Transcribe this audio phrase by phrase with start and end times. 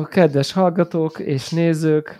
[0.00, 2.18] Szervusztok, kedves hallgatók és nézők!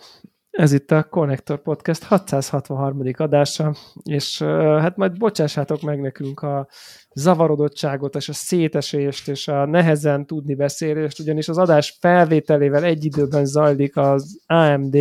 [0.50, 3.00] Ez itt a Connector Podcast 663.
[3.16, 6.68] adása, és hát majd bocsássátok meg nekünk a
[7.14, 13.44] zavarodottságot, és a szétesést, és a nehezen tudni beszélést, ugyanis az adás felvételével egy időben
[13.44, 14.96] zajlik az AMD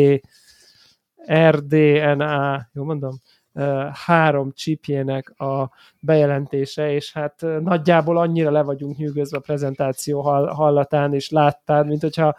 [1.32, 3.20] RDNA, jó mondom?
[3.94, 11.30] három chipjének a bejelentése, és hát nagyjából annyira le vagyunk nyűgözve a prezentáció hallatán, és
[11.30, 12.36] láttál, mint hogyha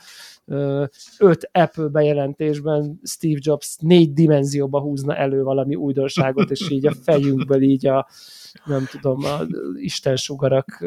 [1.18, 7.62] öt Apple bejelentésben Steve Jobs négy dimenzióba húzna elő valami újdonságot, és így a fejünkből
[7.62, 8.08] így a
[8.64, 9.40] nem tudom, a
[9.74, 10.84] Isten sugarak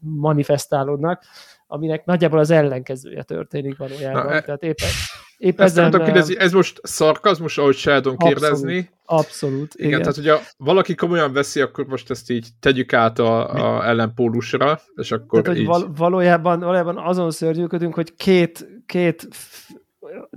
[0.00, 1.24] manifestálódnak,
[1.66, 4.24] aminek nagyjából az ellenkezője történik valójában.
[4.24, 4.88] Na, e- Tehát éppen
[5.36, 5.90] Épp Ezt ezen...
[5.90, 8.90] kérdezni, ez most szarkazmus, ahogy Sheldon kérdezni?
[9.04, 9.88] Abszolút, igen.
[9.88, 10.00] igen.
[10.00, 15.12] tehát hogyha valaki komolyan veszi, akkor most ezt így tegyük át a, a ellenpólusra, és
[15.12, 15.66] akkor tehát, így...
[15.66, 19.28] Val- valójában, valójában azon szörnyűködünk, hogy két, két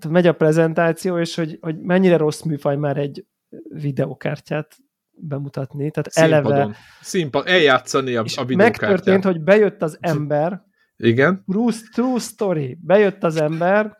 [0.09, 3.25] megy a prezentáció, és hogy, hogy mennyire rossz műfaj már egy
[3.69, 4.75] videokártyát
[5.11, 5.91] bemutatni.
[5.91, 6.51] Tehát Színpadon.
[6.51, 6.75] eleve...
[7.01, 8.57] Színpad, eljátszani a, a videokártyát.
[8.57, 10.67] Megtörtént, hogy bejött az ember,
[10.99, 11.43] igen.
[11.51, 12.77] True, true story.
[12.81, 13.97] Bejött az ember,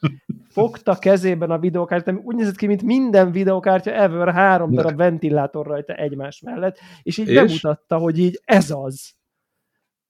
[0.49, 5.65] fogta kezében a videokártyát, ami úgy nézett ki, mint minden videokártya ever, három darab ventilátor
[5.65, 7.35] rajta egymás mellett, és így és?
[7.35, 9.11] bemutatta, hogy így ez az.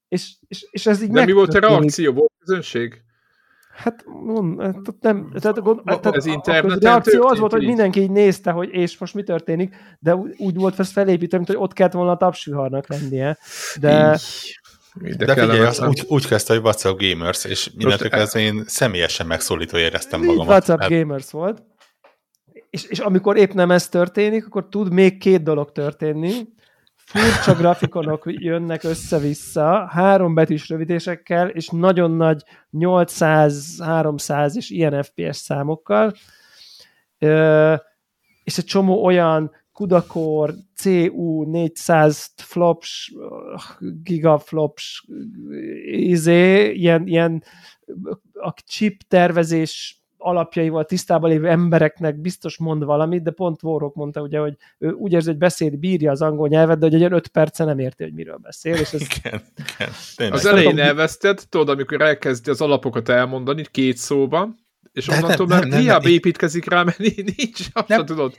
[0.08, 2.14] És, és, és ez így De mi volt a reakció?
[2.14, 3.04] Volt közönség?
[3.80, 4.46] Hát nem,
[5.00, 8.98] nem tehát, tehát ez interneten a reakció az volt, hogy mindenki így nézte, hogy és
[8.98, 12.88] most mi történik, de úgy volt ez felépítve, mint hogy ott kellett volna a tapsviharnak
[12.88, 13.38] lennie.
[13.80, 14.20] De,
[15.02, 19.28] de, De figyelj, az úgy, úgy kezdte, hogy WhatsApp Gamers, és mindentől kezdve én személyesen
[19.28, 20.48] megszólító éreztem magamat.
[20.48, 20.92] WhatsApp mert...
[20.92, 21.64] Gamers volt.
[22.70, 26.34] És, és amikor épp nem ez történik, akkor tud még két dolog történni.
[26.96, 35.38] Furcsa grafikonok jönnek össze-vissza, három betűs rövidésekkel, és nagyon nagy 800, 300 és ilyen FPS
[35.38, 36.14] számokkal.
[37.20, 37.76] Ö,
[38.44, 43.14] és egy csomó olyan Kudakor, CU 400 flops,
[44.04, 45.06] gigaflops,
[45.86, 47.44] izé, ilyen, ilyen
[48.34, 54.40] a chip tervezés alapjaival tisztában lévő embereknek biztos mond valamit, de pont Warrock mondta ugye,
[54.40, 57.64] hogy ő úgy érzi, hogy beszél, bírja az angol nyelvet, de hogy egy öt perce
[57.64, 58.74] nem érti, hogy miről beszél.
[58.74, 59.02] És ez...
[59.02, 59.42] igen,
[60.18, 60.32] igen.
[60.32, 64.56] Az elején elvesztett, tudod, amikor elkezdi az alapokat elmondani két szóban,
[64.92, 68.38] és onnantól már hiába építkezik rá, mert nincs, azt nem, tudod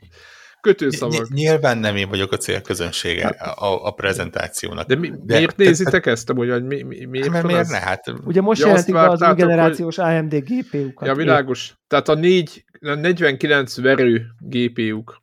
[0.60, 1.28] kötőszavak.
[1.28, 4.86] Nyilván nem én vagyok a célközönsége hát- a, a prezentációnak.
[4.86, 7.78] De, mi, de miért de, nézitek ezt, hogy mi, mi, miért hát, miért ne?
[7.78, 10.04] Hát, Ugye most ja, jelentik be az új generációs hogy...
[10.04, 11.08] AMD GPU-kat.
[11.08, 11.74] Ja, világos.
[11.88, 15.20] Tehát a, 4, a 49 verő GPU-k.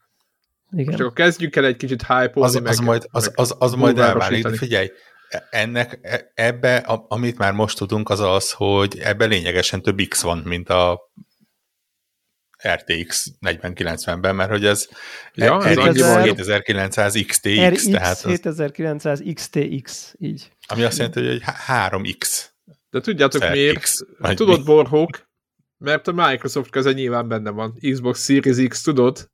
[0.72, 0.86] Igen.
[0.86, 4.00] Most akkor kezdjük el egy kicsit hype az, meg, az, majd, az, az, az majd
[4.00, 4.92] elválik, figyelj,
[5.50, 6.76] ennek, e, ebbe,
[7.08, 11.12] amit már most tudunk, az az, hogy ebbe lényegesen több X van, mint a
[12.64, 14.88] RTX 4090-ben, mert hogy ez
[15.34, 20.52] ja, RX 7900 XTX, RX tehát 7900 XTX, így.
[20.68, 22.46] Ami azt jelenti, hogy 3X.
[22.90, 24.02] De tudjátok RX, miért?
[24.36, 25.26] Tudod, Borhók?
[25.78, 27.78] Mert a Microsoft köze nyilván benne van.
[27.92, 29.32] Xbox Series X, tudod?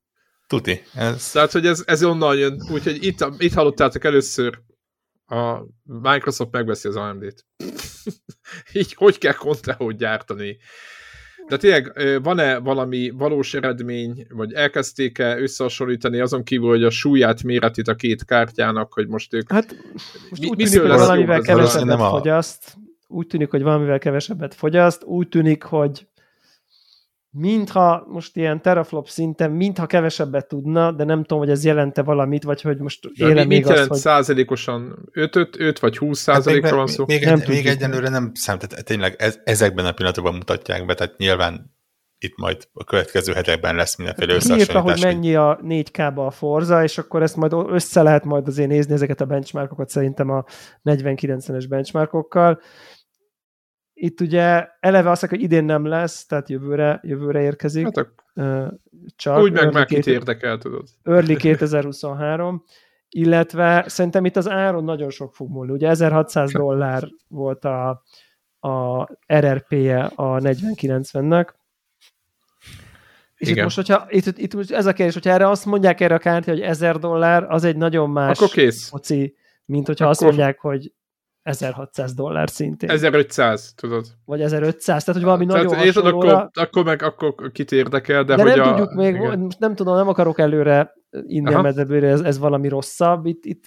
[0.48, 0.84] Tuti.
[0.94, 1.32] Ez...
[1.32, 2.62] Tehát, hogy ez, ez onnan jön.
[2.72, 4.62] Úgyhogy itt, itt hallottátok először
[5.26, 7.46] a Microsoft megveszi az AMD-t.
[8.74, 10.58] Így hogy kell kontrahót gyártani?
[11.48, 11.92] De tényleg
[12.24, 18.26] van-e valami valós eredmény, vagy elkezdték-e összehasonlítani azon kívül, hogy a súlyát, méretét a két
[18.26, 19.52] kártyának, hogy most ők...
[19.52, 19.76] Hát
[20.30, 22.10] most mi, úgy tűnik, hogy valamivel kevesebbet a...
[22.10, 26.08] fogyaszt, úgy tűnik, hogy valamivel kevesebbet fogyaszt, úgy tűnik, hogy
[27.36, 32.44] mintha most ilyen teraflop szinten, mintha kevesebbet tudna, de nem tudom, hogy ez jelente valamit,
[32.44, 33.98] vagy hogy most éle még azt, hogy...
[33.98, 37.04] százalékosan 5, 5, 5 vagy 20 százalékra hát van szó?
[37.08, 40.94] Még, nem egy, még egyenlőre nem számít, tehát tényleg ez, ezekben a pillanatokban mutatják be,
[40.94, 41.72] tehát nyilván
[42.24, 44.82] itt majd a következő hetekben lesz mindenféle összehasonlítás.
[44.84, 48.94] hogy mennyi a 4K-ba a Forza, és akkor ezt majd össze lehet majd azért nézni
[48.94, 50.44] ezeket a benchmarkokat szerintem a
[50.84, 52.62] 40-90-es benchmarkokkal.
[54.04, 57.84] Itt ugye eleve azt hogy idén nem lesz, tehát jövőre, jövőre érkezik.
[57.84, 58.74] Hát a...
[59.16, 60.88] csak úgy meg már kit érdekel, tudod.
[61.04, 62.64] Early 2023,
[63.10, 65.72] illetve szerintem itt az áron nagyon sok fog múlni.
[65.72, 68.04] Ugye 1600 dollár volt a,
[68.60, 69.04] a
[69.34, 71.54] RRP-je a 4090-nek,
[73.36, 73.58] és Igen.
[73.58, 76.20] itt most, hogyha itt, itt most ez a kérdés, hogyha erre azt mondják erre a
[76.20, 78.90] kártya, hogy 1000 dollár, az egy nagyon más Akkor kész.
[78.90, 79.36] Foci,
[79.66, 80.16] mint hogyha Akkor...
[80.18, 80.94] azt mondják, hogy
[81.44, 82.90] 1600 dollár szintén.
[82.90, 84.06] 1500, tudod.
[84.26, 88.36] Vagy 1500, tehát hogy valami tehát, nagyon és akkor, akkor meg akkor kit érdekel, de,
[88.36, 88.70] de hogy nem a...
[88.70, 89.40] tudjuk még, igen.
[89.40, 90.94] most nem tudom, nem akarok előre
[91.28, 93.26] inni a meddebőre, ez, ez valami rosszabb.
[93.26, 93.64] Itt, itt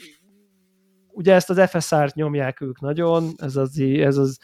[1.09, 4.39] ugye ezt az FSR-t nyomják ők nagyon, ez az, ez az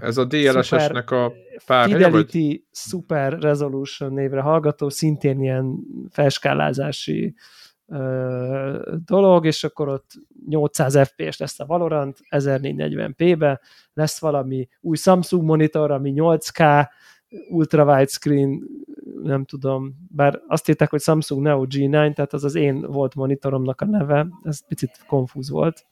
[0.00, 1.32] Ez a DLSS-nek a
[1.66, 2.62] pár Fidelity vagy?
[2.72, 5.76] Super Resolution névre hallgató, szintén ilyen
[6.10, 7.34] felskálázási
[9.04, 10.10] dolog, és akkor ott
[10.48, 13.60] 800 FPS lesz a Valorant 1440p-be,
[13.92, 16.88] lesz valami új Samsung monitor, ami 8K,
[17.48, 18.62] ultra widescreen,
[19.22, 23.80] nem tudom, bár azt írták, hogy Samsung Neo G9, tehát az az én volt monitoromnak
[23.80, 25.86] a neve, ez picit konfúz volt.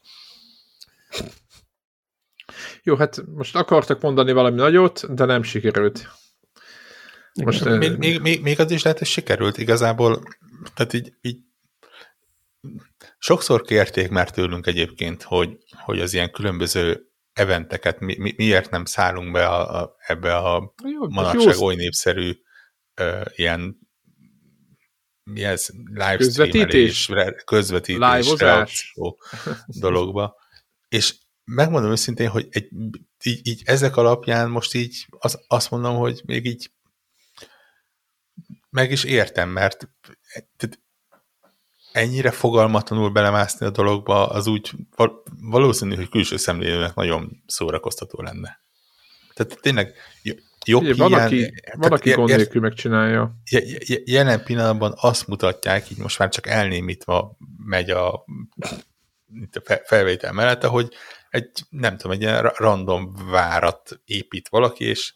[2.82, 6.08] Jó, hát most akartak mondani valami nagyot, de nem sikerült.
[7.44, 10.22] Most, még, még, még, még az is lehet, hogy sikerült igazából,
[10.74, 11.38] tehát így, így
[13.24, 18.84] sokszor kérték már tőlünk egyébként, hogy, hogy az ilyen különböző eventeket mi, mi, miért nem
[18.84, 22.32] szállunk be a, a, ebbe a jó, manapság oly népszerű
[22.94, 23.78] ö, ilyen
[25.30, 27.10] mi ez, livestreamelés,
[27.44, 28.02] közvetítés,
[29.66, 30.36] dologba.
[30.88, 32.68] És megmondom őszintén, hogy egy,
[33.22, 36.70] így, így ezek alapján most így az, azt mondom, hogy még így
[38.70, 39.88] meg is értem, mert
[40.56, 40.83] tehát
[41.94, 44.70] ennyire fogalmatlanul belemászni a dologba, az úgy
[45.40, 48.60] valószínű, hogy külső szemlélőnek nagyon szórakoztató lenne.
[49.34, 49.94] Tehát tényleg
[50.64, 53.34] jobb Ugye, van, ilyen, aki, van, aki gond nélkül megcsinálja.
[54.04, 58.24] Jelen pillanatban azt mutatják, így most már csak elnémítva megy a,
[59.40, 60.94] itt a felvétel mellett, hogy
[61.30, 65.14] egy, nem tudom, egy ilyen random várat épít valaki, és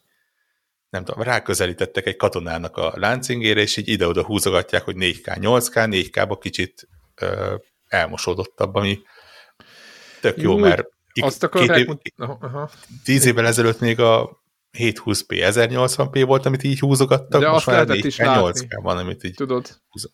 [0.91, 6.39] nem tudom, ráközelítettek egy katonának a láncingére, és így ide-oda húzogatják, hogy 4K, 8K, 4K-ba
[6.41, 7.55] kicsit ö,
[7.89, 8.99] elmosódottabb, ami
[10.21, 10.87] tök jó, Úgy, mert
[11.21, 12.71] azt akarják, év, aha.
[13.05, 14.43] tíz évvel ezelőtt még a
[14.79, 19.81] 720p, 1080p volt, amit így húzogattak, De most már 4K, 8K van, amit így Tudod.
[19.89, 20.11] Húzog.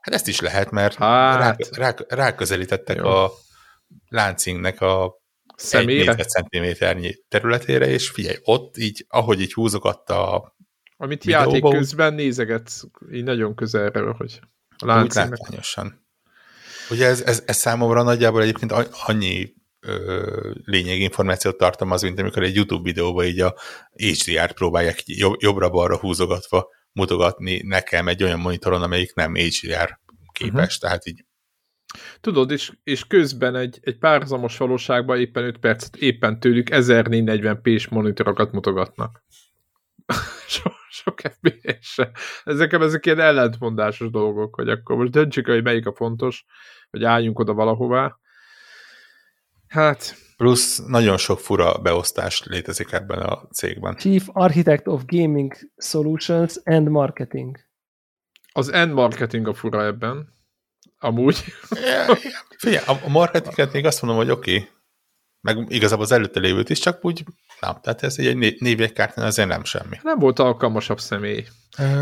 [0.00, 1.68] Hát ezt is lehet, mert hát.
[1.76, 3.04] rá, rá, ráközelítettek jó.
[3.06, 3.32] a
[4.08, 5.22] láncingnek a
[5.56, 6.14] Személyre?
[6.14, 10.56] egy centiméternyi területére, és figyelj, ott így, ahogy így húzogatta a
[10.96, 14.40] Amit videóba, játék közben nézegetsz, így nagyon közelről, hogy
[14.78, 15.28] a láncímek.
[15.28, 16.06] látványosan.
[16.90, 18.72] Ugye ez, ez, ez számomra nagyjából egyébként
[19.06, 23.54] annyi ö, lényeginformációt tartalmaz, mint amikor egy YouTube videóban így a
[23.92, 29.98] HDR-t próbálják jobb, jobbra-balra húzogatva mutogatni nekem egy olyan monitoron, amelyik nem HDR
[30.32, 30.80] képes, uh-huh.
[30.80, 31.23] tehát így
[32.24, 38.52] Tudod, és, és közben egy, egy párhuzamos valóságban éppen 5 percet éppen tőlük 1440p-s monitorokat
[38.52, 39.24] mutogatnak.
[40.48, 42.10] so, sok FPS-se.
[42.44, 46.44] Ezek, ezek ilyen ellentmondásos dolgok, hogy akkor most döntsük, hogy melyik a fontos,
[46.90, 48.18] hogy álljunk oda valahová.
[49.68, 50.14] Hát...
[50.36, 53.96] Plusz nagyon sok fura beosztás létezik ebben a cégben.
[53.96, 57.58] Chief Architect of Gaming Solutions and Marketing.
[58.52, 60.32] Az end marketing a fura ebben.
[61.04, 61.44] Amúgy.
[62.58, 64.68] Figyelj, a marketinget még azt mondom, hogy oké, okay.
[65.40, 67.24] meg igazából az előtte lévőt is, csak úgy
[67.60, 67.76] nem.
[67.82, 69.96] Tehát ez egy névjegykártyán azért nem semmi.
[70.02, 71.44] Nem volt alkalmasabb személy.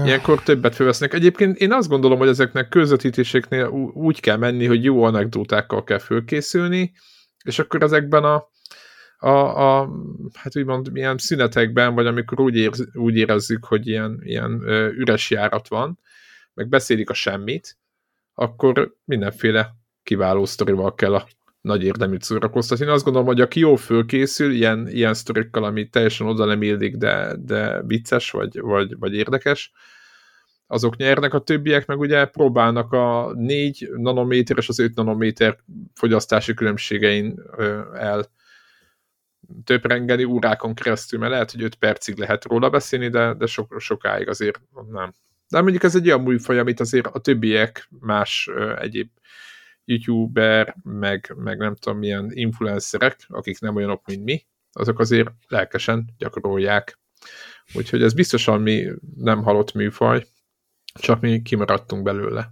[0.04, 1.14] Ilyenkor többet fölvesznek.
[1.14, 6.92] Egyébként én azt gondolom, hogy ezeknek közvetítéseknél úgy kell menni, hogy jó anekdótákkal kell fölkészülni,
[7.44, 8.48] és akkor ezekben a,
[9.16, 9.88] a, a
[10.34, 14.62] hát úgymond ilyen szünetekben, vagy amikor úgy, érz, úgy érezzük, hogy ilyen, ilyen
[14.98, 15.98] üres járat van,
[16.54, 17.76] meg beszélik a semmit,
[18.42, 21.26] akkor mindenféle kiváló sztorival kell a
[21.60, 22.84] nagy érdeműt szórakoztatni.
[22.84, 26.96] Én azt gondolom, hogy aki jól fölkészül, ilyen, ilyen sztorikkal, ami teljesen oda nem illik,
[26.96, 29.72] de, de vicces, vagy, vagy, vagy érdekes,
[30.66, 35.58] azok nyernek, a többiek meg ugye próbálnak a 4 nanométer és az 5 nanométer
[35.94, 37.42] fogyasztási különbségein
[37.94, 38.24] el
[39.64, 44.28] töprengeni órákon keresztül, mert lehet, hogy 5 percig lehet róla beszélni, de, de sok, sokáig
[44.28, 45.12] azért nem.
[45.52, 49.10] De mondjuk ez egy olyan műfaj, amit azért a többiek más egyéb
[49.84, 56.14] youtuber, meg, meg nem tudom milyen influencerek, akik nem olyanok, mint mi, azok azért lelkesen
[56.18, 56.98] gyakorolják.
[57.74, 60.26] Úgyhogy ez biztosan mi nem halott műfaj,
[60.94, 62.50] csak mi kimaradtunk belőle.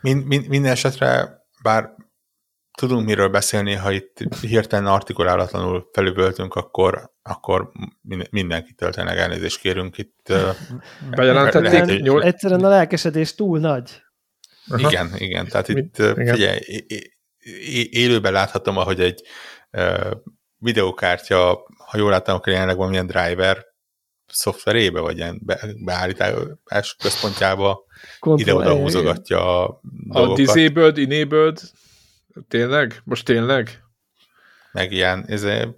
[0.00, 1.94] Min, min, minden esetre, bár
[2.76, 7.70] tudunk miről beszélni, ha itt hirtelen artikulálatlanul felüvöltünk, akkor, akkor
[8.30, 10.32] mindenkitől tényleg elnézést kérünk itt.
[11.10, 12.02] Bejelentették?
[12.02, 12.22] Nyol...
[12.22, 14.02] Egyszerűen a lelkesedés túl nagy.
[14.68, 14.90] Aha.
[14.90, 15.46] Igen, igen.
[15.46, 16.34] Tehát itt igen.
[16.34, 16.58] figyelj,
[17.90, 19.22] élőben láthatom, ahogy egy
[20.56, 23.64] videókártya, ha jól láttam, akkor jelenleg valamilyen driver
[24.26, 27.84] szoftverébe, vagy ilyen be, beállítás központjába
[28.34, 29.80] ide-oda húzogatja a
[30.12, 30.38] dolgokat.
[30.38, 31.60] A disabled, enabled
[32.48, 33.00] Tényleg?
[33.04, 33.82] Most tényleg?
[34.72, 35.68] Meg ilyen izé,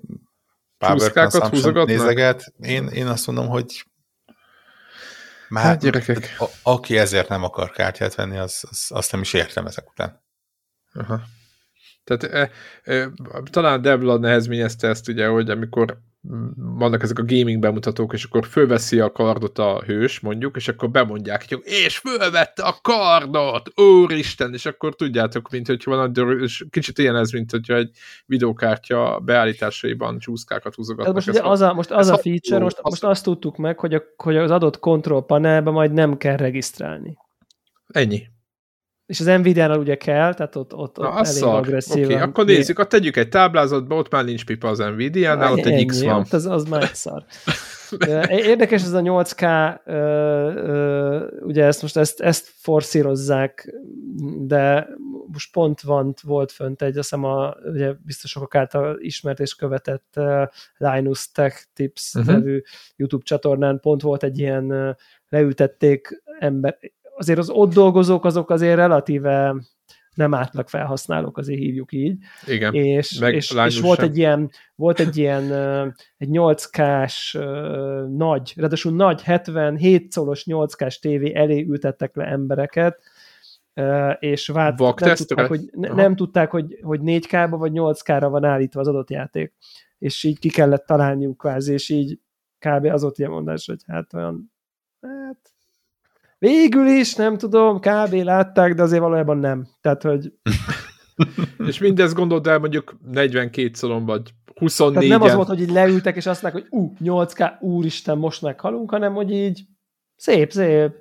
[0.79, 2.53] power consumption nézeget.
[2.59, 3.85] Én, én azt mondom, hogy
[5.49, 6.37] már hát gyerekek.
[6.39, 10.23] A, aki ezért nem akar kártyát venni, az, az, azt nem is értem ezek után.
[10.93, 11.21] Aha.
[12.05, 12.51] Tehát e,
[12.93, 13.11] e,
[13.51, 15.99] talán Devla nehezményezte ezt ugye, hogy amikor
[16.57, 20.91] vannak ezek a gaming bemutatók, és akkor fölveszi a kardot a hős, mondjuk, és akkor
[20.91, 26.65] bemondják, hogy és fölvette a kardot, úristen, és akkor tudjátok, mint hogy van a és
[26.71, 27.91] kicsit ilyen ez, mint hogyha egy
[28.27, 31.15] videókártya beállításaiban csúszkákat húzogatnak.
[31.15, 34.03] most, ugye az a, most az a feature, most, most azt tudtuk meg, hogy, a,
[34.17, 37.17] hogy az adott control panelbe majd nem kell regisztrálni.
[37.87, 38.35] Ennyi.
[39.07, 42.05] És az Nvidia-nál ugye kell, tehát ott, ott, Na, ott elég agresszív.
[42.05, 45.65] Oké, okay, akkor nézzük, akkor tegyük egy táblázatba, ott már nincs pipa az Nvidia-nál, ott
[45.65, 46.21] egy X van.
[46.21, 47.25] Ott az, az már szar.
[48.29, 53.75] Érdekes ez a 8K, ö, ö, ugye ezt most ezt, ezt forszírozzák,
[54.39, 54.89] de
[55.33, 60.15] most pont van, volt fönt egy, azt hiszem a ugye biztosok által ismert és követett
[60.17, 60.43] uh,
[60.77, 62.35] Linus Tech Tips uh-huh.
[62.35, 62.63] nevű
[62.97, 64.95] YouTube csatornán pont volt egy ilyen uh,
[65.29, 66.79] leültették ember,
[67.17, 69.55] azért az ott dolgozók azok azért relatíve
[70.15, 72.19] nem átlag felhasználók, azért hívjuk így.
[72.47, 72.75] Igen.
[72.75, 75.53] És, és, és volt egy ilyen, volt egy ilyen
[76.17, 77.39] egy 8K-s
[78.17, 83.01] nagy, ráadásul nagy 77 colos 8K-s tévé elé ültettek le embereket,
[84.19, 88.81] és vált, nem, tudták, hogy, ne, nem tudták, hogy, hogy 4K-ba vagy 8K-ra van állítva
[88.81, 89.53] az adott játék.
[89.99, 92.21] És így ki kellett találniuk kvázi, és így
[92.59, 92.85] kb.
[92.85, 94.53] az ott ilyen mondás, hogy hát olyan,
[95.01, 95.56] hát
[96.47, 98.13] Végül is, nem tudom, kb.
[98.13, 99.69] látták, de azért valójában nem.
[99.81, 100.33] Tehát, hogy...
[101.69, 105.71] és mindezt gondold el mondjuk 42 szalon, vagy 24 Tehát nem az volt, hogy így
[105.71, 109.63] leültek, és azt mondták, hogy ú, 8K, úristen, most meghalunk, hanem hogy így
[110.17, 110.95] szép, szép.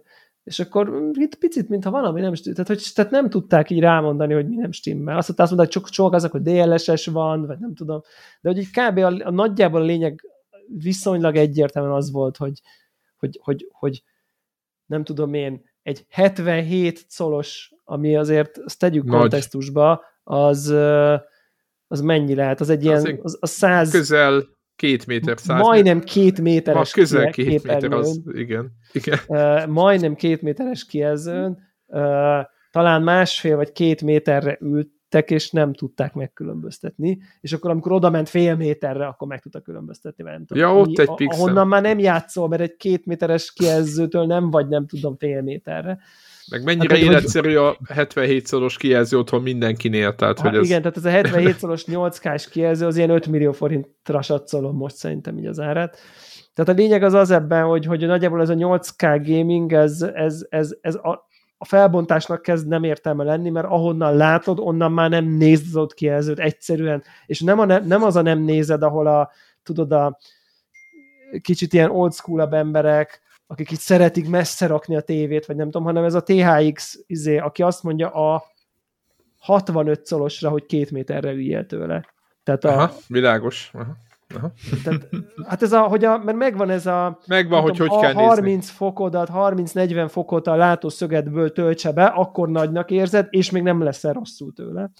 [0.43, 2.63] És akkor itt picit, mintha valami nem stimmel.
[2.63, 5.17] Tehát, hogy, tehát nem tudták így rámondani, hogy mi nem stimmel.
[5.17, 8.01] Azt, azt mondták, csak csak azok, hogy DLSS van, vagy nem tudom.
[8.41, 8.97] De hogy így kb.
[8.97, 10.21] A, a nagyjából a lényeg
[10.67, 12.61] viszonylag egyértelműen az volt, hogy,
[13.17, 14.03] hogy, hogy, hogy
[14.85, 19.19] nem tudom én, egy 77 colos, ami azért, azt tegyük Nagy.
[19.19, 20.67] kontextusba, az,
[21.87, 22.59] az mennyi lehet?
[22.59, 23.91] Az egy ilyen, az, az száz...
[23.91, 24.43] Közel
[24.75, 28.71] két méter, száz Majdnem két méteres Ma közel két méter, az, igen.
[28.91, 29.19] igen.
[29.27, 35.73] Uh, majdnem két méteres kijelzőn, uh, talán másfél vagy két méterre ült ültek, és nem
[35.73, 40.23] tudták megkülönböztetni, és akkor amikor oda ment fél méterre, akkor meg tudta különböztetni.
[40.23, 41.41] Mert nem ja, ott egy pixel.
[41.41, 45.99] Ahonnan már nem játszol, mert egy két méteres kijelzőtől nem vagy, nem tudom, fél méterre.
[46.51, 47.75] Meg mennyire hát, életszerű hogy...
[47.87, 50.65] a 77 szoros kijelző otthon mindenkinél, tehát ha, hogy ez...
[50.65, 54.95] Igen, tehát ez a 77 szoros 8K-s kijelző az ilyen 5 millió forintra satszolom most
[54.95, 55.97] szerintem így az árát.
[56.53, 60.45] Tehát a lényeg az az ebben, hogy, hogy nagyjából ez a 8K gaming, ez, ez,
[60.49, 65.25] ez, ez a, a felbontásnak kezd nem értelme lenni, mert ahonnan látod, onnan már nem
[65.25, 69.31] nézed az kijelzőt egyszerűen, és nem, a, nem az a nem nézed, ahol a,
[69.63, 70.17] tudod, a
[71.41, 75.83] kicsit ilyen old school emberek, akik itt szeretik messze rakni a tévét, vagy nem tudom,
[75.83, 78.43] hanem ez a THX, izé, aki azt mondja a
[79.39, 82.05] 65 szolosra, hogy két méterre üljél tőle.
[82.43, 83.71] Tehát a, Aha, világos.
[83.73, 83.95] Aha.
[84.33, 84.51] Aha.
[84.83, 85.09] Tehát,
[85.47, 87.19] hát ez a, hogy a, mert megvan ez a...
[87.27, 88.75] Megvan, hogy hogy kell 30 nézni.
[88.75, 94.53] fokodat, 30-40 fokot a látószögedből töltse be, akkor nagynak érzed, és még nem leszel rosszul
[94.53, 94.91] tőle.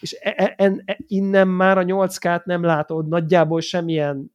[0.00, 4.32] És e, e, e, innen már a 8K-t nem látod nagyjából semmilyen,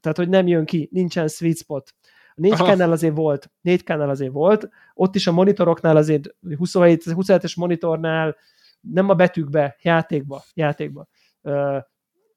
[0.00, 1.94] tehát hogy nem jön ki, nincsen sweet spot.
[2.34, 8.36] A 4K-nál azért volt, 4K-nál azért volt, ott is a monitoroknál azért 27, 27-es monitornál
[8.80, 11.06] nem a betűkbe, játékba, játékba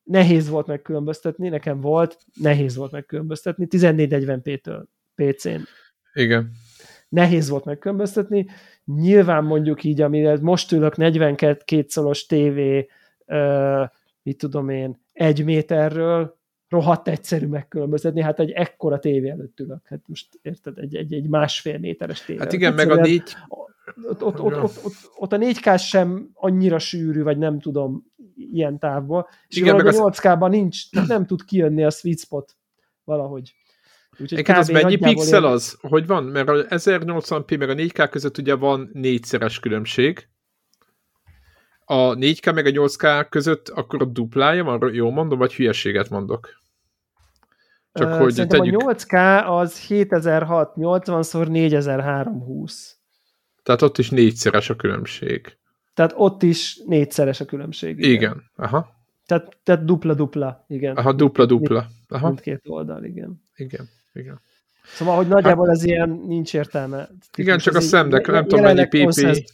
[0.03, 4.84] nehéz volt megkülönböztetni, nekem volt, nehéz volt megkülönböztetni, 1440p-től
[5.15, 5.62] PC-n.
[6.13, 6.51] Igen.
[7.10, 8.46] Nehéz volt megkülönböztetni.
[8.86, 12.60] Nyilván mondjuk így, amire most ülök 42 szolos TV,
[13.25, 13.89] uh,
[14.24, 16.39] mit tudom én, egy méterről,
[16.70, 19.88] rohadt egyszerű megkülönböztetni, hát egy ekkora tévé előtt ülök.
[19.88, 22.39] Hát most érted, egy, egy, egy másfél méteres tévé.
[22.39, 23.36] Hát igen, meg a négy...
[24.03, 28.05] Ott, ott, ott, ott, ott, ott a 4K sem annyira sűrű, vagy nem tudom,
[28.36, 29.27] ilyen távból.
[29.48, 32.55] És Igen, meg a 8K-ban nincs, tehát nem tud kijönni a sweet spot
[33.03, 33.55] valahogy.
[34.19, 35.50] Úgyhogy ez mennyi pixel ér...
[35.50, 35.77] az?
[35.81, 36.24] Hogy van?
[36.24, 40.29] Mert a 1080p meg a 4K között ugye van négyszeres különbség.
[41.86, 46.60] A 4K meg a 8K között akkor a duplája van, jól mondom, vagy hülyeséget mondok?
[47.93, 48.81] Csak uh, hogy tegyük...
[48.81, 53.00] a 8K az 7006, 80 x 4320.
[53.63, 55.58] Tehát ott is négyszeres a különbség.
[55.94, 57.98] Tehát ott is négyszeres a különbség.
[57.98, 58.51] Igen, igen.
[58.56, 59.00] aha.
[59.25, 60.96] Tehát, tehát dupla-dupla, igen.
[60.96, 61.88] Aha, dupla-dupla.
[62.08, 62.27] Aha.
[62.27, 63.44] Mindkét oldal, igen.
[63.56, 64.41] Igen, igen.
[64.84, 67.10] Szóval, hogy nagyjából hát, ez ilyen nincs értelme.
[67.38, 69.46] Igen, csak a szemnek, nem tudom mennyi PP.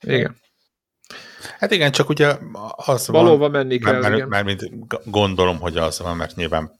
[0.00, 0.36] Igen.
[1.58, 2.36] Hát igen, csak ugye
[2.76, 6.72] az Valóban van, menni kell, mert, mert, mert gondolom, hogy az van, mert nyilván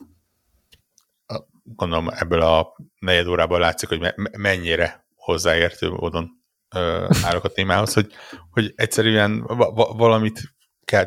[1.62, 6.30] gondolom ebből a negyed órában látszik, hogy mennyire hozzáértő módon
[7.22, 8.12] állok a témához, hogy,
[8.50, 10.40] hogy egyszerűen va- valamit
[10.84, 11.06] kell.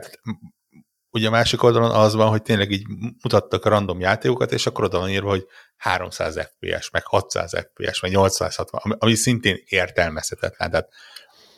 [1.10, 2.88] Ugye a másik oldalon az van, hogy tényleg így
[3.24, 5.46] mutattak a random játékokat, és akkor oda van írva, hogy
[5.78, 10.70] 300 FPS, meg 600 FPS, meg 860, ami szintén értelmezhetetlen.
[10.70, 10.90] Tehát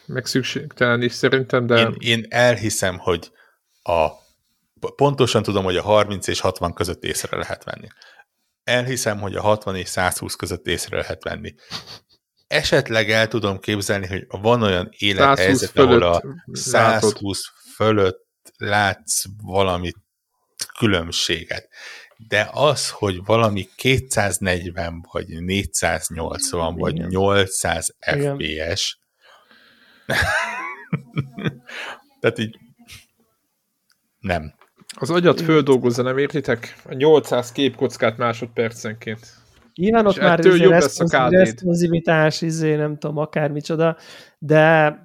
[0.05, 1.79] meg szükségtelen is szerintem, de...
[1.79, 3.31] Én, én elhiszem, hogy
[3.81, 4.09] a
[4.95, 7.87] pontosan tudom, hogy a 30 és 60 között észre lehet venni.
[8.63, 11.55] Elhiszem, hogy a 60 és 120 között észre lehet venni.
[12.47, 16.21] Esetleg el tudom képzelni, hogy van olyan élethelyzet, ahol a
[16.51, 17.17] 120 látod.
[17.75, 18.23] fölött
[18.57, 19.91] látsz valami
[20.77, 21.69] különbséget.
[22.27, 26.79] De az, hogy valami 240 vagy 480 Igen.
[26.79, 28.37] vagy 800 Igen.
[28.37, 28.99] FPS,
[32.19, 32.57] tehát így
[34.19, 34.53] nem.
[34.99, 36.75] Az agyat földolgozza, nem értitek?
[36.83, 39.44] A 800 képkockát másodpercenként.
[39.75, 40.39] Nyilván ott már
[41.11, 43.97] a responsivitás, izé, nem tudom, akármicsoda,
[44.39, 45.03] de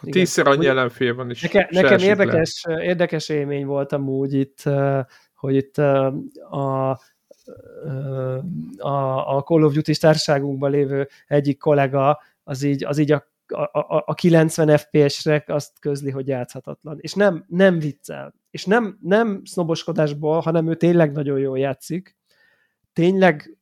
[0.00, 1.42] Tízszer annyi ellenfél van is.
[1.42, 4.62] Neke, nekem érdekes, érdekes élmény volt amúgy itt,
[5.34, 7.00] hogy itt a,
[8.78, 13.78] a, a Call of Duty társaságunkban lévő egyik kollega az így, az így a a,
[13.78, 16.98] a, a 90 FPS-re azt közli, hogy játszhatatlan.
[17.00, 18.34] És nem, nem viccel.
[18.50, 22.16] És nem, nem sznoboskodásból, hanem ő tényleg nagyon jól játszik.
[22.92, 23.56] Tényleg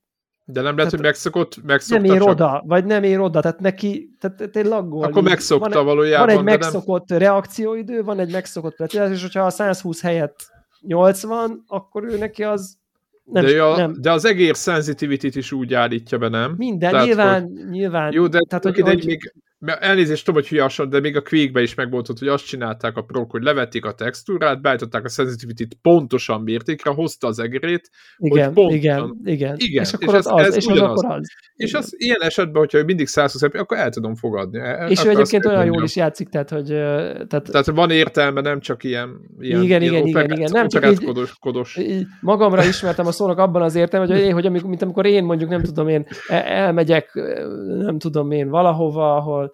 [0.45, 2.29] de nem lehet, hogy megszokott, megszokta Nem ér csak...
[2.29, 5.05] oda, vagy nem ér oda, tehát neki, tehát tényleg laggol.
[5.05, 6.27] Akkor megszokta van, valójában.
[6.27, 7.19] Van egy megszokott nem...
[7.19, 10.37] reakcióidő, van egy megszokott precizás, és hogyha a 120 helyett
[10.81, 12.81] 80, akkor ő neki az
[13.25, 13.95] nem, de, a, nem.
[14.01, 16.55] de az egér sensitivity is úgy állítja be, nem?
[16.57, 18.13] Minden, tehát, nyilván, hogy, nyilván.
[18.13, 21.75] Jó, de tehát, hogy, hogy, még, elnézést tudom, hogy hülye de még a quake is
[21.75, 26.91] megmondott, hogy azt csinálták a prok, hogy levették a textúrát, beállították a sensitivity-t pontosan mértékre,
[26.91, 29.83] hozta az egerét, igen, hogy pontosan, igen, igen, igen.
[29.83, 31.29] És akkor és az, ez, az, és az akkor az.
[31.55, 34.59] És az, ilyen esetben, hogyha mindig 120 akkor el tudom fogadni.
[34.59, 36.67] E, és ő egyébként olyan jól is játszik, tehát, hogy...
[36.67, 40.91] Tehát, tehát van értelme, nem csak ilyen, ilyen igen, ilyen igen, igen, igen, nem csak
[40.91, 41.77] így, kodos, kodos.
[41.77, 45.51] Így magamra ismertem a szónak abban az értelme, hogy, hogy amikor, mint amikor én mondjuk,
[45.51, 47.11] nem tudom én, e, elmegyek,
[47.79, 49.52] nem tudom én, valahova, ahol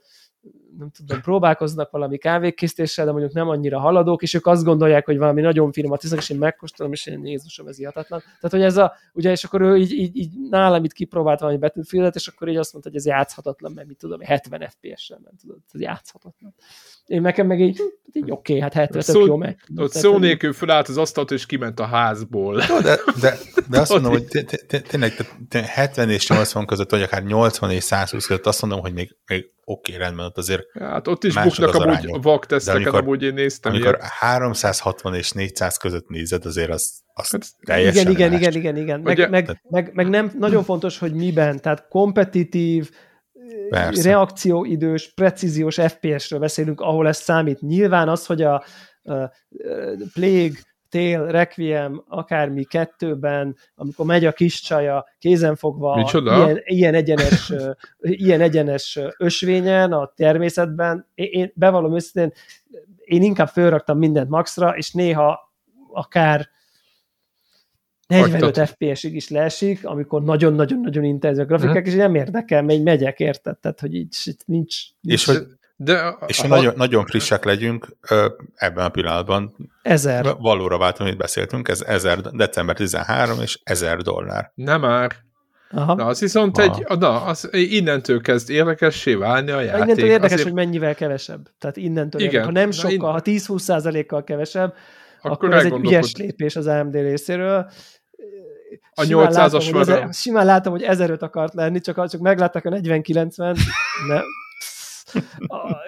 [0.78, 5.18] nem tudom, próbálkoznak valami kávékészítéssel, de mondjuk nem annyira haladók, és ők azt gondolják, hogy
[5.18, 8.20] valami nagyon finomat isznak, és én megkóstolom, és én Jézusom, ez hihetetlen.
[8.20, 11.58] Tehát, hogy ez a, ugye, és akkor ő így, így, így nálam itt kipróbált valami
[11.58, 15.32] Battlefield-et, és akkor így azt mondta, hogy ez játszhatatlan, mert mit tudom, 70 FPS-sel, nem
[15.40, 16.54] tudod, ez játszhatatlan.
[17.06, 17.80] Én nekem meg így,
[18.12, 19.60] így oké, okay, hát 70 szó, jó meg.
[19.76, 22.56] Ott szó nélkül fölállt az asztalt, és kiment a házból.
[22.56, 23.38] De, de,
[23.68, 24.26] de azt mondom, hogy
[24.88, 25.12] tényleg
[25.50, 29.56] 70 és 80 között, vagy akár 80 és 120 között azt mondom, hogy még, még
[29.70, 32.22] oké, okay, rendben, ott azért Hát ott is buknak amúgy arányok.
[32.22, 34.02] vakteszteket, amikor, amúgy én néztem Amikor ilyet.
[34.02, 39.00] 360 és 400 között nézed, azért az, az hát, teljesen Igen, igen, igen, igen, igen.
[39.00, 42.90] Meg, Ugye, meg, meg, meg, nem, nagyon fontos, hogy miben, tehát kompetitív,
[43.70, 44.02] Persze.
[44.02, 47.60] reakcióidős, precíziós FPS-ről beszélünk, ahol ez számít.
[47.60, 48.54] Nyilván az, hogy a,
[49.02, 49.32] a
[50.12, 57.52] Plague tél, Requiem, akármi kettőben, amikor megy a kis csaja kézenfogva ilyen, ilyen, egyenes,
[58.00, 62.32] ilyen egyenes ösvényen a természetben, én, én bevallom őszintén,
[62.98, 65.52] én inkább fölraktam mindent maxra, és néha
[65.92, 66.48] akár
[68.06, 71.88] 45 FPS-ig is leesik, amikor nagyon-nagyon-nagyon intenzív a grafikák, uh-huh.
[71.88, 73.58] és nem érdekel, mert megyek, érted?
[73.58, 75.46] Tehát, hogy így nincs, nincs és hogy
[75.80, 77.96] de és hogy nagyon, nagyon frissek legyünk
[78.54, 79.54] ebben a pillanatban.
[79.82, 80.34] Ezer.
[80.38, 84.52] Valóra váltom, amit beszéltünk, ez ezer, december 13 és ezer dollár.
[84.54, 85.12] Nem már.
[85.70, 85.94] Aha.
[85.94, 86.84] Na, az viszont Aha.
[86.88, 89.82] egy, na, az innentől kezd érdekessé válni a játék.
[89.82, 90.42] Innentől érdekes, Azért...
[90.42, 91.48] hogy mennyivel kevesebb.
[91.58, 92.32] Tehát innentől Igen.
[92.32, 92.54] Érdekes.
[92.54, 94.74] Ha nem sokkal, ha 10-20 kal kevesebb,
[95.18, 97.70] akkor, akkor ez egy ügyes lépés az AMD részéről.
[98.94, 103.56] A 800-as látom, Simán látom, hogy 1005 akart lenni, csak, csak meglátták a 4090,
[104.08, 104.22] nem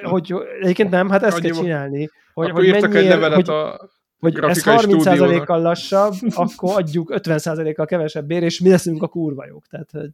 [0.03, 2.09] hogy egyébként nem, hát ezt Annyi, kell csinálni.
[2.33, 8.27] Hogy, hogy írtak egy levelet hogy, a hogy ez 30%-kal lassabb, akkor adjuk 50%-kal kevesebb
[8.27, 9.67] bér, és mi leszünk a kurva jók.
[9.67, 10.11] Tehát, hogy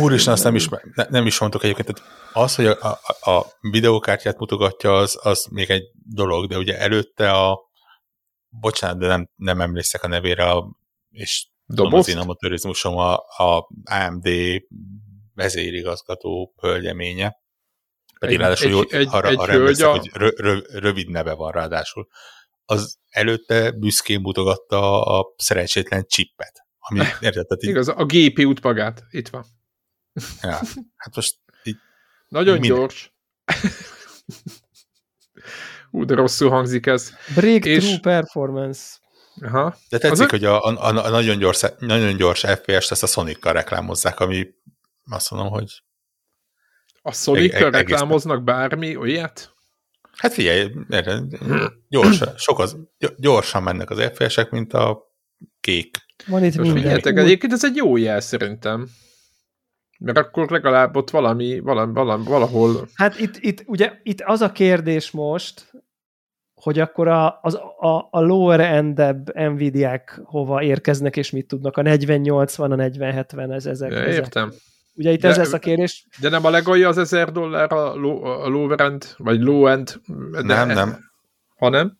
[0.00, 0.68] Úristen, azt nem is,
[1.08, 1.86] nem is mondtuk egyébként.
[1.86, 6.78] Tehát az, hogy a, a, a videókártyát mutogatja, az, az még egy dolog, de ugye
[6.78, 7.60] előtte a
[8.48, 10.76] bocsánat, de nem, nem emlékszek a nevére, a,
[11.10, 14.28] és tudom, az én amatőrizmusom a, a AMD
[15.36, 17.36] vezérigazgató hölgyeménye.
[18.18, 19.90] Pedig egy, ráadásul egy, egy, arra, egy arra hölgy a...
[19.90, 22.08] hogy rö, rö, rövid neve van ráadásul.
[22.64, 26.66] Az előtte büszkén mutogatta a szerencsétlen csippet.
[26.78, 27.70] Ami, érted, így...
[27.70, 29.02] Igaz, a GPU-t magát.
[29.10, 29.44] Itt van.
[30.42, 30.50] Ja,
[31.02, 31.76] hát most így...
[32.28, 32.78] Nagyon minden.
[32.78, 33.14] gyors.
[35.90, 37.12] Ú, de rosszul hangzik ez.
[37.34, 37.98] Breakthrough és...
[38.00, 38.80] performance.
[39.40, 39.76] Aha.
[39.88, 43.06] De tetszik, az hogy a, a, a, a nagyon gyors, nagyon gyors FPS-t ezt a
[43.06, 44.46] Sonic-kal reklámozzák, ami
[45.10, 45.82] azt mondom, hogy...
[47.02, 49.54] A sonic eg- reklámoznak bármi olyat?
[50.16, 51.22] Hát figyelj, erre
[51.88, 52.76] gyorsan, sok az,
[53.16, 55.14] gyorsan mennek az fps mint a
[55.60, 55.96] kék.
[56.26, 56.76] Van itt Most minden.
[56.76, 58.88] figyeljetek, egyébként ez egy jó jel szerintem.
[59.98, 62.88] Mert akkor legalább ott valami, valami, valami valahol...
[62.94, 65.70] Hát itt, itt, ugye, itt az a kérdés most,
[66.54, 71.76] hogy akkor a, az, a, a lower endebb Nvidia-k hova érkeznek, és mit tudnak.
[71.76, 73.90] A 4080, a 4070, ez ezek.
[73.90, 74.12] Ja, ezek.
[74.12, 74.52] értem.
[74.96, 76.06] Ugye itt De- ez lesz a kérdés.
[76.20, 80.00] De nem a legalja az 1000 dollár a low, a lower end, vagy low end?
[80.32, 80.98] De, Nem, nem.
[81.56, 81.98] Hanem?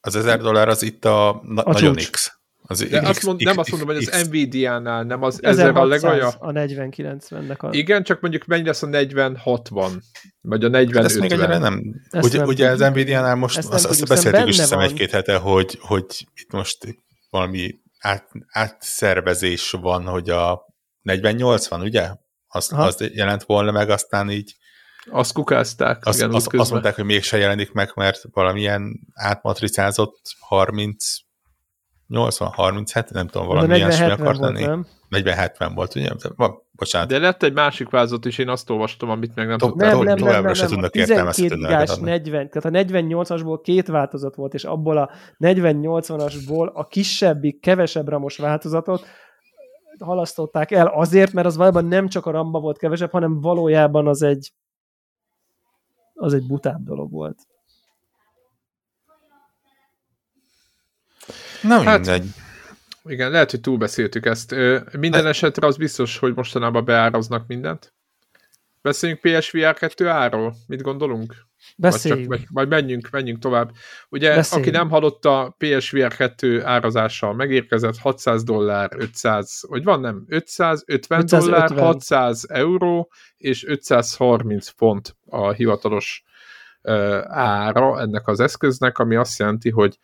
[0.00, 2.10] Az 1000 dollár az itt a, na, A nagyon csúcs.
[2.10, 2.38] X.
[2.62, 5.42] Az De X, azt mond, nem X- azt mondom, hogy az X- Nvidia-nál nem az
[5.42, 6.28] 1000 a 1600 legalja?
[6.28, 7.68] a 4090-nek a...
[7.72, 9.90] Igen, csak mondjuk mennyi lesz a 40-60,
[10.40, 11.60] vagy a Hát ezt még egyre 40-50.
[11.60, 11.82] nem.
[12.10, 12.80] Ezt Ugye, nem ugye az.
[12.80, 16.78] Nvidia-nál most Ezt azt, azt beszéltük is hiszem egy-két hete, hogy, hogy itt most
[17.30, 20.69] valami át, átszervezés van, hogy a
[21.04, 22.08] 40-80, ugye?
[22.48, 22.82] Azt, Aha.
[22.82, 24.56] azt jelent volna meg, aztán így
[25.10, 26.06] Azt kukázták.
[26.06, 31.04] azt, igen, azt, azt mondták, hogy mégse jelenik meg, mert valamilyen átmatricázott 30
[32.06, 34.62] 80, 37, nem tudom, valami ilyesmi 40-70 akart lenni.
[34.64, 34.86] nem?
[35.10, 36.10] 40-70 volt, ugye?
[36.72, 37.08] Bocsánat.
[37.08, 39.88] De lett egy másik vázat is, én azt olvastam, amit meg nem To- tudtam.
[39.88, 40.70] Nem, nem, nem, továbbra nem, se nem.
[40.70, 42.10] tudnak A 12 értelmezhető gigás neveket adni.
[42.10, 48.36] 40, tehát a 48-asból két változat volt, és abból a 40-80-asból a kisebbik, kevesebb ramos
[48.36, 49.06] változatot
[50.00, 54.22] halasztották el azért, mert az valójában nem csak a ramba volt kevesebb, hanem valójában az
[54.22, 54.52] egy
[56.14, 57.38] az egy butább dolog volt.
[61.62, 62.26] Na Hát, mindegy.
[63.04, 64.54] Igen, lehet, hogy túlbeszéltük ezt.
[64.98, 67.94] Minden esetre az biztos, hogy mostanában beáraznak mindent.
[68.82, 70.54] Beszéljünk PSVR 2 áról?
[70.66, 71.34] Mit gondolunk?
[71.80, 73.70] Vagy, csak, vagy menjünk, menjünk tovább.
[74.08, 74.68] Ugye, Beszéljünk.
[74.68, 80.24] aki nem hallotta, PSVR 2 árazással megérkezett 600 dollár, 500, hogy van nem?
[80.28, 81.86] 550 dollár, 550.
[81.86, 86.24] 600 euró és 530 font a hivatalos
[86.82, 89.98] ö, ára ennek az eszköznek, ami azt jelenti, hogy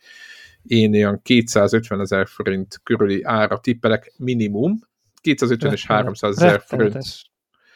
[0.63, 4.79] én olyan 250 ezer forint körüli ára tippelek minimum,
[5.21, 6.93] 250 és 300 ezer forint.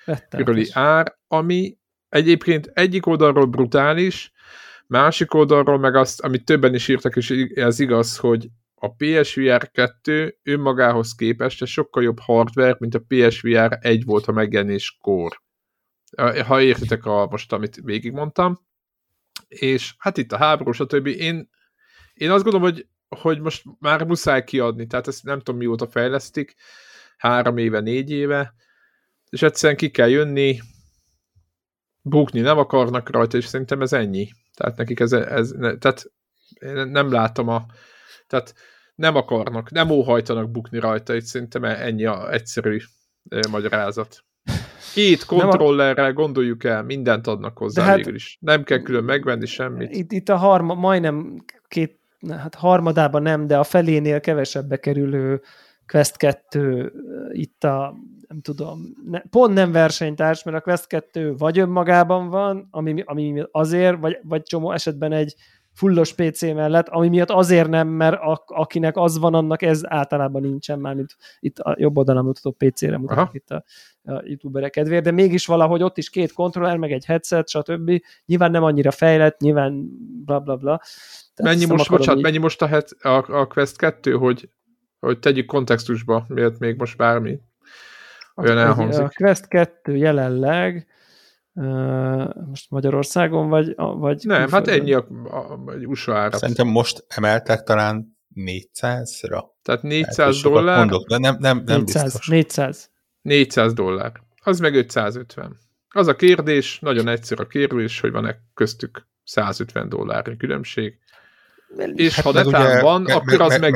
[0.04, 0.44] Rettenetes.
[0.44, 1.78] körüli ár, ami
[2.10, 4.32] egyébként egyik oldalról brutális,
[4.86, 10.38] másik oldalról meg azt, amit többen is írtak, és ez igaz, hogy a PSVR 2
[10.42, 15.42] önmagához képest egy sokkal jobb hardware, mint a PSVR 1 volt a megjelenéskor.
[16.46, 18.60] Ha értitek a, most, amit végigmondtam.
[19.48, 21.06] És hát itt a háború, stb.
[21.06, 21.50] Én,
[22.14, 26.54] én azt gondolom, hogy, hogy most már muszáj kiadni, tehát ezt nem tudom mióta fejlesztik,
[27.16, 28.54] három éve, négy éve,
[29.30, 30.58] és egyszerűen ki kell jönni,
[32.02, 34.28] bukni nem akarnak rajta, és szerintem ez ennyi.
[34.56, 36.04] Tehát nekik ez, ez ne, tehát
[36.60, 37.66] én nem látom a,
[38.26, 38.54] tehát
[38.94, 42.78] nem akarnak, nem óhajtanak bukni rajta, és szerintem ennyi a egyszerű
[43.28, 44.24] eh, magyarázat.
[44.94, 48.38] Két kontrollerrel gondoljuk el, mindent adnak hozzá hát- végül is.
[48.40, 49.90] Nem kell külön megvenni semmit.
[49.90, 55.42] Itt, itt a harma, majdnem két, hát harmadában nem, de a felénél kevesebbe kerülő
[55.90, 56.92] Quest 2
[57.32, 57.94] itt a,
[58.28, 63.42] nem tudom, ne, pont nem versenytárs, mert a Quest 2 vagy önmagában van, ami, ami
[63.50, 65.34] azért, vagy, vagy csomó esetben egy
[65.72, 70.42] fullos PC mellett, ami miatt azért nem, mert a, akinek az van, annak ez általában
[70.42, 73.30] nincsen már, mint itt a jobb oldalon mutató PC-re mutatok Aha.
[73.32, 73.64] itt a,
[74.02, 78.02] a youtuberek kedvéért, de mégis valahogy ott is két kontroller, meg egy headset, stb.
[78.26, 79.88] Nyilván nem annyira fejlett, nyilván
[80.24, 80.80] bla bla bla.
[81.34, 84.48] Tehát Mennyi most, bocsánat, így- mennyi most a, het, a, a Quest 2, hogy,
[85.00, 87.40] hogy tegyük kontextusba, miért még most bármi
[88.34, 89.02] olyan A- elhangzik.
[89.02, 90.86] A Quest 2 jelenleg
[92.48, 94.80] most Magyarországon, vagy, vagy Nem, hát külföldön?
[94.80, 96.36] ennyi a, a, a USA ára.
[96.38, 99.42] Szerintem most emeltek talán 400-ra.
[99.62, 102.28] Tehát Lehet, hogy 400 sokat dollár, Mondok, de nem, nem, nem 400, biztos.
[102.28, 102.90] 400.
[103.22, 104.12] 400 dollár.
[104.42, 105.56] Az meg 550.
[105.88, 110.98] Az a kérdés, nagyon egyszerű a kérdés, hogy van-e köztük 150 dollárnyi különbség.
[111.94, 113.72] És Hát ha netán ugye- van, meg- akkor meg- az meg-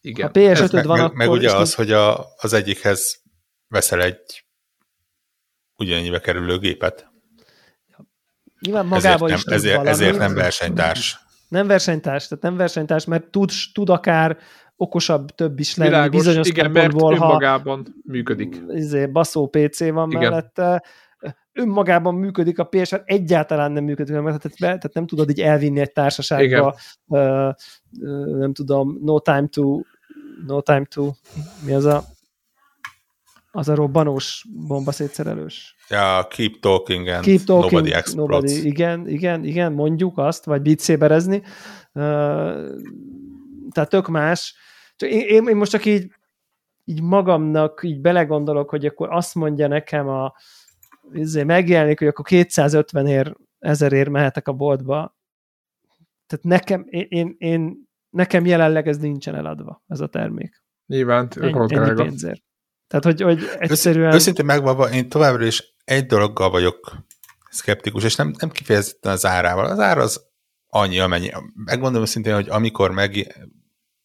[0.00, 0.26] Igen.
[0.26, 1.16] Ha PS5 Ez meg, van, meg, akkor...
[1.16, 3.22] meg ugye az, hogy a, az egyikhez
[3.68, 4.44] veszel egy
[5.76, 7.08] ugyanennyibe kerülő gépet.
[8.60, 9.92] Nyilván Ezért magában nem, is tud ezért, valamit.
[10.00, 11.18] ezért nem versenytárs.
[11.48, 14.38] Nem versenytárs, tehát nem versenytárs, mert tud, tud akár
[14.76, 18.60] okosabb több is lenni Világos, bizonyos igen, mert ha önmagában működik.
[18.68, 20.22] izé, baszó PC van Igen.
[20.22, 20.84] mellette,
[21.52, 25.80] önmagában működik, a PS egyáltalán nem működik, mert tehát, be- tehát nem tudod így elvinni
[25.80, 27.48] egy társaságba, uh,
[28.00, 29.80] uh, nem tudom, no time to,
[30.46, 31.10] no time to,
[31.64, 32.02] mi az a
[33.52, 35.76] az a robbanós bombaszétszerelős.
[35.88, 38.50] Ja, keep talking and Keep talking, nobody explodes.
[38.50, 41.36] nobody, igen, igen, igen, mondjuk azt, vagy beatszéberezni.
[41.92, 42.02] Uh,
[43.70, 44.54] tehát tök más.
[44.96, 46.10] Csak én, én, én most csak így,
[46.84, 50.34] így magamnak így belegondolok, hogy akkor azt mondja nekem a
[51.12, 55.18] izé, megjelenik, hogy akkor 250 ér ezerért mehetek a boltba.
[56.26, 60.62] Tehát nekem, én, én, én, nekem jelenleg ez nincsen eladva, ez a termék.
[60.86, 62.42] Nyilván, ennyi, ennyi pénzért.
[62.86, 64.14] Tehát, hogy, hogy egyszerűen...
[64.14, 66.96] Őszintén megvalva, én továbbra is egy dologgal vagyok
[67.50, 69.64] szkeptikus, és nem, nem kifejezetten az árával.
[69.64, 70.28] Az ár az
[70.66, 71.30] annyi, amennyi.
[71.54, 73.42] Megmondom szintén, hogy amikor meg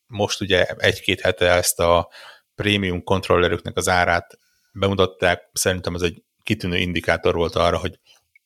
[0.08, 2.10] most ugye egy-két hete ezt a
[2.56, 4.38] prémium kontrollerüknek az árát
[4.72, 8.00] bemutatták, szerintem ez egy kitűnő indikátor volt arra, hogy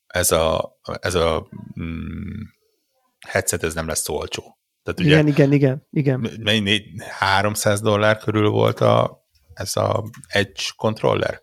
[0.08, 2.42] ez a, ez a mm,
[3.28, 4.58] headset ez nem lesz olcsó.
[4.84, 6.40] Tehát ugye, igen, igen, igen, igen.
[6.44, 11.42] Mennyi 300 dollár körül volt a, ez a Edge controller?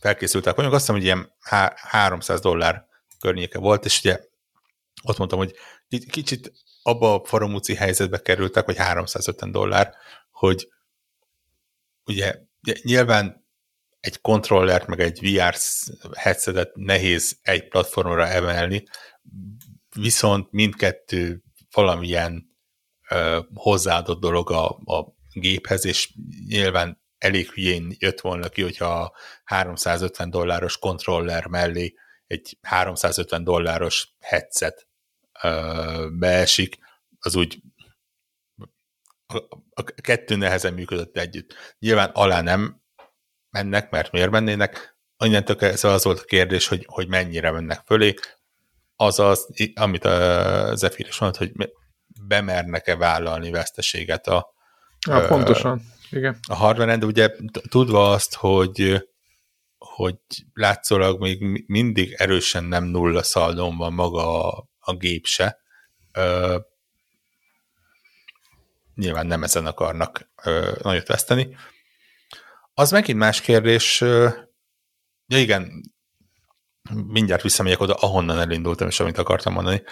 [0.00, 1.32] Felkészültek vagyunk, azt hiszem, hogy ilyen
[1.74, 2.86] 300 dollár
[3.20, 4.20] környéke volt, és ugye
[5.02, 5.54] ott mondtam, hogy
[6.10, 9.94] kicsit abba a faramúci helyzetbe kerültek, hogy 350 dollár,
[10.30, 10.68] hogy
[12.04, 12.34] ugye
[12.82, 13.45] nyilván
[14.06, 15.54] egy kontrollert, meg egy VR
[16.12, 18.84] headsetet nehéz egy platformra emelni,
[19.94, 22.56] viszont mindkettő valamilyen
[23.10, 26.12] ö, hozzáadott dolog a, a géphez, és
[26.46, 29.12] nyilván elég hülyén jött volna ki, hogyha a
[29.44, 31.94] 350 dolláros kontroller mellé
[32.26, 34.88] egy 350 dolláros headset
[35.42, 36.78] ö, beesik,
[37.18, 37.62] az úgy
[39.26, 39.36] a,
[39.70, 41.54] a kettő nehezen működött együtt.
[41.78, 42.84] Nyilván alá nem
[43.56, 48.14] mennek, mert miért mennének, annyiantól kezdve az volt a kérdés, hogy, hogy mennyire mennek fölé,
[48.96, 51.52] azaz, amit a Zephyr is mondott, hogy
[52.26, 54.52] bemernek-e vállalni veszteséget a,
[55.08, 55.82] ja, pontosan.
[56.10, 56.38] Igen.
[56.48, 57.30] a hardware de ugye
[57.68, 59.06] tudva azt, hogy
[59.78, 60.16] hogy
[60.52, 65.58] látszólag még mindig erősen nem nulla szaldon van maga a, a gép se.
[66.12, 66.58] Ö,
[68.94, 71.56] nyilván nem ezen akarnak ö, nagyot veszteni.
[72.78, 74.00] Az megint más kérdés,
[75.26, 75.70] ja igen,
[76.90, 79.82] mindjárt visszamegyek oda, ahonnan elindultam, és amit akartam mondani,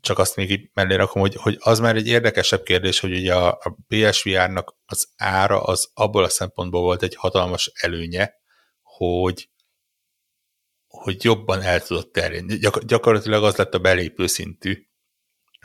[0.00, 3.34] csak azt még így mellé rakom, hogy, hogy az már egy érdekesebb kérdés, hogy ugye
[3.34, 8.34] a, a PSVR-nak az ára az abból a szempontból volt egy hatalmas előnye,
[8.82, 9.50] hogy
[10.86, 12.56] hogy jobban el tudott terjedni.
[12.56, 14.86] Gyak, gyakorlatilag az lett a belépő szintű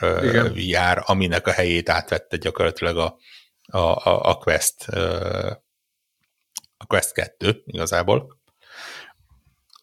[0.02, 3.18] uh, VR, aminek a helyét átvette gyakorlatilag a,
[3.62, 4.86] a, a, a Quest
[6.78, 8.40] a Quest 2 igazából.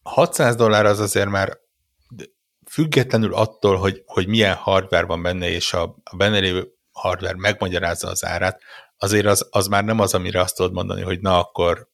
[0.03, 1.61] 600 dollár az azért már
[2.71, 8.09] függetlenül attól, hogy, hogy milyen hardware van benne, és a, a benne lévő hardware megmagyarázza
[8.09, 8.63] az árát,
[8.97, 11.91] azért az, az már nem az, amire azt tudod mondani, hogy na akkor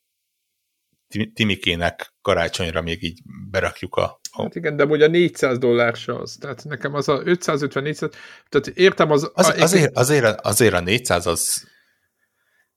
[1.34, 4.20] Timikének karácsonyra még így berakjuk a...
[4.30, 4.42] a...
[4.42, 6.36] Hát igen, de ugye a 400 dollár se az.
[6.40, 8.12] Tehát nekem az a 550-400,
[8.48, 9.30] tehát értem az...
[9.34, 11.68] az a, azért, azért, azért a 400 az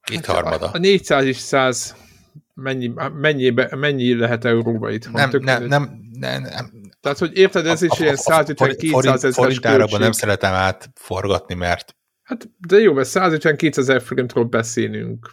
[0.01, 0.65] kétharmada.
[0.65, 1.95] Hát a, a 400 is 100
[2.53, 5.11] mennyi, mennyi, mennyi lehet euróba itt?
[5.11, 6.71] Nem, nem, nem, nem, nem.
[7.01, 11.95] Tehát, hogy érted, ez is ilyen 150-200 ezeres Forintárakban nem szeretem átforgatni, mert
[12.31, 15.31] Hát, de jó, mert 152 ezer forintról beszélünk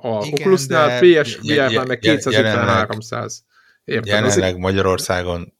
[0.00, 3.34] a Igen, Oculusnál, PSVR-nál meg 250-300.
[3.84, 4.06] Érted?
[4.06, 5.52] Jelenleg az Magyarországon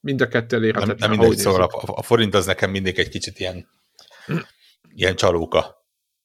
[0.00, 0.96] mind a kettő elérhetetlen.
[0.98, 3.68] Nem, nem mindegy, szóval a, a forint az nekem mindig egy kicsit ilyen,
[4.94, 5.79] ilyen csalóka,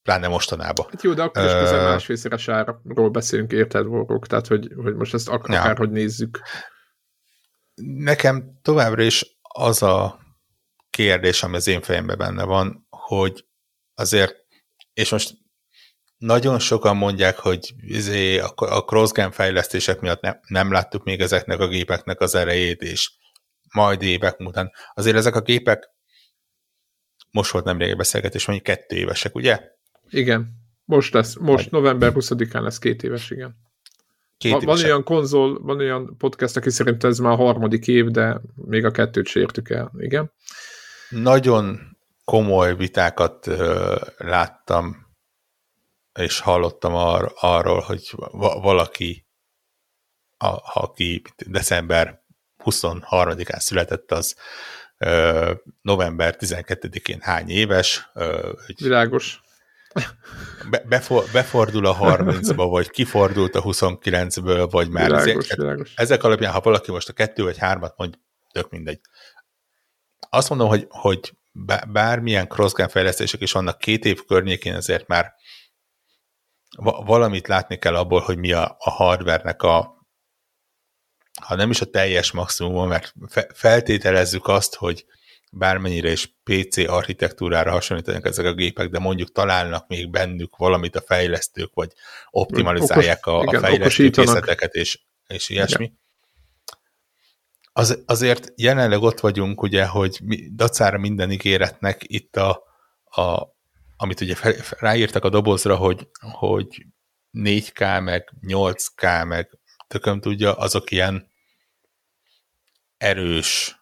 [0.05, 0.85] pláne mostanában.
[0.89, 4.95] Hát jó, de akkor is uh, közel másfélszeres áról beszélünk, érted, Vorok, tehát hogy, hogy
[4.95, 5.59] most ezt ak- ja.
[5.59, 6.41] akárhogy nézzük.
[7.81, 10.19] Nekem továbbra is az a
[10.89, 13.45] kérdés, ami az én fejemben benne van, hogy
[13.93, 14.35] azért,
[14.93, 15.33] és most
[16.17, 21.67] nagyon sokan mondják, hogy izé, a crossgen fejlesztések miatt nem, nem láttuk még ezeknek a
[21.67, 23.11] gépeknek az erejét, és
[23.73, 24.71] majd évek után.
[24.93, 25.89] Azért ezek a gépek,
[27.31, 29.74] most volt nemrég beszélgetés, mondjuk kettő évesek, ugye?
[30.09, 30.53] Igen.
[30.85, 33.55] Most lesz, most november 20-án lesz két éves, igen.
[34.37, 38.05] Két van, van olyan konzol, van olyan podcast, aki szerint ez már a harmadik év,
[38.05, 40.31] de még a kettőt sértük el, igen.
[41.09, 41.79] Nagyon
[42.23, 45.05] komoly vitákat uh, láttam
[46.19, 49.27] és hallottam ar- arról, hogy va- valaki,
[50.37, 52.23] a, aki december
[52.63, 54.35] 23-án született, az
[54.97, 58.09] ö, november 12-én hány éves.
[58.13, 59.41] Ö, hogy Világos.
[60.69, 65.93] Be, befor, befordul a 30-ba, vagy kifordult a 29-ből, vagy már világos, ezek, világos.
[65.95, 68.19] ezek alapján, ha valaki most a kettő vagy hármat mond,
[68.51, 68.99] tök mindegy.
[70.29, 71.33] Azt mondom, hogy, hogy
[71.87, 75.33] bármilyen crossgen fejlesztések is vannak két év környékén, ezért már
[77.05, 79.93] valamit látni kell abból, hogy mi a, a hardvernek a
[81.41, 85.05] ha nem is a teljes maximum, mert fe, feltételezzük azt, hogy
[85.57, 91.01] bármennyire is PC architektúrára hasonlítanak ezek a gépek, de mondjuk találnak még bennük valamit a
[91.01, 91.91] fejlesztők, vagy
[92.29, 95.83] optimalizálják Okos, a, igen, a fejlesztő készleteket, és, és ilyesmi.
[95.83, 95.99] Igen.
[97.73, 102.63] az, azért jelenleg ott vagyunk, ugye, hogy mi, dacára minden ígéretnek itt a,
[103.03, 103.53] a
[103.97, 106.85] amit ugye fel, ráírtak a dobozra, hogy, hogy
[107.33, 111.31] 4K, meg 8K, meg tököm tudja, azok ilyen
[112.97, 113.79] erős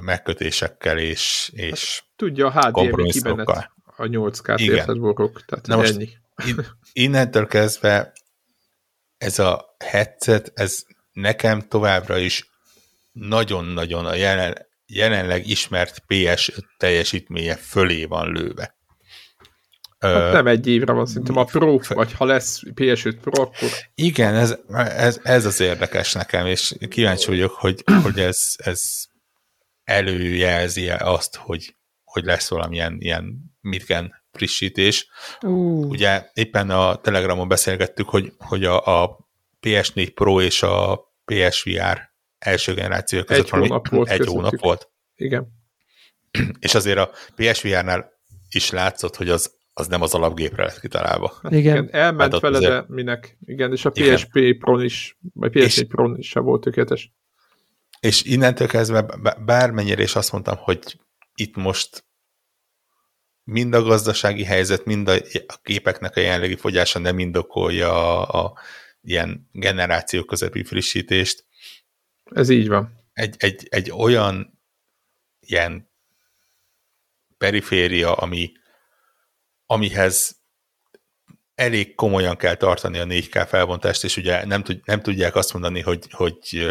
[0.00, 6.08] megkötésekkel és, és hát, tudja, a HDMI kibenet a 8K-t érted borok, tehát Na ennyi.
[6.46, 6.66] In,
[7.06, 8.12] innentől kezdve
[9.18, 12.50] ez a headset, ez nekem továbbra is
[13.12, 18.74] nagyon-nagyon a jelen, jelenleg ismert PS5 teljesítménye fölé van lőve.
[19.98, 23.68] Hát nem egy évre van, szerintem a Pro, vagy ha lesz PS5 Pro, akkor...
[23.94, 24.58] Igen, ez,
[24.96, 29.04] ez, ez az érdekes nekem, és kíváncsi vagyok, hogy, hogy ez, ez
[29.86, 35.08] előjelzi azt, hogy, hogy lesz valamilyen ilyen Mirgen frissítés.
[35.42, 35.88] Uh.
[35.88, 39.28] Ugye éppen a Telegramon beszélgettük, hogy, hogy a, a
[39.60, 44.08] PS4 Pro és a PSVR első generáció között egy valami, hónap volt.
[44.08, 44.90] Egy hónap volt.
[45.14, 45.48] Igen.
[46.58, 48.12] És azért a PSVR-nál
[48.48, 51.32] is látszott, hogy az az nem az alapgépre lett kitalálva.
[51.42, 51.60] Hát igen.
[51.60, 52.72] igen elment hát vele, azért...
[52.72, 53.38] de minek?
[53.44, 55.84] Igen, és a PSP Pro is, vagy PSP és...
[55.88, 57.12] Pro is sem volt tökéletes.
[58.06, 59.02] És innentől kezdve
[59.38, 61.00] bármennyire is azt mondtam, hogy
[61.34, 62.04] itt most
[63.44, 65.14] mind a gazdasági helyzet, mind a,
[65.46, 68.58] a képeknek a jelenlegi fogyása nem indokolja a, a
[69.02, 71.44] ilyen generáció közepi frissítést.
[72.24, 73.08] Ez így van.
[73.12, 74.60] Egy, egy, egy olyan
[75.40, 75.90] ilyen
[77.38, 78.52] periféria, ami
[79.66, 80.40] amihez
[81.54, 85.80] elég komolyan kell tartani a 4K felbontást, és ugye nem, tud, nem tudják azt mondani,
[85.80, 86.66] hogy, hogy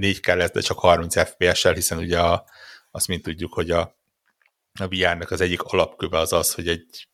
[0.00, 2.44] 4K lesz, de csak 30 FPS-sel, hiszen ugye a,
[2.90, 3.80] azt mind tudjuk, hogy a,
[4.80, 7.08] a VR-nak az egyik alapköve az az, hogy egy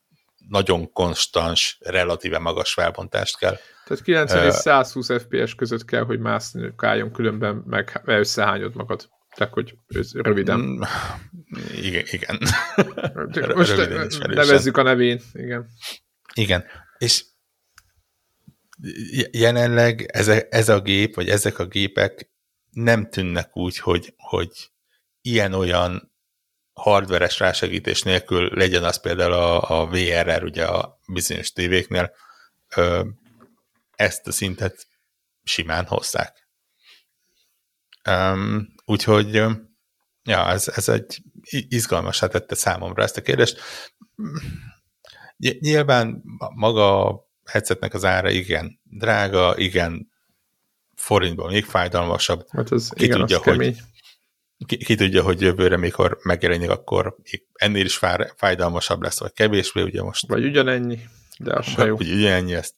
[0.49, 3.57] nagyon konstans, relatíve magas felbontást kell.
[3.85, 9.09] Tehát 90 és 120 FPS között kell, hogy mászni álljon, különben meg összehányod magad.
[9.35, 9.75] Tehát, hogy
[10.12, 10.59] röviden.
[10.59, 10.83] Mm,
[11.75, 12.38] igen, igen.
[13.57, 13.77] Most
[14.27, 15.66] nevezzük a nevén, igen.
[16.35, 16.64] Igen,
[16.99, 17.25] és
[19.31, 22.32] jelenleg ez a, ez a gép, vagy ezek a gépek
[22.73, 24.73] nem tűnnek úgy, hogy, hogy
[25.21, 26.13] ilyen-olyan
[26.73, 32.15] hardveres rásegítés nélkül legyen az például a, a VRR, ugye a bizonyos tévéknél,
[32.77, 33.05] ö,
[33.97, 34.87] ezt a szintet
[35.43, 36.49] simán hozzák.
[38.09, 39.35] Um, úgyhogy
[40.25, 43.61] ja, ez, ez egy izgalmasá tette számomra ezt a kérdést.
[45.37, 46.23] Nyilván
[46.55, 50.12] maga a headsetnek az ára igen drága, igen
[51.03, 52.47] forintban még fájdalmasabb.
[52.49, 53.77] Hát ez ki igen, tudja, hogy,
[54.67, 57.17] ki, ki, tudja, hogy jövőre, mikor megjelenik, akkor
[57.53, 58.01] ennél is
[58.37, 60.27] fájdalmasabb lesz, vagy kevésbé, ugye most.
[60.29, 60.99] Vagy ugyanennyi,
[61.38, 61.97] de az se jó.
[61.97, 62.75] Vagy ugyanennyi, ezt,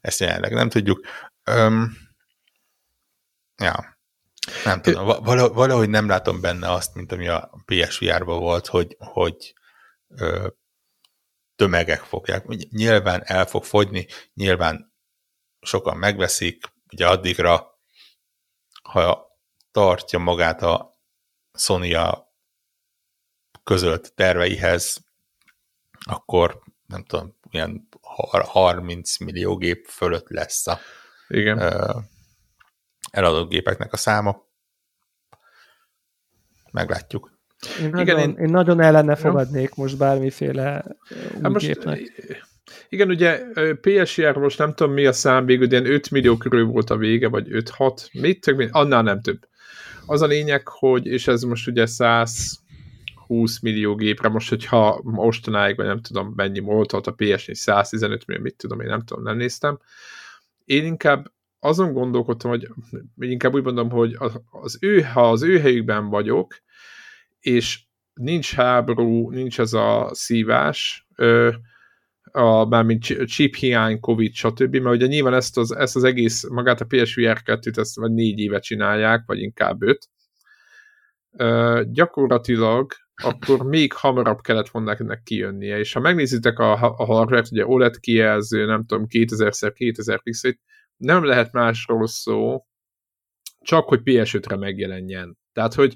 [0.00, 1.06] ezt jelenleg nem tudjuk.
[1.50, 1.96] Um,
[3.56, 3.98] ja,
[4.64, 5.06] nem tudom,
[5.54, 9.54] valahogy nem látom benne azt, mint ami a PSVR-ban volt, hogy, hogy
[10.08, 10.48] ö,
[11.56, 12.46] tömegek fogják.
[12.70, 14.94] Nyilván el fog fogyni, nyilván
[15.60, 17.78] sokan megveszik, ugye addigra,
[18.82, 19.26] ha
[19.72, 20.94] tartja magát a
[21.52, 22.32] Sony a
[23.64, 25.04] közölt terveihez,
[26.00, 27.88] akkor nem tudom, ilyen
[28.42, 30.78] 30 millió gép fölött lesz a
[31.28, 31.58] Igen
[33.10, 34.44] eladott gépeknek a száma.
[36.72, 37.38] Meglátjuk.
[37.80, 40.84] Én nagyon, igen, én, én nagyon ellene fogadnék most bármiféle
[41.42, 42.00] hát most, gépnek.
[42.88, 43.42] Igen, ugye
[43.80, 47.28] PSR most nem tudom mi a szám végül, de 5 millió körül volt a vége,
[47.28, 49.48] vagy 5-6, mit tök, annál nem több.
[50.06, 55.86] Az a lényeg, hogy, és ez most ugye 120 millió gépre, most hogyha mostanáig, vagy
[55.86, 59.78] nem tudom mennyi volt, a PS4 115 millió, mit tudom, én nem tudom, nem néztem.
[60.64, 62.68] Én inkább azon gondolkodtam, hogy
[63.18, 64.16] inkább úgy mondom, hogy
[64.50, 66.54] az ő, ha az ő helyükben vagyok,
[67.40, 67.84] és
[68.14, 71.52] nincs háború, nincs ez a szívás, ö,
[72.36, 74.76] a, bármint chip hiány, Covid, stb.
[74.76, 78.38] Mert ugye nyilván ezt az, ezt az egész, magát a PSVR 2-t ezt vagy négy
[78.38, 80.08] éve csinálják, vagy inkább öt.
[81.30, 87.42] Ö, gyakorlatilag akkor még hamarabb kellett volna ennek kijönnie, és ha megnézitek a, a hardware
[87.50, 90.58] ugye OLED kijelző, nem tudom, 2000x2000 pixel,
[90.96, 92.66] nem lehet másról szó,
[93.60, 95.38] csak hogy PS5-re megjelenjen.
[95.52, 95.94] Tehát, hogy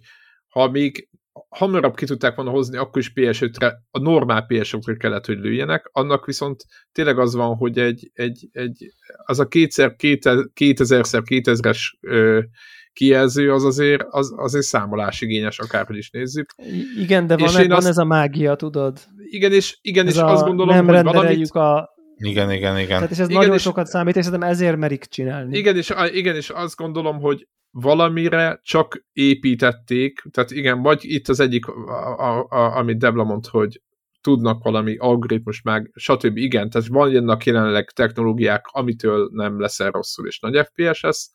[0.49, 1.09] ha még
[1.49, 6.27] hamarabb ki tudták volna hozni, akkor is PS5-re, a normál PS5-re kellett, hogy lőjenek, annak
[6.27, 8.87] viszont tényleg az van, hogy egy, egy, egy
[9.25, 11.79] az a kétszer 2000x2000-es
[12.93, 16.55] kijelző az azért, az, azért számolásigényes, akárhogy is nézzük.
[16.99, 18.99] Igen, de van, e- van azt, ez a mágia, tudod?
[19.17, 21.51] Igen, és, igen, ez és a, azt gondolom, nem hogy valamit...
[21.51, 22.89] a Igen, igen, igen.
[22.89, 25.59] Tehát és ez Igen, nagyon és- sokat számít, és szerintem ezért merik csinálni.
[25.59, 31.41] Igen, és, igen, és azt gondolom, hogy valamire csak építették, tehát igen, vagy itt az
[31.41, 33.81] egyik, a, a, a, amit Debla mond, hogy
[34.21, 36.37] tudnak valami algoritmus meg, stb.
[36.37, 41.31] Igen, tehát vannak jelenleg technológiák, amitől nem leszel rosszul, és nagy FPS lesz,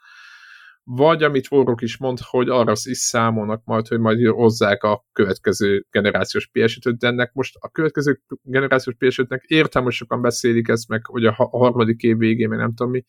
[0.88, 5.86] vagy amit Warrock is mond, hogy arra is számolnak majd, hogy majd hozzák a következő
[5.90, 11.06] generációs ps de ennek most a következő generációs ps értem, hogy sokan beszélik ezt, meg
[11.06, 13.04] hogy a, ha- a harmadik év végén, meg nem tudom mi,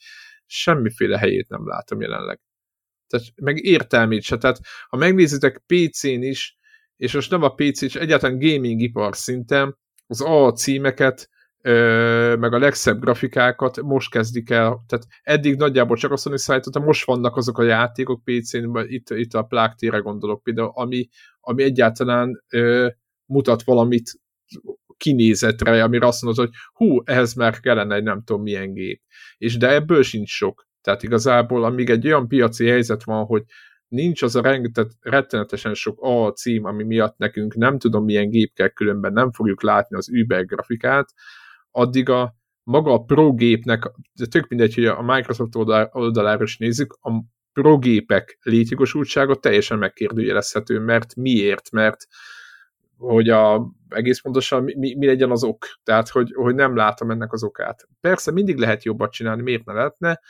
[0.47, 2.41] semmiféle helyét nem látom jelenleg.
[3.07, 4.37] Tehát meg értelmét se.
[4.37, 6.59] Tehát ha megnézitek PC-n is,
[6.97, 11.29] és most nem a PC, és egyáltalán gaming ipar szinten, az A címeket,
[12.39, 17.07] meg a legszebb grafikákat most kezdik el, tehát eddig nagyjából csak a Sony szállította, most
[17.07, 21.09] vannak azok a játékok PC-n, itt, itt a Plague gondolok például, ami,
[21.41, 22.89] ami egyáltalán ö,
[23.25, 24.11] mutat valamit
[24.97, 29.03] kinézetre, amire azt mondod, hogy hú, ehhez már kellene egy nem tudom milyen gép.
[29.39, 30.67] És de ebből sincs sok.
[30.81, 33.43] Tehát igazából, amíg egy olyan piaci helyzet van, hogy
[33.89, 38.53] nincs az a rengeteg, rettenetesen sok A cím, ami miatt nekünk nem tudom milyen gép
[38.55, 41.13] kell, különben nem fogjuk látni az Uber grafikát,
[41.77, 46.57] addig a maga a Pro gépnek, de tök mindegy, hogy a Microsoft oldal- oldaláról is
[46.57, 47.11] nézzük, a
[47.53, 51.71] Pro gépek létjogosultsága teljesen megkérdőjelezhető, mert miért?
[51.71, 52.07] Mert
[52.99, 55.67] hogy a, egész pontosan mi, mi, mi legyen az ok.
[55.85, 57.89] Tehát, hogy, hogy nem látom ennek az okát.
[58.01, 60.21] Persze mindig lehet jobbat csinálni, miért ne lehetne,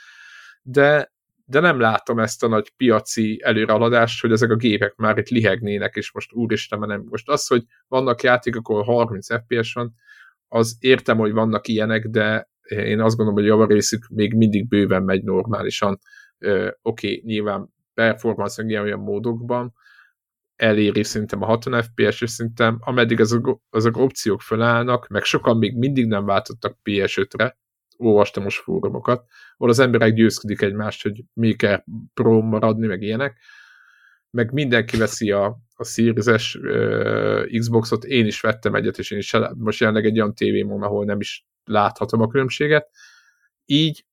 [0.61, 1.11] de,
[1.45, 5.95] de nem látom ezt a nagy piaci előrehaladást, hogy ezek a gépek már itt lihegnének,
[5.95, 7.05] és most úristen, mert nem.
[7.09, 9.95] Most az, hogy vannak játékok, ahol 30 FPS van,
[10.47, 15.23] az értem, hogy vannak ilyenek, de én azt gondolom, hogy javarészük még mindig bőven megy
[15.23, 15.99] normálisan.
[16.39, 19.73] Oké, okay, nyilván performance ilyen olyan módokban,
[20.55, 25.77] eléri szerintem a 60 FPS, és szerintem ameddig azok, azok opciók felállnak, meg sokan még
[25.77, 27.57] mindig nem váltottak PS5-re,
[27.97, 29.25] olvastam most fórumokat,
[29.57, 31.83] ahol az emberek győzködik egymást, hogy mi kell
[32.13, 33.37] pro maradni, meg ilyenek,
[34.29, 39.35] meg mindenki veszi a, a Series-es uh, Xboxot, én is vettem egyet, és én is
[39.55, 42.89] most jelenleg egy olyan tévém van, ahol nem is láthatom a különbséget.
[43.65, 44.05] Így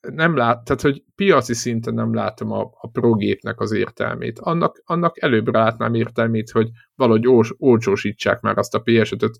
[0.00, 4.38] nem lát, tehát hogy piaci szinten nem látom a, a pro gépnek az értelmét.
[4.38, 9.38] Annak, annak előbbre látnám értelmét, hogy valahogy ós, olcsósítsák már azt a PS5-öt,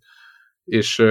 [0.64, 1.02] és,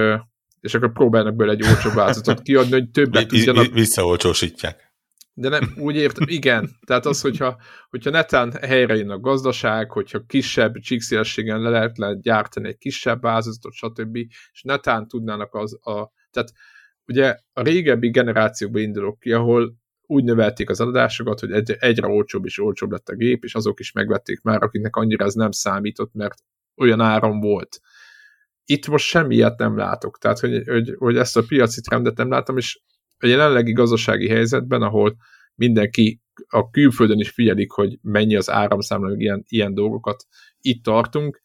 [0.60, 3.66] és akkor próbálnak bele egy olcsó változatot kiadni, hogy többet tudjanak.
[3.66, 4.94] Visszaolcsósítják.
[5.38, 6.70] De nem, úgy értem, igen.
[6.86, 12.22] Tehát az, hogyha, hogyha netán helyre jön a gazdaság, hogyha kisebb csíkszélességen le lehet, lehet
[12.22, 14.16] gyártani egy kisebb változatot, stb.
[14.52, 16.10] És netán tudnának az a...
[16.30, 16.52] Tehát
[17.06, 19.76] ugye a régebbi generációkban indulok ki, ahol
[20.06, 23.80] úgy növelték az adásokat, hogy egy, egyre olcsóbb és olcsóbb lett a gép, és azok
[23.80, 26.42] is megvették már, akiknek annyira ez nem számított, mert
[26.76, 27.80] olyan áram volt.
[28.64, 32.30] Itt most semmi ilyet nem látok, tehát hogy, hogy, hogy ezt a piaci trendet nem
[32.30, 32.80] látom, és
[33.18, 35.16] a jelenlegi gazdasági helyzetben, ahol
[35.54, 40.24] mindenki a külföldön is figyelik, hogy mennyi az áramszámla, meg ilyen, ilyen dolgokat,
[40.60, 41.42] itt tartunk,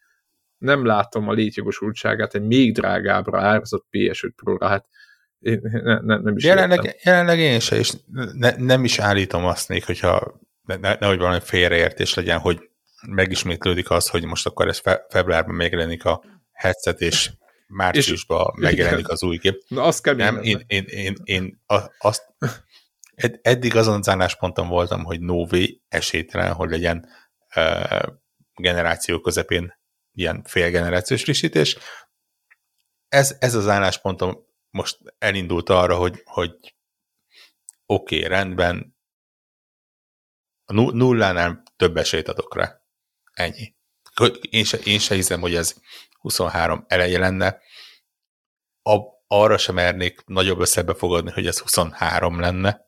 [0.57, 4.85] nem látom a létjogosultságát egy még drágábbra árazott PS5 Pro-ra, hát
[5.39, 7.93] én ne, ne, nem is jelenleg, jelenleg én se, és
[8.33, 12.69] ne, nem is állítom azt még, hogyha ne, ne, nehogy valami félreértés legyen, hogy
[13.07, 17.31] megismétlődik az, hogy most akkor ez fe, februárban megjelenik a headset, és
[17.71, 19.63] márciusban és, megjelenik az új gép.
[19.67, 21.63] Na, azt kell nem, én, én, én, én
[21.97, 22.33] azt,
[23.15, 27.07] ed, eddig azon az állásponton voltam, hogy no way esélytelen, hogy legyen
[27.55, 28.01] uh,
[28.55, 29.79] generáció közepén
[30.13, 31.77] ilyen félgenerációs frissítés.
[33.07, 36.75] Ez, ez az álláspontom most elindult arra, hogy, hogy
[37.85, 38.99] oké, okay, rendben,
[40.65, 42.81] a nullánál több esélyt adok rá.
[43.33, 43.75] Ennyi.
[44.49, 45.75] Én se, én se hiszem, hogy ez
[46.21, 47.59] 23 eleje lenne.
[48.83, 52.85] A, arra sem mernék nagyobb összebe fogadni, hogy ez 23 lenne.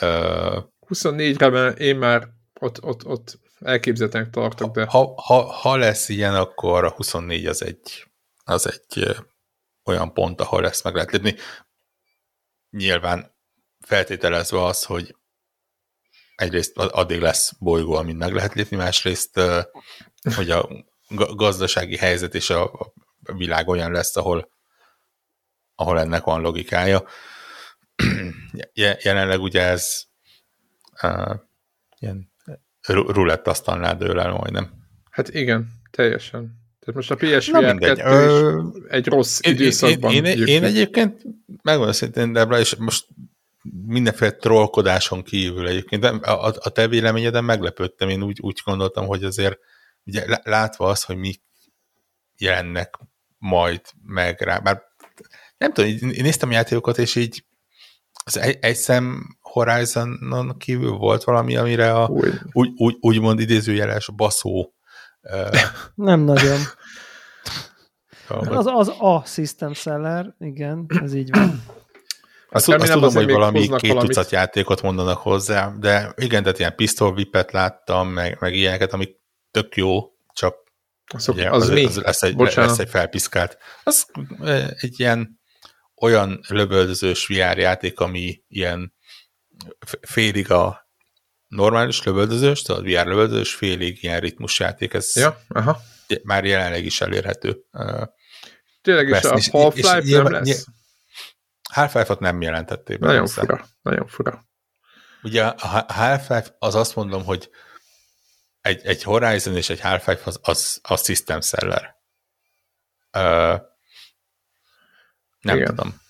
[0.00, 2.28] Uh, 24-re, mert én már
[2.60, 4.84] ott, ott, ott elképzeltek tartok, de...
[4.84, 8.06] Ha, ha, ha lesz ilyen, akkor a 24 az egy,
[8.44, 9.16] az egy
[9.84, 11.34] olyan pont, ahol ezt meg lehet lépni.
[12.70, 13.36] Nyilván
[13.80, 15.16] feltételezve az, hogy
[16.34, 19.40] egyrészt addig lesz bolygó, amin meg lehet lépni, másrészt,
[20.34, 20.68] hogy a
[21.16, 22.92] gazdasági helyzet és a
[23.22, 24.50] világ olyan lesz, ahol,
[25.74, 27.04] ahol ennek van logikája.
[29.02, 30.02] Jelenleg ugye ez
[31.02, 31.34] uh,
[31.98, 32.32] ilyen
[32.86, 34.70] rulett asztalnál dől el majdnem.
[35.10, 36.58] Hát igen, teljesen.
[36.80, 38.62] Tehát most a PSVR 2 Ö...
[38.88, 40.12] egy rossz én, időszakban.
[40.12, 41.22] Én, én, én egyébként
[41.62, 43.06] megmondom szintén, Debra, és most
[43.86, 49.24] mindenféle trollkodáson kívül egyébként, de a, a te véleményeden meglepődtem, én úgy, úgy gondoltam, hogy
[49.24, 49.58] azért
[50.04, 51.34] ugye látva az, hogy mi
[52.38, 52.98] jelennek
[53.38, 54.82] majd meg rá, bár
[55.58, 57.44] nem tudom, én néztem játékokat, és így
[58.24, 62.08] az egy, egy szem Horizonon kívül volt valami, amire a,
[62.52, 64.72] úgy, úgy, úgymond idézőjeles baszó.
[65.94, 66.58] Nem nagyon.
[68.28, 71.62] Az, az a system seller, igen, ez így van.
[72.50, 74.10] Azt, azt tudom, hogy valami két valamit.
[74.10, 79.20] tucat játékot mondanak hozzá, de igen, tehát ilyen pistolvipet láttam, meg, meg ilyeneket, amik
[79.50, 80.66] tök jó, csak
[81.14, 81.84] Azok, ugye, az, az, mi?
[81.84, 83.58] az lesz, egy, lesz egy felpiszkált.
[83.84, 84.06] Az
[84.76, 85.40] egy ilyen
[86.00, 88.94] olyan lövöldözős VR játék, ami ilyen
[90.00, 90.88] félig a
[91.46, 95.80] normális lövöldözős, tehát VR lövöldözős, félig ilyen ritmus játék, ez ja, aha.
[96.22, 97.56] már jelenleg is elérhető.
[98.82, 100.66] Tényleg is a Half-Life nem lesz?
[101.72, 103.06] Half-Life-ot nem jelentették be.
[103.06, 104.46] Nagyon fura, nagyon fura.
[105.22, 107.50] Ugye a Half-Life az azt mondom, hogy
[108.60, 111.96] egy, egy Horizon és egy Half-Life az, az, az system seller.
[113.12, 113.60] Uh,
[115.40, 115.66] nem Igen.
[115.66, 116.00] tudom.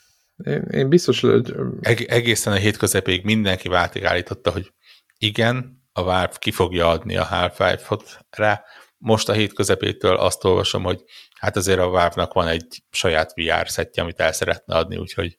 [0.44, 1.54] Én, én biztos, hogy...
[1.80, 4.72] Eg- egészen a hét közepéig mindenki váltig állította, hogy
[5.18, 8.64] igen, a Valve ki fogja adni a Half-Life-ot rá.
[8.96, 11.04] Most a hét közepétől azt olvasom, hogy
[11.38, 15.38] hát azért a Valve-nak van egy saját VR szettje, amit el szeretne adni, úgyhogy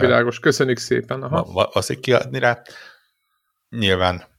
[0.00, 1.22] Világos, köszönjük szépen.
[1.22, 1.62] Aha.
[1.62, 2.62] Azt kiadni rá.
[3.68, 4.33] Nyilván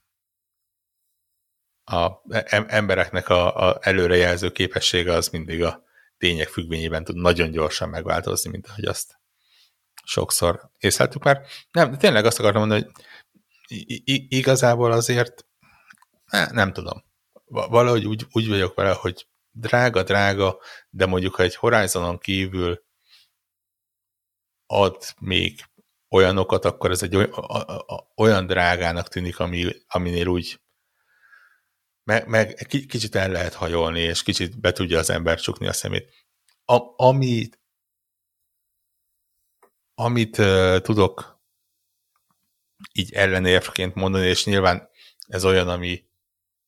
[1.86, 5.82] a embereknek a, a előrejelző képessége az mindig a
[6.18, 9.18] tények függvényében tud nagyon gyorsan megváltozni, mint ahogy azt
[10.04, 11.42] sokszor észleltük már.
[11.70, 12.92] Nem, tényleg azt akartam mondani, hogy
[14.28, 15.46] igazából azért
[16.30, 17.04] ne, nem tudom.
[17.44, 20.58] Valahogy úgy, úgy vagyok vele, hogy drága, drága,
[20.90, 22.84] de mondjuk, ha egy Horizonon kívül
[24.66, 25.64] ad még
[26.08, 27.30] olyanokat, akkor ez egy
[28.16, 30.60] olyan drágának tűnik, ami, aminél úgy
[32.06, 36.10] meg, meg kicsit el lehet hajolni, és kicsit be tudja az ember csukni a szemét.
[36.64, 37.60] A, amit
[39.94, 41.40] amit uh, tudok
[42.92, 44.88] így ellenérvként mondani, és nyilván
[45.28, 46.04] ez olyan, ami,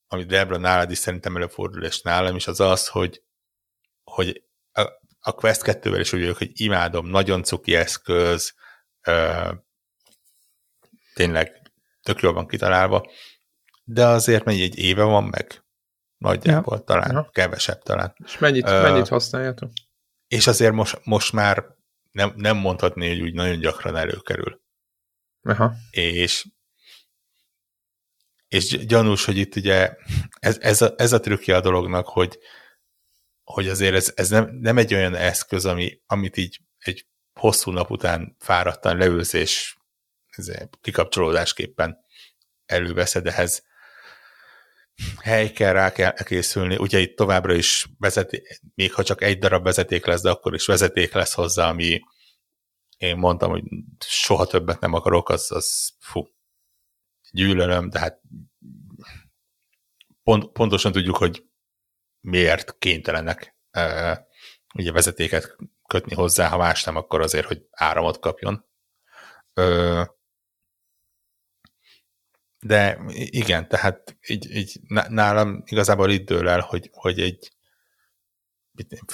[0.07, 3.23] ami Debra nálad is szerintem előfordul, és nálam is, az az, hogy,
[4.05, 4.83] hogy a,
[5.21, 8.55] a Quest 2-vel is úgy vagyok, hogy imádom, nagyon cuki eszköz,
[9.07, 9.55] uh,
[11.15, 11.73] tényleg
[12.03, 13.11] tök jól van kitalálva,
[13.91, 15.65] de azért mennyi egy éve van meg?
[16.17, 16.85] Nagyjából ja.
[16.85, 17.31] talán, ja.
[17.33, 18.15] kevesebb talán.
[18.25, 19.71] És mennyit, uh, mennyit használjátok?
[20.27, 21.65] És azért most, most már
[22.11, 24.61] nem, nem mondhatni, hogy úgy nagyon gyakran előkerül.
[25.43, 25.73] Aha.
[25.91, 26.47] És
[28.49, 29.95] és gyanús, hogy itt ugye
[30.41, 32.39] ez, ez, a, ez a trükkje a dolognak, hogy,
[33.43, 37.91] hogy azért ez, ez nem, nem egy olyan eszköz, ami, amit így egy hosszú nap
[37.91, 39.77] után fáradtan leülsz, és
[40.81, 41.99] kikapcsolódásképpen
[42.67, 43.68] előveszed ehhez
[45.21, 46.77] hely kell rá kell készülni.
[46.77, 50.67] Ugye itt továbbra is vezeték, még ha csak egy darab vezeték lesz, de akkor is
[50.67, 52.01] vezeték lesz hozzá, ami
[52.97, 53.63] én mondtam, hogy
[54.05, 56.29] soha többet nem akarok, az, az fú,
[57.31, 58.21] gyűlölöm, de hát
[60.23, 61.45] pont, pontosan tudjuk, hogy
[62.21, 64.27] miért kénytelenek e,
[64.75, 68.67] ugye vezetéket kötni hozzá, ha más nem, akkor azért, hogy áramot kapjon.
[69.53, 70.18] E,
[72.61, 77.53] de igen, tehát így, így nálam igazából itt dől el, hogy, hogy egy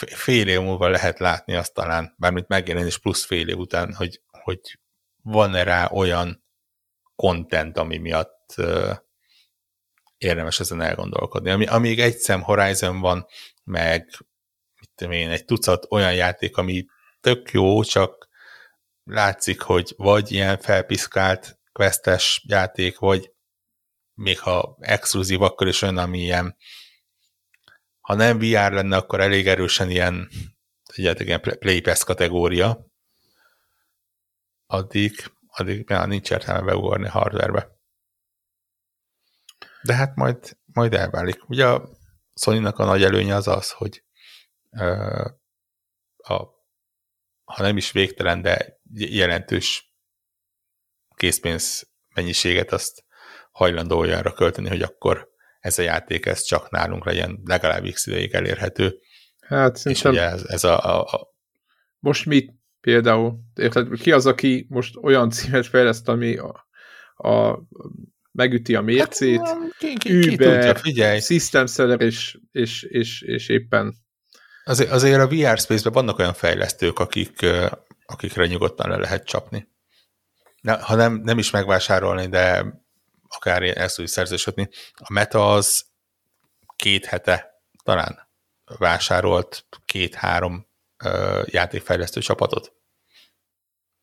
[0.02, 4.60] fél év múlva lehet látni azt talán, bármit megjelenés plusz fél év után, hogy, hogy
[5.22, 6.44] van-e rá olyan
[7.16, 8.96] content, ami miatt uh,
[10.16, 11.50] érdemes ezen elgondolkodni.
[11.50, 13.26] Ami, amíg egy szem Horizon van,
[13.64, 14.08] meg
[14.80, 16.86] mit én, egy tucat olyan játék, ami
[17.20, 18.28] tök jó, csak
[19.04, 23.33] látszik, hogy vagy ilyen felpiszkált questes játék, vagy
[24.14, 26.56] még ha exkluzív, akkor is olyan, ami ilyen,
[28.00, 30.28] ha nem VR lenne, akkor elég erősen ilyen,
[30.84, 32.86] tudjátok, ilyen Play Pass kategória,
[34.66, 37.72] addig, addig már nincs értelme beugorni hardwarebe.
[39.82, 41.48] De hát majd, majd elválik.
[41.48, 41.88] Ugye a
[42.34, 44.04] sony a nagy előnye az az, hogy
[44.70, 45.26] uh,
[46.16, 46.34] a,
[47.44, 49.94] ha nem is végtelen, de jelentős
[51.14, 53.03] készpénz mennyiséget azt
[53.54, 55.28] hajlandó olyanra költeni, hogy akkor
[55.60, 58.98] ez a játék ez csak nálunk legyen legalább x ideig elérhető.
[59.40, 61.28] Hát És ugye ez, ez a, a, a...
[61.98, 63.38] Most mit például?
[63.54, 66.66] Érted, ki az, aki most olyan címet fejleszt, ami a,
[67.28, 67.58] a
[68.32, 71.20] megüti a mércét, hát, ki, ki, ki Uber, tudja, figyelj.
[71.20, 74.02] System Seller és, és, és, és éppen
[74.64, 77.46] Azért, azért a VR Space-ben vannak olyan fejlesztők, akik,
[78.06, 79.68] akikre nyugodtan le lehet csapni.
[80.60, 82.64] Ne, ha nem, nem is megvásárolni, de
[83.34, 84.68] akár ezt úgy szerzősödni.
[84.92, 85.86] A Meta az
[86.76, 88.28] két hete talán
[88.64, 90.66] vásárolt két-három
[91.44, 92.72] játékfejlesztő csapatot.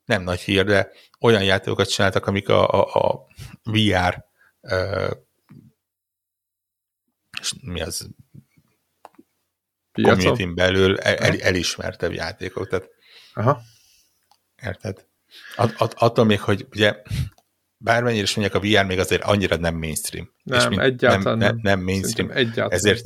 [0.06, 3.28] nem nagy hír, de olyan játékokat csináltak, amik a, a, a
[3.64, 4.26] VR
[4.62, 5.12] uh,
[7.42, 8.10] és mi az
[9.92, 12.68] community belül el, elismertebb játékok.
[12.68, 12.90] Tehát,
[13.34, 13.62] Aha.
[14.64, 15.06] Érted?
[15.56, 17.02] At, at, attól még, hogy ugye
[17.84, 20.34] bármennyire is mondják, a VR még azért annyira nem mainstream.
[20.44, 21.48] Nem, és mint, egyáltalán nem.
[21.48, 22.32] Nem, nem mainstream.
[22.32, 22.72] egyáltalán.
[22.72, 23.04] Ezért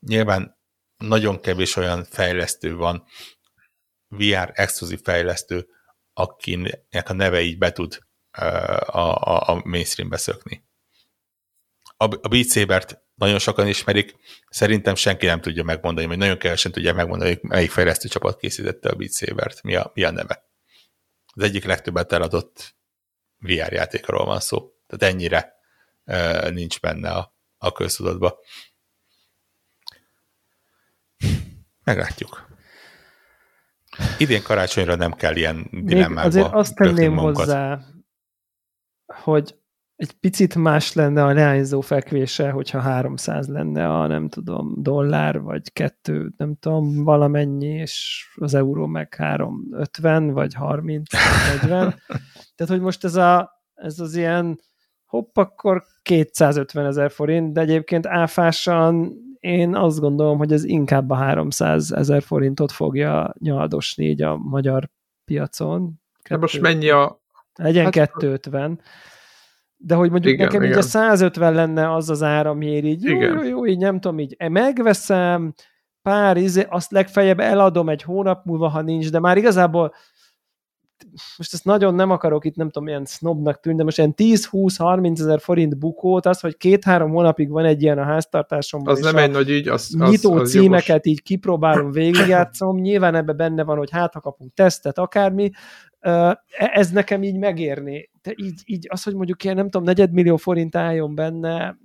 [0.00, 0.60] nyilván
[0.96, 3.04] nagyon kevés olyan fejlesztő van,
[4.08, 5.66] VR exkluzív fejlesztő,
[6.12, 7.98] akinek a neve így be tud
[8.30, 8.44] a,
[8.86, 10.64] a, a mainstreambe szökni.
[11.96, 14.14] A, a Beat Saber-t nagyon sokan ismerik,
[14.48, 18.88] szerintem senki nem tudja megmondani, vagy nagyon kevesen tudja megmondani, hogy melyik fejlesztő csapat készítette
[18.88, 20.50] a Beat Saber-t, mi a, mi a neve.
[21.34, 22.76] Az egyik legtöbbet eladott
[23.42, 24.72] VR játékról van szó.
[24.86, 25.52] Tehát ennyire
[26.04, 28.38] uh, nincs benne a, a köztudatba.
[31.84, 32.50] Meglátjuk.
[34.18, 37.80] Idén karácsonyra nem kell ilyen dilemmákba Még azért azt tenném hozzá,
[39.06, 39.54] hogy
[39.96, 45.72] egy picit más lenne a leányzó fekvése, hogyha 300 lenne a nem tudom, dollár, vagy
[45.72, 51.94] kettő, nem tudom, valamennyi, és az euró meg 350, vagy 30, vagy 40.
[52.64, 54.60] Tehát, hogy most ez, a, ez az ilyen
[55.06, 61.14] hopp, akkor 250 ezer forint, de egyébként áfásan én azt gondolom, hogy ez inkább a
[61.14, 64.88] 300 ezer forintot fogja nyaldosni így a magyar
[65.24, 66.00] piacon.
[66.28, 67.20] De most mennyi a...
[67.54, 68.80] Legyen hát, 250
[69.84, 70.72] de hogy mondjuk igen, nekem igen.
[70.72, 74.18] így a 150 lenne az az ára, amiért így jó, jó, jó, így nem tudom,
[74.18, 75.54] így megveszem,
[76.02, 79.94] pár izé, azt legfeljebb eladom egy hónap múlva, ha nincs, de már igazából
[81.36, 85.20] most ezt nagyon nem akarok itt, nem tudom, ilyen snobnak tűnni, de most ilyen 10-20-30
[85.20, 88.92] ezer forint bukót, az, hogy két-három hónapig van egy ilyen a háztartásomban.
[88.92, 91.06] Az nem egy nagy így, az, az Nyitó az címeket jogos.
[91.06, 95.50] így kipróbálom, végigjátszom, nyilván ebben benne van, hogy hát ha kapunk tesztet, akármi,
[96.00, 98.10] e, ez nekem így megérni.
[98.22, 101.78] De így, így az, hogy mondjuk ilyen, nem tudom, negyedmillió forint álljon benne,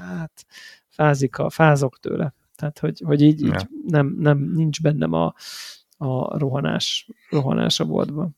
[0.00, 0.46] hát
[0.88, 2.34] fázik a, fázok tőle.
[2.56, 5.34] Tehát, hogy, hogy így, így nem, nem, nincs bennem a,
[5.96, 8.36] a rohanás, rohanás a boltban.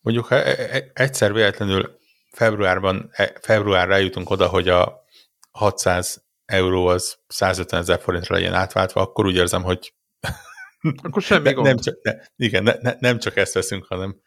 [0.00, 1.98] Mondjuk, ha e, e, egyszer véletlenül
[2.30, 3.10] februárban,
[3.40, 5.04] februárra eljutunk oda, hogy a
[5.50, 9.94] 600 euró az 150 ezer forintra legyen átváltva, akkor úgy érzem, hogy
[11.02, 11.66] akkor semmi ne, gond.
[11.66, 14.20] Nem csak, ne, igen, ne, ne, nem csak ezt veszünk, hanem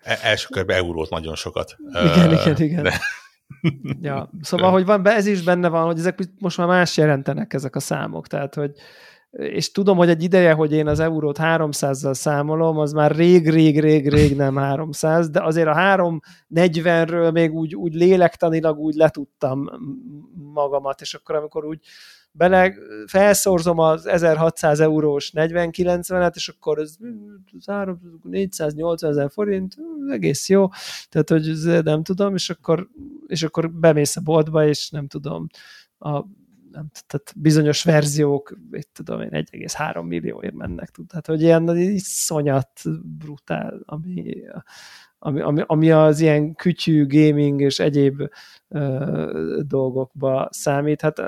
[0.00, 1.76] e, első körben eurót nagyon sokat.
[1.88, 2.82] Igen, uh, igen, igen.
[2.82, 3.00] De...
[4.00, 7.76] Ja, szóval, hogy van, ez is benne van, hogy ezek most már más jelentenek ezek
[7.76, 8.72] a számok, tehát, hogy
[9.32, 13.80] és tudom, hogy egy ideje, hogy én az eurót 300-zal számolom, az már rég, rég,
[13.80, 19.70] rég, rég nem 300, de azért a 340-ről még úgy, úgy lélektanilag úgy letudtam
[20.52, 21.78] magamat, és akkor amikor úgy
[22.32, 22.74] bele
[23.06, 26.96] felszorzom az 1600 eurós 40-90-et, és akkor ez
[28.22, 29.76] 480 ezer forint,
[30.10, 30.68] egész jó,
[31.08, 31.52] tehát hogy
[31.84, 32.88] nem tudom, és akkor,
[33.26, 35.46] és akkor bemész a boltba, és nem tudom,
[35.98, 36.24] a
[36.72, 42.70] nem, tehát bizonyos verziók, itt tudom én, 1,3 millióért mennek, tehát hogy ilyen iszonyat
[43.18, 44.34] brutál, ami,
[45.24, 48.22] ami, ami, ami az ilyen kütyű, gaming és egyéb
[48.68, 51.00] ö, dolgokba számít.
[51.00, 51.18] Hát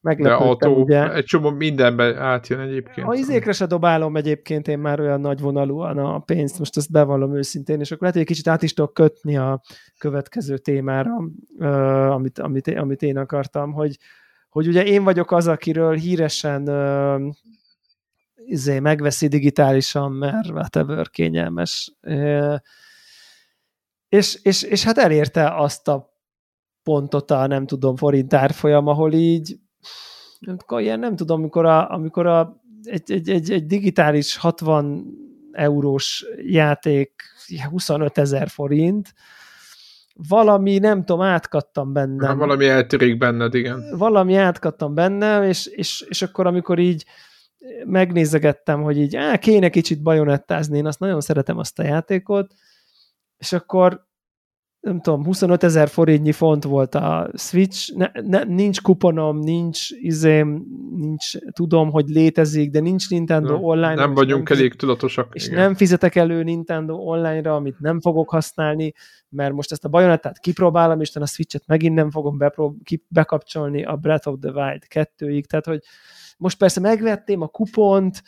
[0.00, 1.12] meglepődtem, De autó, ugye.
[1.12, 3.08] egy csomó mindenben átjön egyébként.
[3.08, 7.36] A izékre se dobálom egyébként én már olyan nagy vonalúan a pénzt, most ezt bevallom
[7.36, 9.60] őszintén, és akkor lehet, hogy egy kicsit át is tudok kötni a
[9.98, 11.10] következő témára,
[11.58, 11.66] ö,
[12.10, 13.96] amit, amit, amit én akartam, hogy,
[14.56, 17.34] hogy ugye én vagyok az, akiről híresen uh,
[18.34, 21.92] izé, megveszi digitálisan, mert whatever kényelmes.
[22.02, 22.56] Uh,
[24.08, 26.12] és, és, és hát elérte azt a
[26.82, 29.56] pontot a nem tudom forint árfolyam, ahol így
[30.68, 35.06] ilyen nem tudom, amikor, a, amikor a, egy, egy, egy, egy digitális 60
[35.52, 37.22] eurós játék
[37.70, 39.14] 25 ezer forint,
[40.28, 42.26] valami, nem tudom, átkattam benne.
[42.26, 43.96] Ha valami eltörik benned, igen.
[43.96, 47.04] Valami átkattam benne, és, és, és akkor, amikor így
[47.84, 52.54] megnézegettem, hogy így á, kéne kicsit bajonettázni, én azt nagyon szeretem azt a játékot,
[53.36, 54.06] és akkor
[54.86, 60.66] nem tudom, 25 ezer forintnyi font volt a Switch, ne, ne, nincs kuponom, nincs izém,
[60.96, 63.94] nincs, tudom, hogy létezik, de nincs Nintendo no, online.
[63.94, 65.34] Nem vagyunk nem, elég tudatosak.
[65.34, 65.58] És igen.
[65.58, 68.92] nem fizetek elő Nintendo online-ra, amit nem fogok használni,
[69.28, 73.84] mert most ezt a bajonettát kipróbálom, és a Switch-et megint nem fogom beprób- ki, bekapcsolni
[73.84, 75.80] a Breath of the Wild 2-ig, tehát hogy
[76.36, 78.22] most persze megvettem a kupont,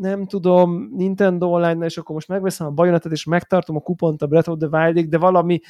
[0.00, 4.26] nem tudom, Nintendo online és akkor most megveszem a bajonetet, és megtartom a kupont a
[4.26, 5.60] Breath of the Wild-ig, de valami,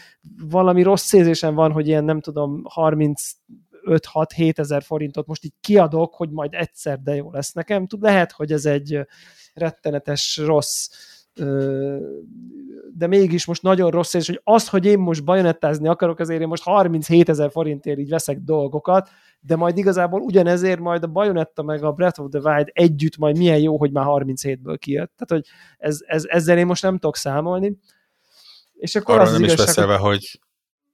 [0.49, 3.31] valami rossz érzésem van, hogy ilyen nem tudom, 30
[3.87, 7.87] 5-6-7 ezer forintot most így kiadok, hogy majd egyszer de jó lesz nekem.
[7.87, 9.07] Tud, lehet, hogy ez egy
[9.55, 10.89] rettenetes rossz
[12.95, 16.49] de mégis most nagyon rossz, és hogy az, hogy én most bajonettázni akarok, azért én
[16.49, 19.11] most 37 ezer forintért így veszek dolgokat,
[19.41, 23.37] de majd igazából ugyanezért majd a Bayonetta meg a Breath of the Wild együtt majd
[23.37, 25.13] milyen jó, hogy már 37-ből kijött.
[25.17, 27.79] Tehát, hogy ez, ez, ezzel én most nem tudok számolni.
[28.73, 30.41] És akkor Arra az nem is beszélve, hogy,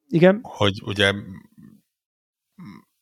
[0.09, 0.41] igen?
[0.43, 1.13] hogy ugye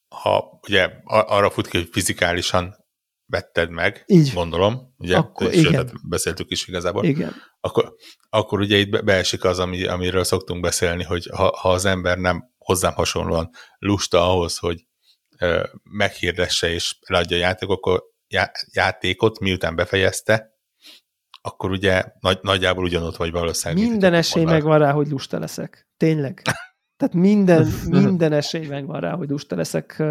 [0.08, 2.85] ha ugye arra fut ki, hogy fizikálisan
[3.26, 4.32] vetted meg, Így.
[4.34, 6.00] gondolom, ugye, akkor, sőt, igen.
[6.08, 7.32] beszéltük is igazából, igen.
[7.60, 7.94] Akkor,
[8.28, 12.50] akkor ugye itt beesik az, ami, amiről szoktunk beszélni, hogy ha, ha az ember nem
[12.58, 14.86] hozzám hasonlóan lusta ahhoz, hogy
[15.38, 20.54] ö, meghirdesse és leadja a játékot, akkor já, játékot, miután befejezte,
[21.42, 23.88] akkor ugye nagy, nagyjából ugyanott vagy valószínűleg.
[23.88, 25.88] Minden esély megvan rá, hogy lusta leszek.
[25.96, 26.42] Tényleg.
[26.96, 30.02] Tehát minden, minden esély megvan rá, hogy lusta leszek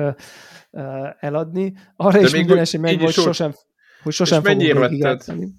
[1.20, 1.74] eladni.
[1.96, 3.54] Arra De is minden esély megvan, hogy sosem,
[4.04, 5.54] hogy sosem fogok végigátszani.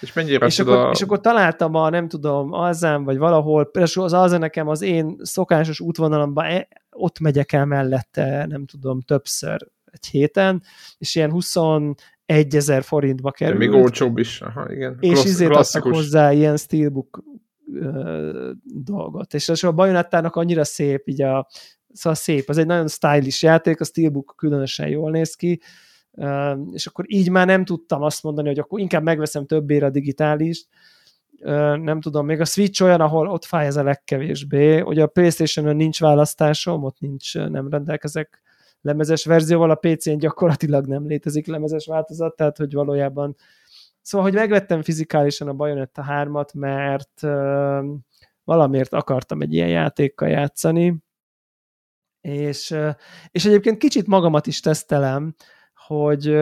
[0.00, 0.90] És mennyire és akkor, a...
[0.90, 5.16] és akkor találtam a, nem tudom, azán, vagy valahol, például az az nekem az én
[5.22, 10.62] szokásos útvonalamban, e, ott megyek el mellette, nem tudom, többször egy héten,
[10.98, 11.94] és ilyen 21
[12.50, 13.58] ezer forintba kerül.
[13.58, 14.96] Még olcsóbb is, aha, igen.
[15.00, 17.22] És Klassz, izét adtak hozzá ilyen steelbook
[18.64, 19.34] dolgot.
[19.34, 21.48] És, a bajonettának annyira szép, így a,
[21.92, 25.60] szóval szép, az egy nagyon stylish játék, a Steelbook különösen jól néz ki,
[26.72, 30.68] és akkor így már nem tudtam azt mondani, hogy akkor inkább megveszem többére a digitálist,
[31.82, 35.76] nem tudom, még a Switch olyan, ahol ott fáj ez a legkevésbé, hogy a Playstation-on
[35.76, 38.42] nincs választásom, ott nincs, nem rendelkezek
[38.80, 43.36] lemezes verzióval, a PC-n gyakorlatilag nem létezik lemezes változat, tehát hogy valójában
[44.02, 47.84] Szóval, hogy megvettem fizikálisan a Bayonetta 3-at, mert uh,
[48.44, 51.02] valamiért akartam egy ilyen játékkal játszani,
[52.20, 52.74] és,
[53.30, 55.34] és egyébként kicsit magamat is tesztelem,
[55.74, 56.38] hogy,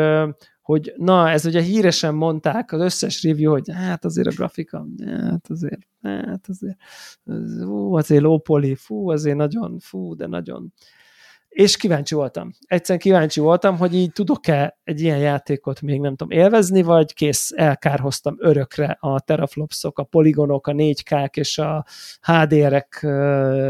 [0.60, 5.50] hogy na, ez ugye híresen mondták az összes review, hogy hát azért a grafika, hát
[5.50, 6.76] azért, hát azért,
[7.64, 10.72] fú, azért low poly, fú, azért nagyon, fú, de nagyon
[11.48, 12.50] és kíváncsi voltam.
[12.66, 17.52] Egyszerűen kíváncsi voltam, hogy így tudok-e egy ilyen játékot még nem tudom élvezni, vagy kész,
[17.56, 21.84] elkárhoztam örökre a teraflopsok, a poligonok, a 4K-k és a
[22.20, 23.00] HDR-ek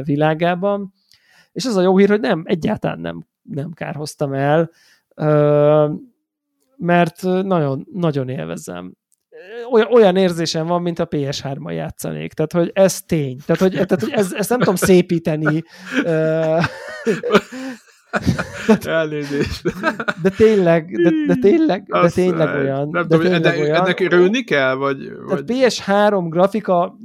[0.04, 0.92] világában.
[1.52, 4.70] És az a jó hír, hogy nem, egyáltalán nem, nem kárhoztam el,
[6.76, 8.96] mert nagyon, nagyon élvezem
[9.70, 12.32] olyan, olyan érzésem van, mint a PS3-mal játszanék.
[12.32, 13.38] Tehát, hogy ez tény.
[13.46, 15.62] Tehát, hogy, tehát, hogy ez, ezt nem tudom szépíteni.
[18.84, 19.62] Elnézést.
[20.22, 22.88] De tényleg, de, de tényleg, de tényleg olyan.
[22.88, 23.74] Nem de tudom, tényleg ennek, olyan.
[23.74, 24.74] ennek örülni kell?
[24.74, 25.44] Vagy, vagy...
[25.44, 26.98] Tehát PS3 grafika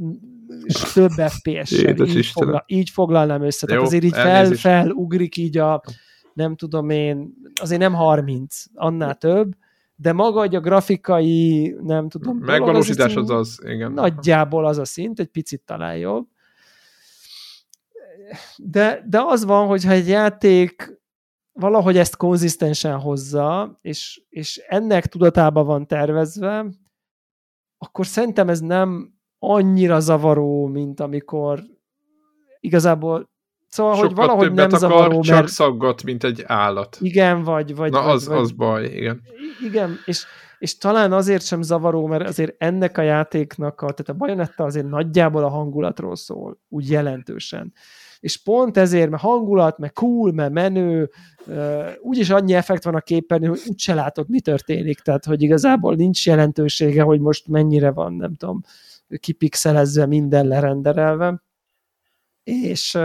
[0.64, 2.06] és több FPS-sel.
[2.06, 3.66] Így, foglal, így foglalnám össze.
[3.66, 5.82] Tehát Jó, azért így fel, fel ugrik így a
[6.34, 9.54] nem tudom én, azért nem 30, annál több,
[9.95, 12.38] de maga a grafikai, nem tudom.
[12.38, 13.91] Megvalósítás az az, igen.
[13.91, 16.28] Nagyjából az a szint, egy picit talán jobb.
[18.57, 21.01] De, de az van, hogyha egy játék
[21.51, 26.65] valahogy ezt konzisztensen hozza, és, és ennek tudatában van tervezve,
[27.78, 31.63] akkor szerintem ez nem annyira zavaró, mint amikor
[32.59, 33.32] igazából
[33.74, 36.97] Szóval, Sokkal hogy valahogy nem zavaró, akar, csak szaggat, mint egy állat.
[36.99, 37.76] Igen, vagy...
[37.76, 39.21] vagy Na, vagy, az, vagy, az baj, igen.
[39.63, 40.26] Igen, és,
[40.57, 44.89] és talán azért sem zavaró, mert azért ennek a játéknak, a, tehát a Bajonetta azért
[44.89, 47.74] nagyjából a hangulatról szól, úgy jelentősen.
[48.24, 51.09] És pont ezért, mert hangulat, mert cool, mert menő,
[52.01, 56.26] úgyis annyi effekt van a képen, hogy úgyse látod, mi történik, tehát hogy igazából nincs
[56.26, 58.61] jelentősége, hogy most mennyire van, nem tudom,
[59.19, 61.43] kipixelezve, minden lerenderelve.
[62.43, 62.97] És,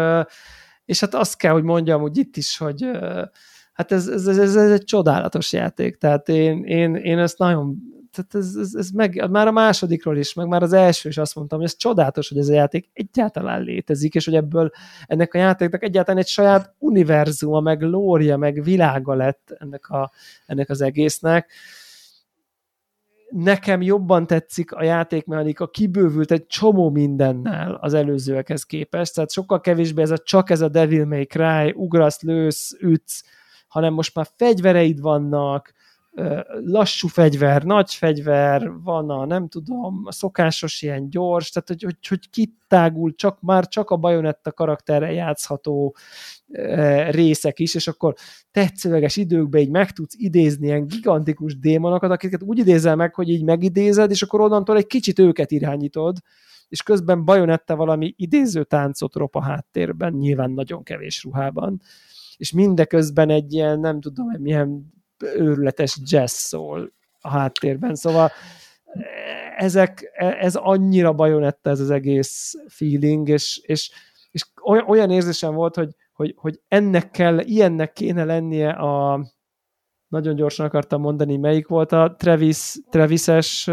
[0.85, 2.91] és hát azt kell, hogy mondjam, hogy itt is, hogy
[3.73, 7.77] hát ez, ez, ez, ez egy csodálatos játék, tehát én, én, én ezt nagyon
[8.11, 11.35] tehát ez, ez, ez meg, már a másodikról is, meg már az első is azt
[11.35, 14.71] mondtam, hogy ez csodálatos, hogy ez a játék egyáltalán létezik, és hogy ebből
[15.07, 20.11] ennek a játéknak egyáltalán egy saját univerzuma, meg lória, meg világa lett ennek, a,
[20.47, 21.51] ennek az egésznek.
[23.31, 30.03] Nekem jobban tetszik a játékmechanika, kibővült egy csomó mindennel az előzőekhez képest, tehát sokkal kevésbé
[30.03, 33.23] ez a csak ez a Devil May Cry, ugrasz, lősz, ütsz,
[33.69, 35.73] hanem most már fegyvereid vannak,
[36.65, 42.07] lassú fegyver, nagy fegyver, van a nem tudom, a szokásos ilyen gyors, tehát hogy, hogy,
[42.07, 45.97] hogy kitágul csak, már csak a bajonetta karakterre játszható
[47.11, 48.15] részek is, és akkor
[48.51, 53.45] tetszőleges időkben így meg tudsz idézni ilyen gigantikus démonokat, akiket úgy idézel meg, hogy így
[53.45, 56.17] megidézed, és akkor onnantól egy kicsit őket irányítod,
[56.69, 61.81] és közben bajonetta valami idéző táncot rop a háttérben, nyilván nagyon kevés ruhában,
[62.37, 68.31] és mindeközben egy ilyen, nem tudom, milyen őrületes jazz szól a háttérben, szóval
[69.57, 73.91] ezek, e, ez annyira bajonetta ez az egész feeling, és, és,
[74.31, 74.45] és
[74.87, 79.27] olyan érzésem volt, hogy, hogy, hogy ennek kell, ilyennek kéne lennie a,
[80.09, 83.67] nagyon gyorsan akartam mondani, melyik volt a Travis, Travis-es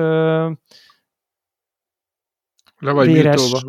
[2.77, 3.65] Le vagy véres,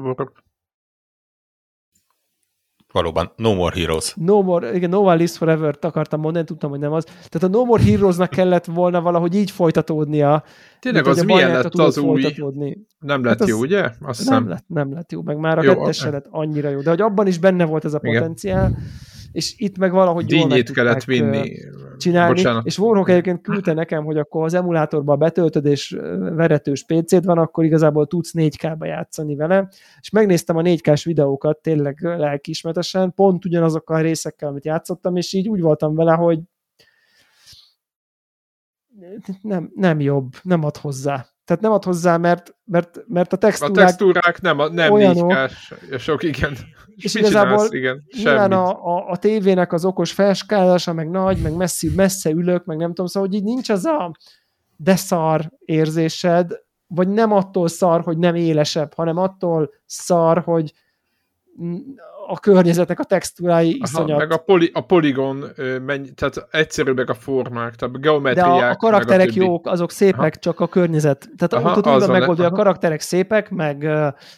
[2.96, 4.14] Valóban, No More Heroes.
[4.16, 7.04] No More, igen, No One Lives Forever-t akartam mondani, tudtam, hogy nem az.
[7.04, 10.44] Tehát a No More Heroes-nak kellett volna valahogy így folytatódnia.
[10.80, 12.22] Tényleg az milyen lett az új?
[12.22, 12.86] Folytatódni.
[12.98, 13.90] Nem lett hát jó, ugye?
[14.00, 16.80] Azt nem, lett, nem lett jó, meg már a kettes lett annyira jó.
[16.80, 18.68] De hogy abban is benne volt ez a potenciál.
[18.68, 18.84] Igen
[19.36, 21.52] és itt meg valahogy jól meg kellett vinni.
[21.96, 22.66] Csinálni, Bocsánat.
[22.66, 27.64] és Warhawk egyébként küldte nekem, hogy akkor az emulátorba betöltöd, és veretős PC-t van, akkor
[27.64, 29.68] igazából tudsz 4K-ba játszani vele,
[30.00, 35.48] és megnéztem a 4K-s videókat tényleg lelkiismertesen, pont ugyanazokkal a részekkel, amit játszottam, és így
[35.48, 36.40] úgy voltam vele, hogy
[39.42, 41.26] nem, nem jobb, nem ad hozzá.
[41.46, 43.76] Tehát nem ad hozzá, mert, mert, mert a textúrák...
[43.76, 45.32] A textúrák nem, nem olyanok,
[45.90, 46.52] 4 sok, igen.
[46.96, 51.38] És, és igazából csinálsz, igen, nyilván a, a, a tévének az okos felskálása, meg nagy,
[51.42, 54.12] meg messzi, messze ülök, meg nem tudom, szóval hogy így nincs az a
[54.76, 56.52] de szar érzésed,
[56.86, 60.72] vagy nem attól szar, hogy nem élesebb, hanem attól szar, hogy
[62.28, 64.10] a környezetnek a textúrái iszonyat.
[64.10, 65.44] Aha, meg a, poli, a poligon,
[65.86, 68.58] mennyi, tehát egyszerűbbek a formák, tehát a geometriák.
[68.58, 70.30] De a, a karakterek a jók, azok szépek, Aha.
[70.30, 71.28] csak a környezet.
[71.36, 73.88] Tehát Aha, ott megoldja, hogy a karakterek szépek, meg,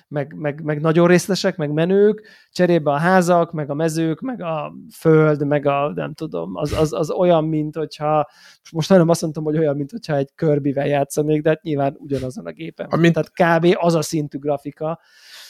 [0.09, 2.23] meg, meg, meg nagyon részletesek, meg menők,
[2.53, 6.93] cserébe a házak, meg a mezők, meg a föld, meg a nem tudom, az, az,
[6.93, 8.29] az olyan, mint hogyha,
[8.73, 12.47] most nem azt mondtam, hogy olyan, mint hogyha egy körbivel játszanék, de hát nyilván ugyanazon
[12.47, 12.87] a gépen.
[12.91, 13.15] Amint...
[13.15, 13.77] Tehát kb.
[13.79, 15.01] az a szintű grafika.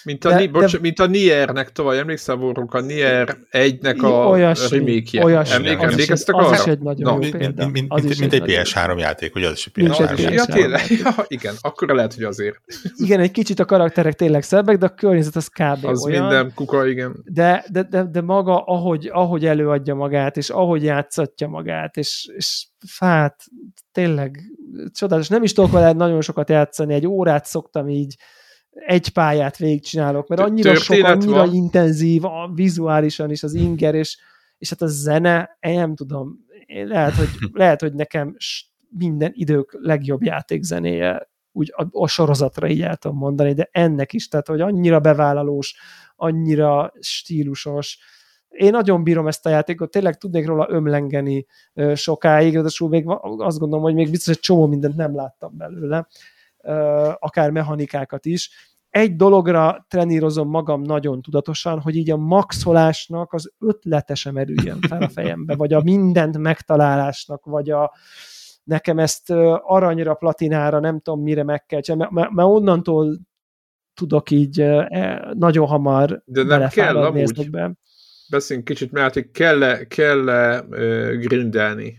[0.09, 4.07] Mint a, de, bocs, de, mint a Nier-nek tovább, emlékszel, Borunk, a Nier 1-nek a
[4.07, 5.25] olyasmi, remake-je.
[5.25, 6.47] Olyasmi, Emlék, emlékeztek arra?
[6.47, 7.69] Az is egy nagyon no, jó példa.
[7.69, 10.31] Mint, mint, mint, mint egy PS3 játék, ugye az is egy PS3 játék.
[10.31, 12.57] Ja, tényleg, ja, igen, akkor lehet, hogy azért.
[12.97, 15.85] Igen, egy kicsit a karakterek tényleg szebbek, de a környezet az kb.
[15.85, 16.27] Az olyan.
[16.27, 17.23] minden kuka, igen.
[17.25, 22.67] De, de, de, de maga, ahogy, ahogy előadja magát, és ahogy játszatja magát, és, és
[22.99, 23.45] hát
[23.93, 24.41] tényleg
[24.93, 25.29] csodálatos.
[25.29, 28.17] Nem is tudok vele nagyon sokat játszani, egy órát szoktam így
[28.87, 31.55] egy pályát végigcsinálok, mert annyira sok, annyira van.
[31.55, 34.19] intenzív, a, vizuálisan is az inger, és,
[34.59, 38.37] és hát a zene, én nem tudom, én lehet, hogy, lehet, hogy nekem
[38.89, 44.29] minden idők legjobb játékzenéje, úgy a, a sorozatra így el tudom mondani, de ennek is,
[44.29, 45.77] tehát hogy annyira bevállalós,
[46.17, 47.99] annyira stílusos,
[48.49, 51.47] én nagyon bírom ezt a játékot, tényleg tudnék róla ömlengeni
[51.95, 56.09] sokáig, de még azt gondolom, hogy még biztos egy csomó mindent nem láttam belőle,
[57.19, 58.51] akár mechanikákat is.
[58.91, 65.03] Egy dologra trenírozom magam nagyon tudatosan, hogy így a maxolásnak az ötlete sem erüljön fel
[65.03, 67.93] a fejembe, vagy a mindent megtalálásnak, vagy a
[68.65, 69.31] nekem ezt
[69.63, 73.19] aranyra, platinára, nem tudom mire meg kell csinálni, mert, mert onnantól
[73.95, 77.51] tudok így e, nagyon hamar De nem kell amúgy.
[78.31, 80.65] Beszéljünk kicsit, mert hogy kell-e, kell-e
[81.17, 81.99] grindelni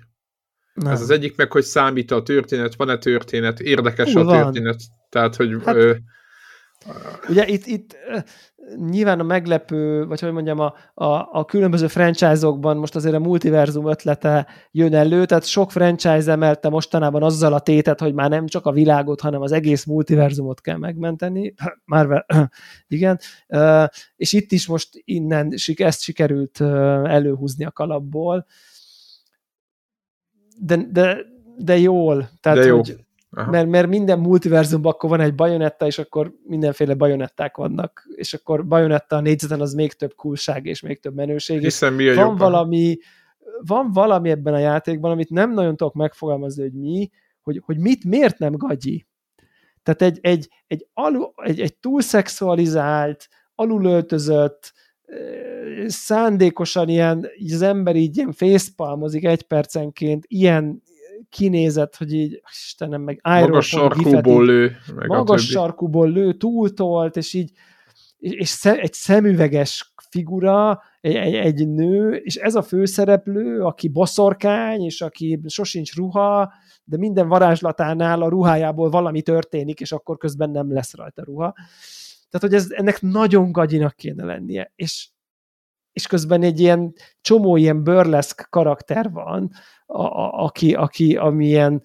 [0.83, 0.91] nem.
[0.91, 4.75] Ez az egyik meg, hogy számít a történet, van-e történet, érdekes Hú, a történet.
[4.87, 5.07] Van.
[5.09, 5.55] Tehát, hogy...
[5.65, 5.95] Hát, ö,
[7.29, 7.97] ugye itt, itt
[8.75, 13.89] nyilván a meglepő, vagy hogy mondjam, a, a, a különböző franchise-okban most azért a multiverzum
[13.89, 18.65] ötlete jön elő, tehát sok franchise emelte mostanában azzal a tétet, hogy már nem csak
[18.65, 21.53] a világot, hanem az egész multiverzumot kell megmenteni.
[21.85, 22.25] Már
[22.87, 23.19] igen.
[24.15, 28.45] És itt is most innen ezt sikerült előhúzni a kalapból
[30.59, 31.17] de, de,
[31.57, 32.29] de jól.
[32.41, 32.75] Tehát, de jó.
[32.75, 32.95] Hogy,
[33.29, 38.67] mert, mert minden multiverzumban akkor van egy bajonetta, és akkor mindenféle bajonetták vannak, és akkor
[38.67, 41.59] bajonetta a négyzeten az még több kulság és még több menőség.
[41.59, 42.97] Hiszen mi a van valami,
[43.61, 47.09] van valami ebben a játékban, amit nem nagyon tudok megfogalmazni, hogy mi,
[47.41, 49.07] hogy, hogy mit, miért nem gagyi.
[49.83, 54.73] Tehát egy, egy, egy, alu, egy, egy túlszexualizált, alulöltözött,
[55.87, 60.83] szándékosan ilyen, így az ember így ilyen facepalmozik egy percenként, ilyen
[61.29, 64.75] kinézet, hogy így, Istenem, meg Iron Magas sarkúból lő.
[64.95, 67.51] Meg magas sarkúból lő, túltolt, és így
[68.19, 75.01] és egy szemüveges figura, egy, egy, egy nő, és ez a főszereplő, aki boszorkány, és
[75.01, 76.53] aki sosincs ruha,
[76.83, 81.53] de minden varázslatánál a ruhájából valami történik, és akkor közben nem lesz rajta ruha.
[82.29, 85.09] Tehát, hogy ez, ennek nagyon gagyinak kéne lennie, és,
[85.91, 89.51] és közben egy ilyen csomó ilyen burleszk karakter van,
[89.85, 91.81] a, a, aki, aki amilyen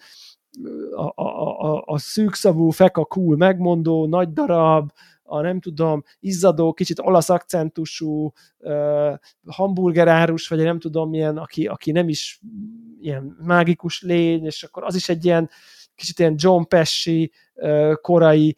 [0.94, 4.90] a, a, a, a szűkszavú, feka, cool, megmondó, nagy darab,
[5.22, 9.14] a nem tudom, izzadó, kicsit olasz akcentusú uh,
[9.46, 12.40] hamburgerárus, vagy nem tudom, milyen, aki, aki nem is
[13.00, 15.50] ilyen mágikus lény, és akkor az is egy ilyen
[15.94, 17.32] kicsit ilyen John Pesci
[18.00, 18.56] korai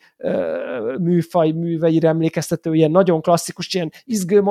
[0.98, 4.42] műfaj, műveire emlékeztető, ilyen nagyon klasszikus, ilyen izgő,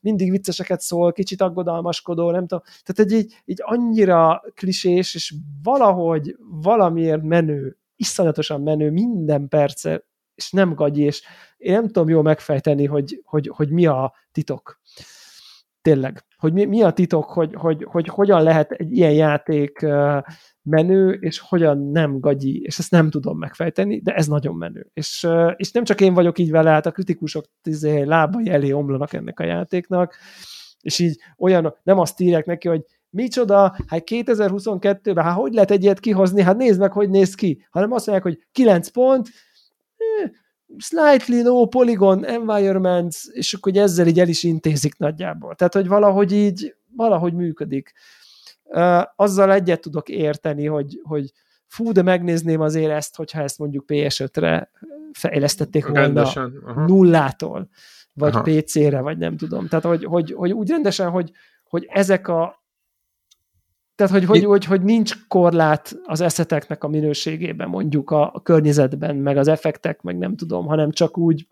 [0.00, 2.64] mindig vicceseket szól, kicsit aggodalmaskodó, nem tudom.
[2.84, 10.04] Tehát egy így, így annyira klisés, és valahogy valamiért menő, iszonyatosan menő minden perce,
[10.34, 11.22] és nem gagyi, és
[11.56, 14.80] én nem tudom jól megfejteni, hogy, hogy, hogy mi a titok.
[15.82, 16.24] Tényleg.
[16.40, 19.86] Hogy mi, mi a titok, hogy, hogy, hogy hogyan lehet egy ilyen játék
[20.62, 24.90] menő, és hogyan nem gagyi, és ezt nem tudom megfejteni, de ez nagyon menő.
[24.92, 29.12] És, és nem csak én vagyok így vele, hát a kritikusok izé, lábai elé omlanak
[29.12, 30.14] ennek a játéknak,
[30.80, 35.82] és így olyan, nem azt írják neki, hogy micsoda, hát 2022-ben, hát hogy lehet egy
[35.82, 39.28] ilyet kihozni, hát nézd meg, hogy néz ki, hanem azt mondják, hogy 9 pont,
[39.96, 40.30] eh,
[40.78, 45.54] slightly no polygon environments, és akkor ezzel így el is intézik nagyjából.
[45.54, 47.92] Tehát, hogy valahogy így, valahogy működik
[49.16, 51.32] azzal egyet tudok érteni, hogy, hogy
[51.66, 54.70] fú, de megnézném azért ezt, hogyha ezt mondjuk PS5-re
[55.12, 57.68] fejlesztették volna rendesen, nullától,
[58.14, 58.42] vagy aha.
[58.42, 59.68] PC-re, vagy nem tudom.
[59.68, 61.30] Tehát, hogy, hogy, hogy úgy rendesen, hogy,
[61.64, 62.59] hogy ezek a
[64.00, 69.16] tehát, hogy, hogy, hogy, hogy nincs korlát az eszeteknek a minőségében, mondjuk a, a környezetben,
[69.16, 71.46] meg az effektek, meg nem tudom, hanem csak úgy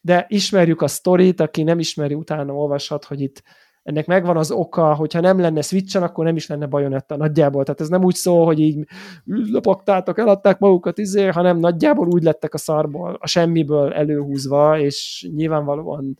[0.00, 3.42] de ismerjük a sztorit, aki nem ismeri, utána olvashat, hogy itt
[3.82, 7.64] ennek megvan az oka, hogyha nem lenne switchen, akkor nem is lenne bajonetta nagyjából.
[7.64, 8.86] Tehát ez nem úgy szól, hogy így
[9.24, 16.16] lopogtátok, eladták magukat, izé, hanem nagyjából úgy lettek a szarból, a semmiből előhúzva, és nyilvánvalóan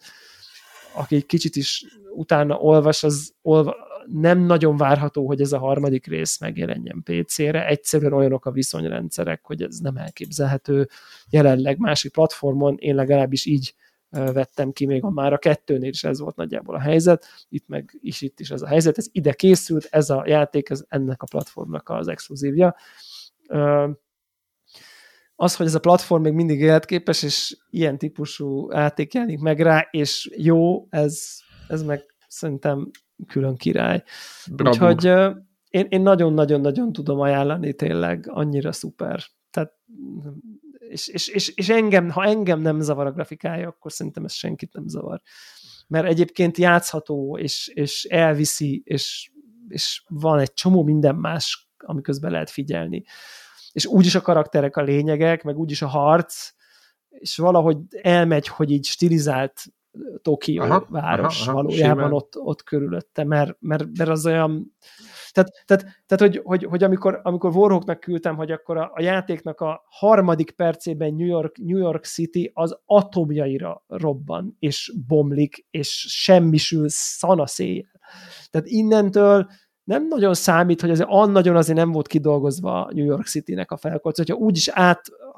[0.94, 1.84] aki kicsit is
[2.14, 3.76] utána olvas, az olva,
[4.06, 7.66] nem nagyon várható, hogy ez a harmadik rész megjelenjen PC-re.
[7.66, 10.88] Egyszerűen olyanok a viszonyrendszerek, hogy ez nem elképzelhető
[11.30, 12.76] jelenleg másik platformon.
[12.78, 13.74] Én legalábbis így
[14.12, 17.98] vettem ki, még a már a kettőnél is ez volt nagyjából a helyzet, itt meg
[18.00, 21.26] is itt is ez a helyzet, ez ide készült, ez a játék, ez ennek a
[21.30, 22.76] platformnak az exkluzívja.
[25.34, 29.88] Az, hogy ez a platform még mindig életképes, és ilyen típusú játék jelenik meg rá,
[29.90, 32.90] és jó, ez, ez meg szerintem
[33.26, 34.02] külön király.
[34.50, 34.70] Bravo.
[34.70, 35.12] Úgyhogy
[35.70, 39.24] én nagyon-nagyon-nagyon tudom ajánlani, tényleg annyira szuper.
[39.50, 39.72] Tehát
[40.92, 44.72] és, és, és, és engem, ha engem nem zavar a grafikája, akkor szerintem ez senkit
[44.72, 45.22] nem zavar.
[45.88, 49.32] Mert egyébként játszható, és, és elviszi, és,
[49.68, 53.04] és van egy csomó minden más, amiközben lehet figyelni.
[53.72, 56.50] És úgyis a karakterek a lényegek, meg úgyis a harc,
[57.08, 59.64] és valahogy elmegy, hogy így stilizált
[60.22, 64.72] Tokió aha, város aha, aha, valójában ott, ott körülötte, mert, mert, mert az olyan
[65.32, 69.60] tehát, tehát, tehát hogy, hogy, hogy amikor, amikor Warhawknak küldtem, hogy akkor a, a játéknak
[69.60, 76.84] a harmadik percében New York, New York City az atomjaira robban, és bomlik, és semmisül
[76.88, 78.00] szana széjjel.
[78.50, 79.46] Tehát innentől
[79.84, 84.16] nem nagyon számít, hogy azért nagyon azért nem volt kidolgozva New York City-nek a felkolc,
[84.16, 84.68] hogyha úgyis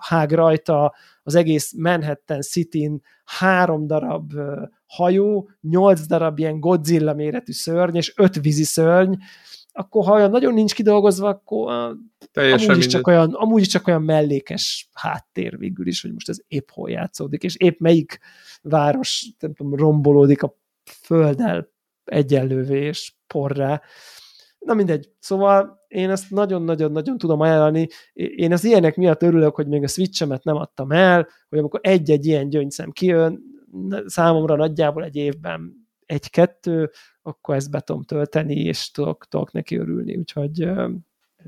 [0.04, 4.32] áthág rajta az egész Manhattan City-n három darab
[4.86, 9.12] hajó, nyolc darab ilyen Godzilla méretű szörny, és öt vízi szörny,
[9.72, 11.96] akkor ha olyan nagyon nincs kidolgozva, akkor
[12.32, 16.28] Teljesen amúgy, is csak olyan, amúgy is csak olyan mellékes háttér végül is, hogy most
[16.28, 18.18] ez épp hol játszódik, és épp melyik
[18.62, 20.56] város nem tudom, rombolódik a
[21.02, 21.72] földdel
[22.04, 23.82] egyenlővé és porrá.
[24.64, 25.10] Na mindegy.
[25.18, 27.88] Szóval én ezt nagyon-nagyon-nagyon tudom ajánlani.
[28.12, 32.26] Én az ilyenek miatt örülök, hogy még a switchemet nem adtam el, hogy amikor egy-egy
[32.26, 33.42] ilyen gyöngyszem kijön,
[34.06, 36.90] számomra nagyjából egy évben egy-kettő,
[37.22, 40.60] akkor ezt be tudom tölteni, és tudok, tudok neki örülni, úgyhogy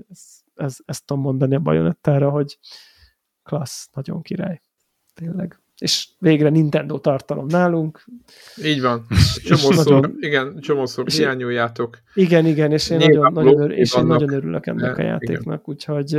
[0.09, 2.59] ez, ez, ezt tudom mondani a bajonettára, hogy
[3.43, 4.61] klassz, nagyon király,
[5.15, 5.61] tényleg.
[5.79, 8.05] És végre Nintendo tartalom nálunk.
[8.63, 9.07] Így van.
[9.45, 11.99] Csomószor, nagyon, igen, csomószor hiányoljátok.
[12.15, 15.61] Igen, igen, és én, nagyon, nagyon, örül, és én nagyon örülök ennek a játéknak, igen.
[15.65, 16.13] úgyhogy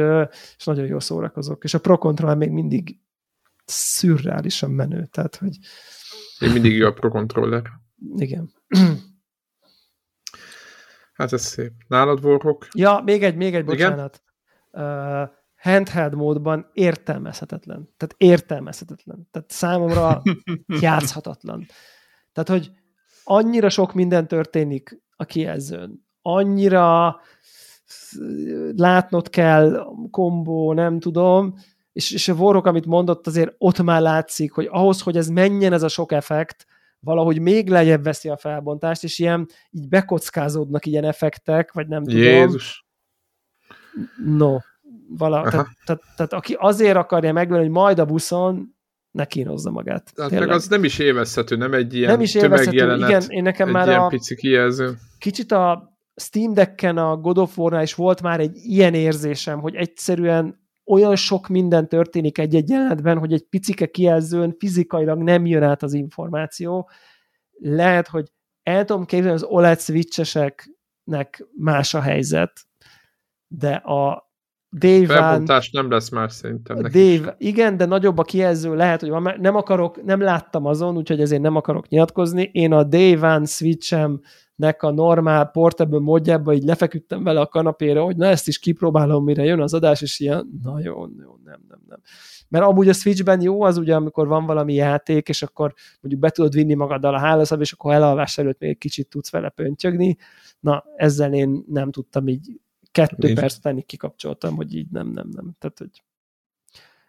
[0.58, 1.64] és nagyon jól szórakozok.
[1.64, 3.00] És a Pro Controller még mindig
[3.66, 5.58] szürreálisan menő, tehát hogy...
[6.40, 7.64] Én mindig jó a Pro Controller.
[8.16, 8.54] Igen.
[11.14, 11.72] Hát ez szép.
[11.88, 12.68] Nálad vorok?
[12.74, 14.22] Ja, még egy, még egy, bocsánat.
[14.72, 15.30] Uh,
[15.68, 17.90] handheld módban értelmezhetetlen.
[17.98, 19.28] Tehát értelmezhetetlen.
[19.32, 20.22] Tehát számomra
[20.82, 21.66] játszhatatlan.
[22.34, 22.72] Tehát, hogy
[23.24, 26.06] annyira sok minden történik a kijelzőn.
[26.22, 27.20] Annyira
[28.76, 31.56] látnod kell kombó, nem tudom,
[31.98, 35.74] és, és a vorok, amit mondott, azért ott már látszik, hogy ahhoz, hogy ez menjen
[35.74, 36.66] ez a sok effekt,
[37.00, 42.22] valahogy még lejjebb veszi a felbontást, és ilyen így bekockázódnak ilyen effektek, vagy nem tudom.
[42.22, 42.86] Jézus.
[44.26, 44.58] No,
[45.10, 48.76] vala, tehát, tehát, tehát, aki azért akarja megvenni, hogy majd a buszon,
[49.12, 50.12] ne kínozza magát.
[50.16, 53.68] Tehát meg az nem is élvezhető, nem egy ilyen nem is élvezhető, igen, én nekem
[53.68, 54.98] egy már ilyen a, pici kijelző.
[55.18, 59.76] Kicsit a, Steam Decken a God of War-nál is volt már egy ilyen érzésem, hogy
[59.76, 65.84] egyszerűen olyan sok minden történik egy-egy jelenetben, hogy egy picike kijelzőn fizikailag nem jön át
[65.84, 66.90] az információ.
[67.60, 68.32] Lehet, hogy
[68.64, 72.52] el tudom képzelni, az OLED switcheseknek más a helyzet,
[73.48, 74.27] de a
[74.80, 76.78] Dave Felbontás nem lesz más szerintem.
[76.82, 81.22] Dave, igen, de nagyobb a kijelző, lehet, hogy van, nem akarok, nem láttam azon, úgyhogy
[81.22, 82.50] ezért nem akarok nyilatkozni.
[82.54, 84.20] Én a Day One switchem
[84.58, 89.24] nek a normál portable módjába így lefeküdtem vele a kanapére, hogy na ezt is kipróbálom,
[89.24, 92.00] mire jön az adás, és ilyen, na jó, jó, nem, nem, nem.
[92.50, 96.30] Mert amúgy a Switchben jó az ugye, amikor van valami játék, és akkor mondjuk be
[96.30, 100.18] tudod vinni magaddal a hálószab, és akkor elalvás előtt még egy kicsit tudsz vele pöntjögni.
[100.60, 102.60] Na, ezzel én nem tudtam így
[102.92, 105.56] kettő perc után kikapcsoltam, hogy így nem, nem, nem.
[105.60, 106.04] Tehát, hogy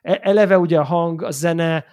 [0.00, 1.84] e, eleve ugye a hang, a zene,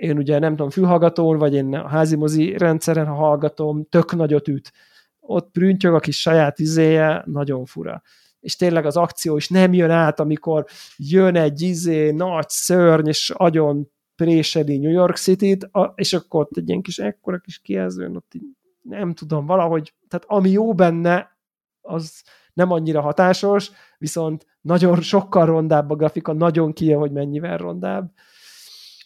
[0.00, 4.48] én ugye nem tudom, fülhallgatón, vagy én a házi mozi rendszeren, ha hallgatom, tök nagyot
[4.48, 4.72] üt.
[5.20, 8.02] Ott prüntjög a kis saját izéje, nagyon fura.
[8.40, 10.64] És tényleg az akció is nem jön át, amikor
[10.96, 16.68] jön egy izé, nagy szörny, és agyon préseli New York City-t, és akkor ott egy
[16.68, 18.46] ilyen kis ekkora kis kijelzőn, ott így,
[18.82, 21.38] nem tudom, valahogy, tehát ami jó benne,
[21.80, 22.22] az
[22.56, 28.12] nem annyira hatásos, viszont nagyon sokkal rondább a grafika, nagyon kijön, hogy mennyivel rondább.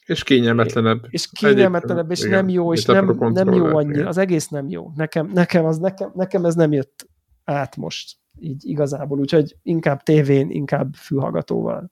[0.06, 1.06] És kényelmetlenebb.
[1.08, 3.94] És kényelmetlenebb, és igen, nem jó, és nem, nem jó annyira.
[3.94, 4.06] Igen.
[4.06, 4.90] Az egész nem jó.
[4.94, 7.08] Nekem, nekem, az, nekem, nekem ez nem jött
[7.44, 11.90] át most, így igazából, úgyhogy inkább tévén, inkább fülhallgatóval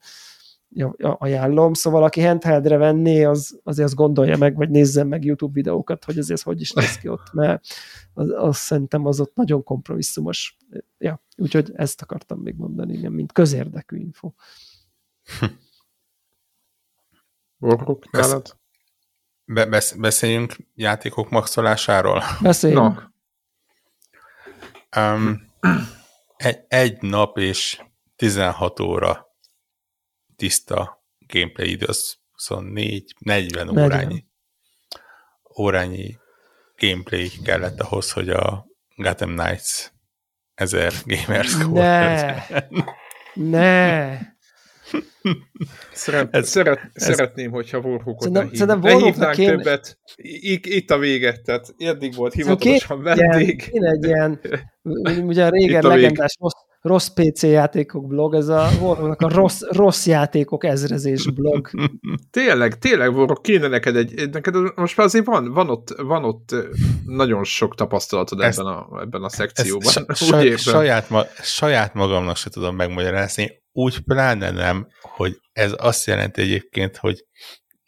[1.00, 6.04] ajánlom, szóval aki handheldre venné, az, azért azt gondolja meg, vagy nézzen meg YouTube videókat,
[6.04, 7.64] hogy azért hogy is néz ki ott, mert
[8.14, 10.56] az, az szerintem az ott nagyon kompromisszumos.
[10.98, 14.32] Ja, úgyhogy ezt akartam még mondani, igen, mint közérdekű info.
[17.58, 18.56] Warhawk nálad?
[19.44, 22.22] Be, besz, beszéljünk játékok maxolásáról?
[22.42, 23.10] Beszéljünk.
[24.90, 25.02] No.
[25.02, 25.46] Um,
[26.36, 27.82] egy, egy nap és
[28.16, 29.27] 16 óra
[30.38, 34.24] tiszta gameplay idő, az 24, 40 órányi,
[35.58, 36.18] órányi
[36.76, 38.66] gameplay kellett ahhoz, hogy a
[38.96, 39.92] Gotham Knights
[40.54, 42.46] 1000 gamers Ne!
[43.34, 44.18] Ne!
[45.92, 48.64] Szeret, ez, szeret, ez, szeretném, hogyha Warhawkot ne, hív.
[48.64, 49.50] ne hívnánk kéne...
[49.50, 49.98] többet.
[50.16, 53.68] I, itt a véget, tehát eddig volt hivatalosan vendég.
[53.72, 54.40] Én egy ilyen,
[55.30, 56.36] ugye régen legendás
[56.80, 61.70] rossz, PC játékok blog, ez a Warhawknak a rossz, rossz játékok ezrezés blog.
[62.30, 66.54] Tényleg, tényleg, Warhawk, kéne neked egy, neked most már azért van, van, ott, van ott
[67.06, 69.92] nagyon sok tapasztalatod ezt, ebben, a, ebben a szekcióban.
[70.06, 76.06] Ezt, saj, saját, ma, saját magamnak se tudom megmagyarázni, úgy pláne nem, hogy ez azt
[76.06, 77.24] jelenti egyébként, hogy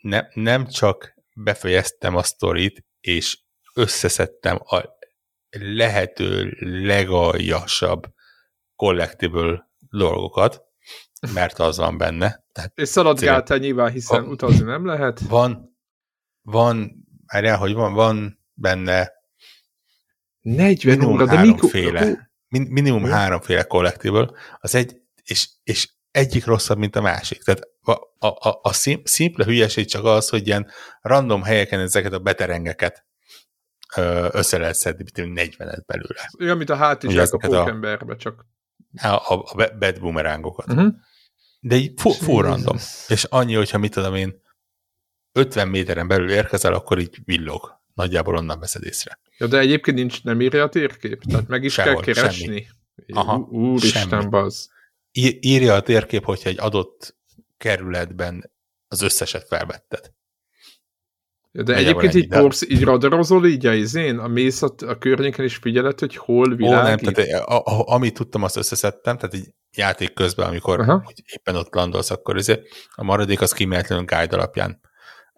[0.00, 3.38] ne, nem csak befejeztem a sztorit, és
[3.74, 4.84] összeszedtem a
[5.50, 8.02] lehető legaljasabb
[8.80, 10.62] collectible dolgokat,
[11.34, 12.44] mert az van benne.
[12.52, 15.20] Tehát és szaladgáltál nyilván, hiszen a, utazni nem lehet.
[15.20, 15.76] Van,
[16.42, 19.12] van, erre, hogy van, van benne
[20.40, 26.96] 40 óra, de háromféle, min, minimum háromféle collectible, az egy, és, és egyik rosszabb, mint
[26.96, 27.42] a másik.
[27.42, 27.92] Tehát a,
[28.26, 28.72] a, a, a
[29.04, 30.70] szimple hülyeség csak az, hogy ilyen
[31.00, 33.04] random helyeken ezeket a beterengeket
[34.30, 36.30] össze lehet szedni, mint 40 belőle.
[36.40, 38.44] Olyan, mint a hátizsák a pókemberbe, csak
[38.96, 40.68] a, a, a bad boomerángokat.
[40.68, 40.94] Uh-huh.
[41.60, 42.76] De így full random.
[43.08, 44.42] És annyi, hogyha mit tudom én,
[45.32, 47.78] 50 méteren belül érkezel, akkor így villog.
[47.94, 49.18] Nagyjából onnan veszed észre.
[49.38, 51.22] Ja, de egyébként nincs, nem írja a térkép?
[51.22, 52.44] Tehát meg is Sehol, kell keresni?
[52.44, 52.66] Semmi.
[53.12, 54.70] Aha, Úristen, bazd.
[55.40, 57.16] Írja a térkép, hogyha egy adott
[57.56, 58.50] kerületben
[58.88, 60.12] az összeset felvetted.
[61.52, 65.56] De egyébként így, porsz, így radarozol így a izén, a mész a, a környéken is
[65.56, 67.08] figyeled, hogy hol világít?
[67.08, 71.22] Ó, nem, tehát a, a, amit tudtam, azt összeszedtem, tehát egy játék közben, amikor hogy
[71.26, 72.60] éppen ott landolsz, akkor azért
[72.94, 74.80] a maradék az kíméletlenül guide alapján.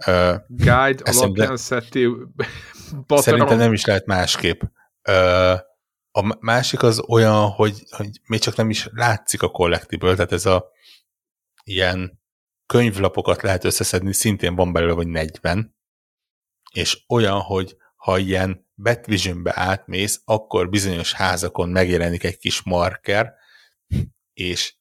[0.06, 2.10] Uh, guide alapján szedtél
[3.09, 4.62] Szerintem nem is lehet másképp.
[5.09, 5.52] Uh,
[6.14, 10.47] a másik az olyan, hogy, hogy még csak nem is látszik a collectible, tehát ez
[10.47, 10.70] a
[11.64, 12.20] ilyen
[12.66, 15.74] könyvlapokat lehet összeszedni, szintén van belőle, vagy 40,
[16.73, 23.35] és olyan, hogy ha ilyen Batvisionbe átmész, akkor bizonyos házakon megjelenik egy kis marker,
[24.32, 24.74] és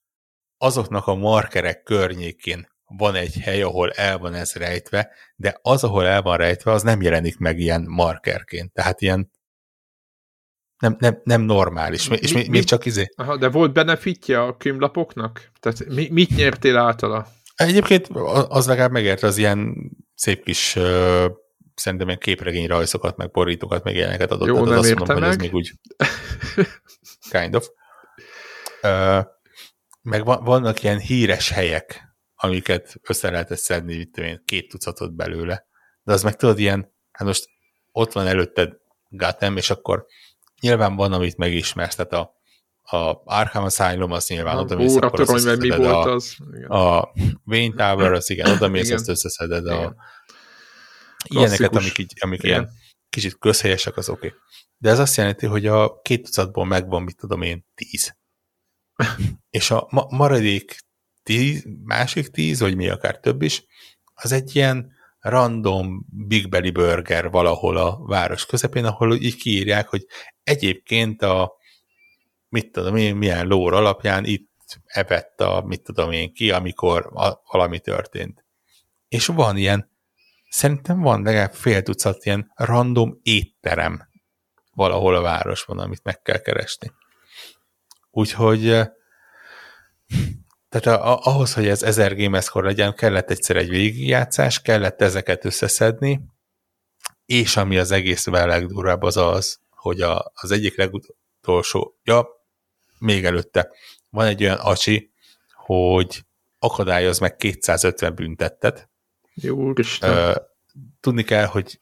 [0.57, 6.05] azoknak a markerek környékén van egy hely, ahol el van ez rejtve, de az, ahol
[6.05, 8.73] el van rejtve, az nem jelenik meg ilyen markerként.
[8.73, 9.31] Tehát ilyen
[10.77, 12.09] nem, nem, nem normális.
[12.09, 13.09] Mi, és mi, még csak izé.
[13.15, 15.51] Aha, de volt benefitje a könyvlapoknak?
[15.59, 17.27] Tehát mi, mit nyertél általa?
[17.55, 18.07] Egyébként
[18.47, 19.75] az legalább megérte az ilyen
[20.15, 20.77] szép kis
[21.75, 24.47] szerintem ilyen képregény rajzokat, meg borítókat, meg ilyeneket adott.
[24.47, 25.39] Jó, Tehát nem azt mondom, hogy ez meg.
[25.39, 25.71] még úgy
[27.31, 27.67] kind of.
[28.83, 29.25] Uh,
[30.01, 35.65] meg van, vannak ilyen híres helyek, amiket össze lehetett szedni, tudom én, két tucatot belőle.
[36.03, 37.49] De az meg tudod ilyen, hát most
[37.91, 38.77] ott van előtted
[39.07, 40.05] Gotham, és akkor
[40.61, 42.39] nyilván van, amit megismersz, tehát a,
[42.97, 46.37] a Arkham Asylum az nyilván oda mész, akkor mert mi volt a, az?
[46.53, 46.69] Igen.
[46.69, 47.11] a
[47.45, 49.95] Wayne Tower, az igen, oda mész, azt összeszeded a, Igen.
[51.27, 52.51] Ilyeneket, amik, így, amik Igen.
[52.51, 52.71] ilyen
[53.09, 54.27] kicsit közhelyesek, az oké.
[54.27, 54.39] Okay.
[54.77, 58.17] De ez azt jelenti, hogy a két tucatból megvan, mit tudom én, tíz.
[59.49, 60.77] És a ma- maradék
[61.23, 63.65] tíz, másik tíz, vagy mi akár több is,
[64.13, 70.05] az egy ilyen random Big Belly Burger valahol a város közepén, ahol így kiírják, hogy
[70.43, 71.53] egyébként a
[72.49, 74.49] mit tudom én, milyen lór alapján itt
[74.85, 78.45] evett a, mit tudom én ki, amikor a, valami történt.
[79.07, 79.90] És van ilyen,
[80.51, 84.09] szerintem van legalább fél tucat ilyen random étterem
[84.73, 86.91] valahol a városban, amit meg kell keresni.
[88.11, 88.87] Úgyhogy eh,
[90.69, 95.45] tehát a, a, ahhoz, hogy ez 1000 gameszkor legyen, kellett egyszer egy végigjátszás, kellett ezeket
[95.45, 96.21] összeszedni,
[97.25, 102.27] és ami az egész legdurvább az az, hogy a, az egyik legutolsó, ja,
[102.99, 103.69] még előtte
[104.09, 105.11] van egy olyan acsi,
[105.53, 106.25] hogy
[106.59, 108.89] akadályoz meg 250 büntettet.
[109.41, 109.73] Jó.
[110.01, 110.35] Ö,
[110.99, 111.79] tudni kell, hogy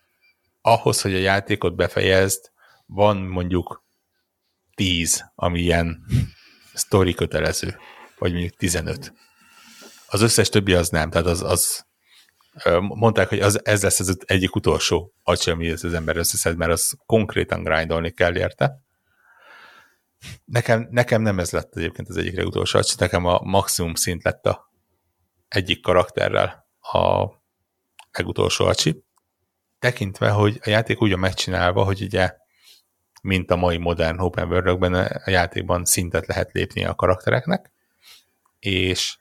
[0.61, 2.51] ahhoz, hogy a játékot befejezd,
[2.85, 3.83] van mondjuk
[4.75, 6.05] 10, ami ilyen
[6.73, 7.77] sztori kötelező,
[8.17, 9.13] vagy mondjuk 15.
[10.07, 11.87] Az összes többi az nem, tehát az, az
[12.79, 16.97] mondták, hogy az, ez lesz az egyik utolsó acsi, ami az ember összeszed, mert az
[17.05, 18.81] konkrétan grindolni kell érte.
[20.45, 24.45] Nekem, nekem nem ez lett egyébként az egyik legutolsó acsi, nekem a maximum szint lett
[24.45, 24.71] a
[25.47, 27.38] egyik karakterrel a
[28.11, 29.03] legutolsó acsi.
[29.79, 32.35] Tekintve, hogy a játék úgy van megcsinálva, hogy ugye
[33.21, 37.71] mint a mai modern open world a játékban szintet lehet lépni a karaktereknek,
[38.59, 39.17] és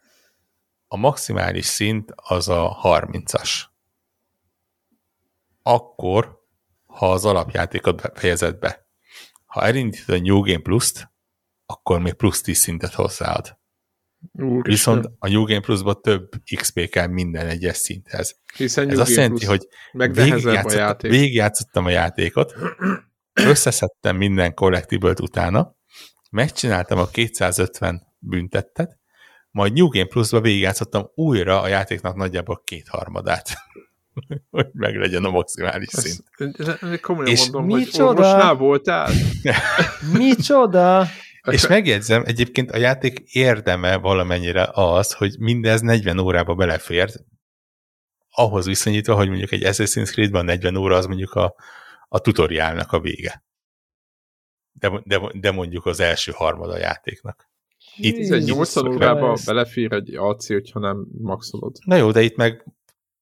[0.89, 3.51] a maximális szint az a 30-as.
[5.63, 6.43] Akkor,
[6.87, 8.87] ha az alapjátékot fejezed be.
[9.47, 11.11] Ha elindítod a New Game Plus-t,
[11.67, 13.58] akkor még plusz 10 szintet hozzáad.
[14.33, 14.63] Úristen.
[14.63, 18.37] Viszont a New Game Plus-ba több XP kell minden egyes szinthez.
[18.57, 21.11] Hiszen Ez New azt Game jelenti, Plus hogy meg nehezebb a végigjátszottam, játék.
[21.11, 22.55] végigjátszottam a játékot,
[23.51, 25.77] összeszedtem minden collectible utána,
[26.31, 28.99] megcsináltam a 250 büntettet,
[29.51, 33.49] majd New Game Plus-ba végigjátszottam újra a játéknak nagyjából kétharmadát,
[34.51, 36.25] hogy meglegyen a maximális Ez, szint.
[36.59, 38.09] ez, ez komolyan És mondom, hogy micsoda?
[38.09, 39.11] orvosnál voltál?
[40.19, 41.07] Micsoda?
[41.53, 47.25] És megjegyzem, egyébként a játék érdeme valamennyire az, hogy mindez 40 órába belefért,
[48.31, 51.55] ahhoz viszonyítva, hogy mondjuk egy Assassin's Creed-ban 40 óra az mondjuk a,
[52.09, 53.45] a tutoriálnak a vége.
[54.73, 57.49] De, de, de mondjuk az első harmad a játéknak.
[57.97, 61.77] Itt Ez egy Jézus 80 órába belefér egy AC, hogyha nem maxolod.
[61.85, 62.65] Na jó, de itt meg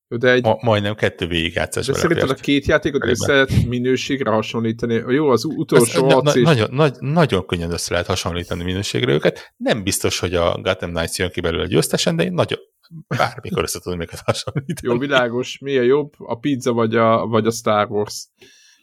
[0.09, 3.35] De, egy, ma, majdnem kettő végigjátszás de szerinted a két játékot Körülbelül.
[3.41, 4.93] össze lehet minőségre hasonlítani?
[5.07, 9.11] Jó, az Ez, utolsó AC na, is nagyon, nagy, nagyon könnyen össze lehet hasonlítani minőségre
[9.11, 9.53] őket.
[9.57, 12.59] Nem biztos, hogy a Gotham Knights jön ki belőle győztesen, de én nagyon
[13.17, 14.93] bármikor össze tudom őket hasonlítani.
[14.93, 18.27] Jó, világos, mi a jobb, a pizza vagy a, vagy a Star Wars.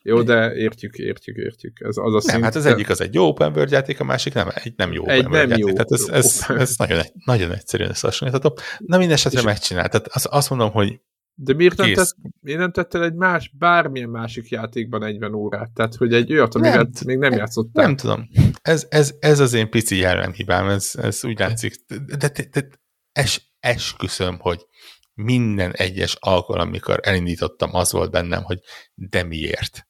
[0.02, 1.80] Jó, de értjük, értjük, értjük.
[1.80, 4.04] Ez az a Nem, szint, hát az egyik az egy jó open world játék, a
[4.04, 5.86] másik nem, egy nem jó Egy open world nem jó játék.
[5.86, 8.58] Tehát ez, ez, ez nagyon, nagyon egyszerűen összehasonlítható.
[8.78, 9.88] Na minden esetre És- megcsinál.
[9.88, 11.00] Tehát azt, azt mondom, hogy
[11.36, 15.70] De miért nem, tett, miért nem tettél egy más, bármilyen másik játékban 40 órát?
[15.70, 16.90] Tehát, hogy egy olyat, amivel Nem.
[17.06, 17.84] még nem játszottál.
[17.84, 18.28] nem tudom.
[18.62, 21.74] Ez, ez, ez az én pici jellemhibám, ez, ez úgy látszik.
[21.86, 22.68] De, de, de
[23.12, 24.66] es, esküszöm, hogy
[25.14, 28.58] minden egyes alkalom, amikor elindítottam, az volt bennem, hogy
[28.94, 29.88] de miért?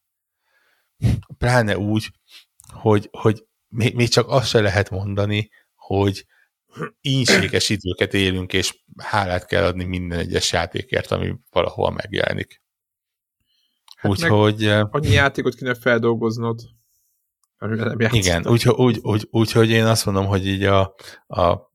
[1.39, 2.11] Pláne úgy,
[2.73, 6.25] hogy, hogy még, még csak azt se lehet mondani, hogy
[7.01, 12.63] ínséges időket élünk, és hálát kell adni minden egyes játékért, ami valahol megjelenik.
[13.97, 14.65] Hát Úgyhogy...
[14.65, 16.61] eh, Annyi játékot kéne feldolgoznod.
[18.11, 20.95] Igen, úgyhogy úgy, úgy, úgy, hogy én azt mondom, hogy így a,
[21.27, 21.73] a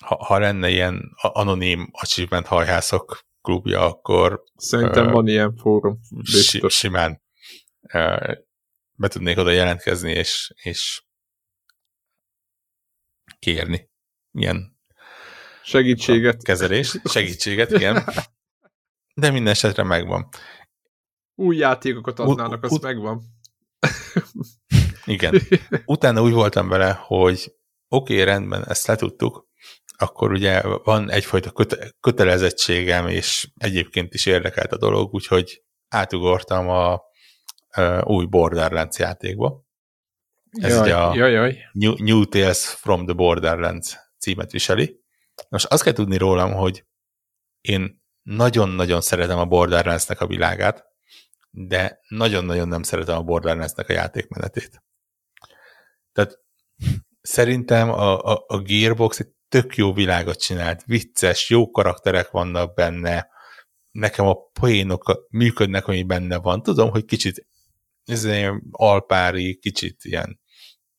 [0.00, 5.98] ha, ha lenne ilyen anonim achievement hajhászok klubja, akkor Szerintem Ö, van ilyen fórum.
[6.24, 7.22] si, simán
[7.92, 8.32] ö,
[8.94, 11.02] be tudnék oda jelentkezni, és, és
[13.38, 13.90] kérni
[14.32, 14.76] ilyen
[15.64, 16.42] Segítséget.
[16.42, 18.04] kezelés, segítséget, igen.
[19.14, 20.28] De minden esetre megvan.
[21.34, 23.22] Új játékokat adnának, az megvan.
[25.04, 25.40] Igen.
[25.84, 27.54] Utána úgy voltam vele, hogy
[27.88, 29.48] oké, okay, rendben, ezt letudtuk,
[29.96, 36.92] akkor ugye van egyfajta köte- kötelezettségem, és egyébként is érdekelt a dolog, úgyhogy átugortam a,
[36.92, 37.00] a
[38.04, 39.64] új Borderlands játékba.
[40.60, 41.58] Ez jaj, ugye a jaj, jaj.
[41.72, 45.00] New, New Tales from the Borderlands címet viseli.
[45.48, 46.84] Most azt kell tudni rólam, hogy
[47.60, 50.84] én nagyon-nagyon szeretem a Borderlands-nek a világát,
[51.50, 54.82] de nagyon-nagyon nem szeretem a Borderlands-nek a játékmenetét.
[56.12, 56.38] Tehát
[57.20, 63.28] szerintem a, a, a Gearbox egy tök jó világot csinált, vicces, jó karakterek vannak benne,
[63.90, 66.62] nekem a poénok működnek, ami benne van.
[66.62, 67.46] Tudom, hogy kicsit
[68.04, 70.40] ez ilyen alpári, kicsit ilyen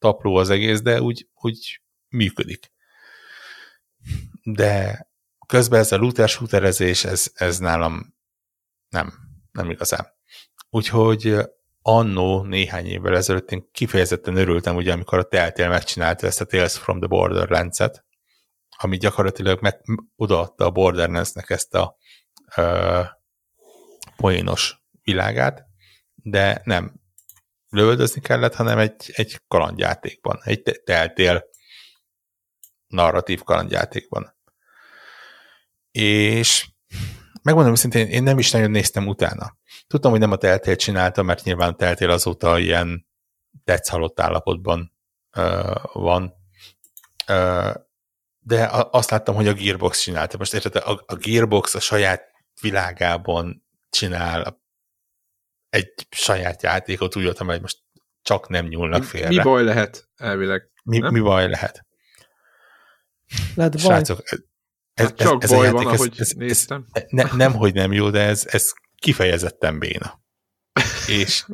[0.04, 2.72] tapló az egész, de úgy, úgy működik.
[4.44, 5.08] De
[5.48, 8.16] közben ez a looter shooterezés, ez, ez nálam
[8.90, 9.14] nem,
[9.52, 10.08] nem igazán.
[10.70, 11.38] Úgyhogy
[11.82, 16.78] annó néhány évvel ezelőtt én kifejezetten örültem, ugye, amikor a Telltale megcsinálta ezt a Tales
[16.78, 18.06] from the Borderlands-et,
[18.78, 19.82] ami gyakorlatilag meg,
[20.16, 21.98] odaadta a Borderlands-nek ezt a
[22.56, 23.02] ö,
[24.16, 25.66] poénos világát,
[26.16, 27.03] de nem
[27.74, 31.44] lövöldözni kellett, hanem egy, egy kalandjátékban, egy teltél
[32.88, 34.36] narratív kalandjátékban.
[35.92, 36.68] És
[37.42, 39.58] megmondom őszintén, én nem is nagyon néztem utána.
[39.88, 43.08] Tudtam, hogy nem a teltél csinálta, mert nyilván a teltél azóta ilyen
[43.64, 44.94] tetsz halott állapotban
[45.38, 46.34] uh, van.
[47.28, 47.74] Uh,
[48.40, 50.38] de azt láttam, hogy a Gearbox csinálta.
[50.38, 52.32] Most érted, a, a Gearbox a saját
[52.62, 54.63] világában csinál
[55.74, 57.78] egy saját játékot, úgy voltam, hogy most
[58.22, 59.28] csak nem nyúlnak félre.
[59.28, 60.72] Mi baj lehet elvileg?
[60.84, 61.86] Mi, mi baj lehet?
[63.56, 63.82] Lehet baj.
[63.82, 64.22] Srácok,
[64.94, 66.86] ez, hát csak ez, baj játék, van, ez, ahogy ez, néztem.
[66.92, 70.22] Ez, ne, nem, hogy nem jó, de ez, ez kifejezetten béna.
[71.08, 71.46] És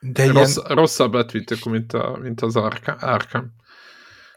[0.00, 0.76] de Rossz, ilyen...
[0.76, 3.54] Rosszabb lett, mint, a, mint az Arkham.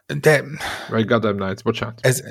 [0.05, 0.43] De...
[0.89, 1.99] Vagy Gotham Knights, bocsánat.
[2.01, 2.23] Ez,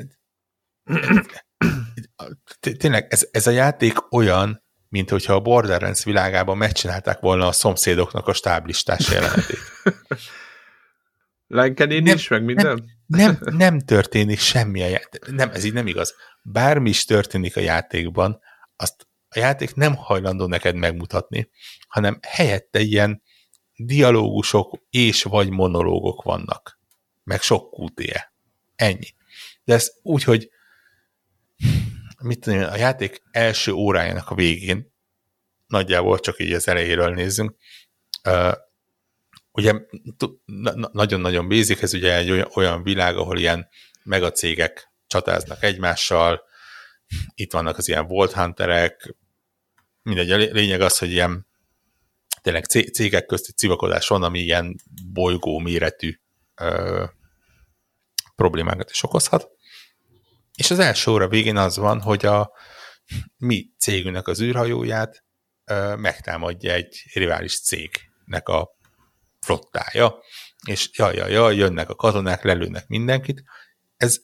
[2.78, 8.26] tényleg, ez, ez a játék olyan, mint hogyha a Borderlands világában megcsinálták volna a szomszédoknak
[8.26, 9.58] a stáblistás jelenetét.
[11.46, 12.66] Lenkenin is, meg minden?
[13.06, 15.26] Nem, nem, nem történik semmi a játék.
[15.26, 16.14] Nem, ez így nem igaz.
[16.42, 18.40] Bármi is történik a játékban,
[18.76, 21.50] azt a játék nem hajlandó neked megmutatni,
[21.88, 23.22] hanem helyette ilyen
[23.76, 26.78] dialógusok és vagy monológok vannak.
[27.24, 28.32] Meg sok QTE.
[28.76, 29.14] Ennyi.
[29.64, 30.50] De ez úgy, hogy
[32.22, 34.92] mit tudom, a játék első órájának a végén,
[35.66, 37.56] nagyjából csak így az elejéről nézzünk,
[38.24, 38.52] uh,
[39.52, 39.72] ugye
[40.92, 43.68] nagyon-nagyon basic, ez ugye egy olyan, olyan világ, ahol ilyen
[44.04, 46.42] megacégek csatáznak egymással,
[47.34, 49.14] itt vannak az ilyen Volt Hunterek,
[50.02, 51.46] mindegy, a lényeg az, hogy ilyen
[52.42, 54.76] tényleg cégek közti civakodás van, ami ilyen
[55.12, 56.20] bolygó méretű
[56.54, 57.04] ö,
[58.36, 59.50] problémákat is okozhat.
[60.58, 62.52] És az első óra végén az van, hogy a
[63.36, 65.24] mi cégünknek az űrhajóját
[65.64, 68.76] ö, megtámadja egy rivális cégnek a
[69.40, 70.18] flottája,
[70.66, 73.42] és jaj, jaj, jaj, jönnek a katonák, lelőnek mindenkit.
[73.96, 74.18] Ez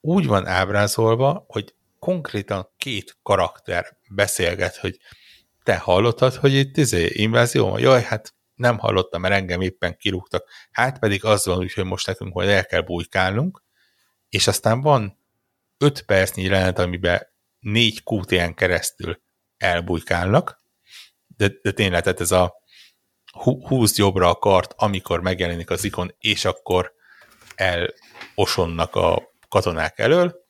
[0.00, 4.98] úgy van ábrázolva, hogy konkrétan két karakter beszélget, hogy
[5.62, 7.80] te hallottad, hogy itt izé, invázió van?
[7.80, 10.48] Jaj, hát nem hallottam, mert engem éppen kirúgtak.
[10.70, 13.64] Hát pedig az van úgy, hogy most nekünk hogy el kell bujkálnunk,
[14.28, 15.15] és aztán van
[15.78, 17.26] öt percnyi jelenet, amiben
[17.58, 19.22] négy QTN keresztül
[19.56, 20.62] elbujkálnak,
[21.26, 22.54] de, de tényleg, tehát ez a
[23.42, 26.94] húz jobbra a kart, amikor megjelenik az ikon, és akkor
[27.54, 30.44] elosonnak a katonák elől,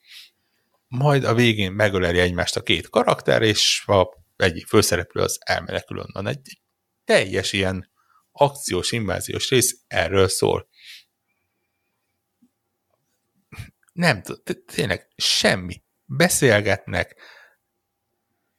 [0.88, 6.26] majd a végén megöleli egymást a két karakter, és a egyik főszereplő az elmenekül onnan.
[6.26, 6.60] Egy
[7.04, 7.90] teljes ilyen
[8.32, 10.68] akciós, inváziós rész erről szól.
[13.96, 14.22] Nem
[14.74, 15.82] tényleg semmi.
[16.04, 17.16] Beszélgetnek,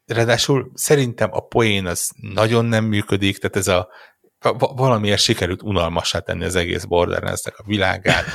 [0.05, 3.89] ráadásul szerintem a poén az nagyon nem működik, tehát ez a
[4.57, 8.25] valamiért sikerült unalmassá tenni az egész borderlands a világát.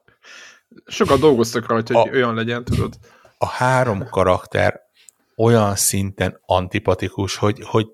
[0.86, 2.94] Sokat dolgoztak rajta, hogy a, olyan legyen, tudod.
[3.38, 4.80] A három karakter
[5.36, 7.86] olyan szinten antipatikus, hogy, hogy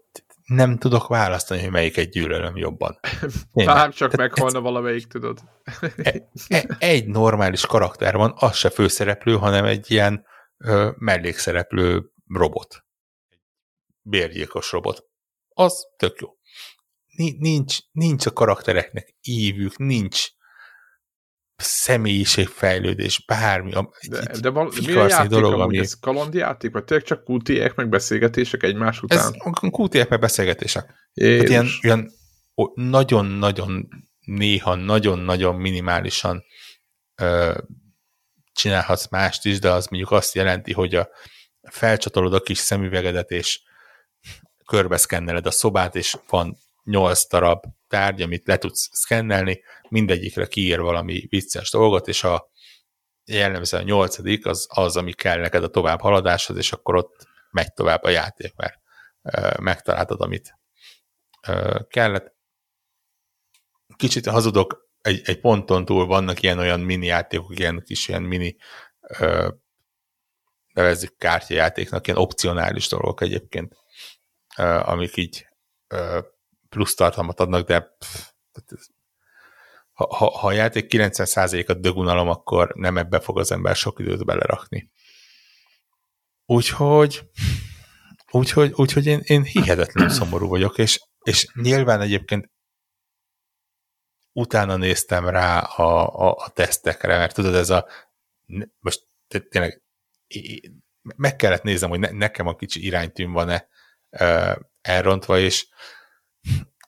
[0.45, 2.99] nem tudok választani, hogy melyiket gyűlölöm jobban.
[3.53, 5.39] Bár csak Te, meghalna ez, valamelyik, tudod.
[5.97, 12.85] E, e, egy normális karakter van, az se főszereplő, hanem egy ilyen ö, mellékszereplő robot.
[14.03, 15.05] Bérgyilkos robot.
[15.49, 16.29] Az tök jó.
[17.39, 20.29] Nincs, nincs a karaktereknek ívük, nincs
[21.63, 23.73] személyiségfejlődés, bármi.
[24.09, 25.79] De, de val- mi a játék dolog, ami...
[25.79, 29.19] Ez kalandjáték, vagy tényleg csak QTE-ek meg beszélgetések egymás után?
[29.19, 29.31] Ez
[29.71, 30.95] QTE-ek meg beszélgetések.
[31.15, 32.11] Tehát ilyen, ilyen
[32.75, 33.89] nagyon-nagyon
[34.21, 36.45] néha nagyon-nagyon minimálisan
[37.15, 37.59] ö,
[38.53, 41.09] csinálhatsz mást is, de az mondjuk azt jelenti, hogy a
[41.71, 43.61] felcsatolod a kis szemüvegedet, és
[44.67, 49.63] körbeszkenneled a szobát, és van 8 darab tárgy, amit le tudsz szkennelni,
[49.93, 52.51] mindegyikre kiír valami vicces dolgot, és a
[53.25, 57.73] jellemzően a nyolcadik az, az, ami kell neked a tovább haladáshoz, és akkor ott megy
[57.73, 58.81] tovább a játék, mert
[59.61, 60.59] megtaláltad, amit
[61.89, 62.35] kellett.
[63.97, 68.57] Kicsit hazudok, egy, egy ponton túl vannak ilyen-olyan mini játékok, ilyen kis ilyen mini
[70.73, 73.77] nevezzük kártyajátéknak, ilyen opcionális dolgok egyébként,
[74.83, 75.47] amik így
[76.69, 78.31] plusz tartalmat adnak, de pff,
[80.11, 84.91] ha, ha, a játék 90%-at dögunalom, akkor nem ebbe fog az ember sok időt belerakni.
[86.45, 87.31] Úgyhogy
[88.31, 92.51] úgyhogy, úgyhogy én, én hihetetlenül szomorú vagyok, és, és nyilván egyébként
[94.33, 97.87] utána néztem rá a, a, a tesztekre, mert tudod, ez a
[98.79, 99.07] most
[99.49, 99.83] tényleg
[101.17, 103.69] meg kellett néznem, hogy ne, nekem a kicsi iránytűn van-e
[104.81, 105.69] elrontva, és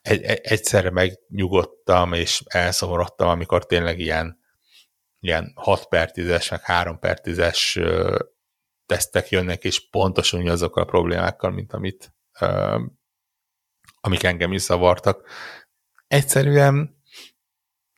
[0.05, 4.39] egy, egy, egyszerre megnyugodtam, és elszomorodtam, amikor tényleg ilyen,
[5.19, 7.79] ilyen 6 per 10-es, meg 3 per 10-es
[8.85, 12.13] tesztek jönnek, és pontosan azokkal a problémákkal, mint amit
[14.01, 15.29] amik engem is zavartak.
[16.07, 17.03] Egyszerűen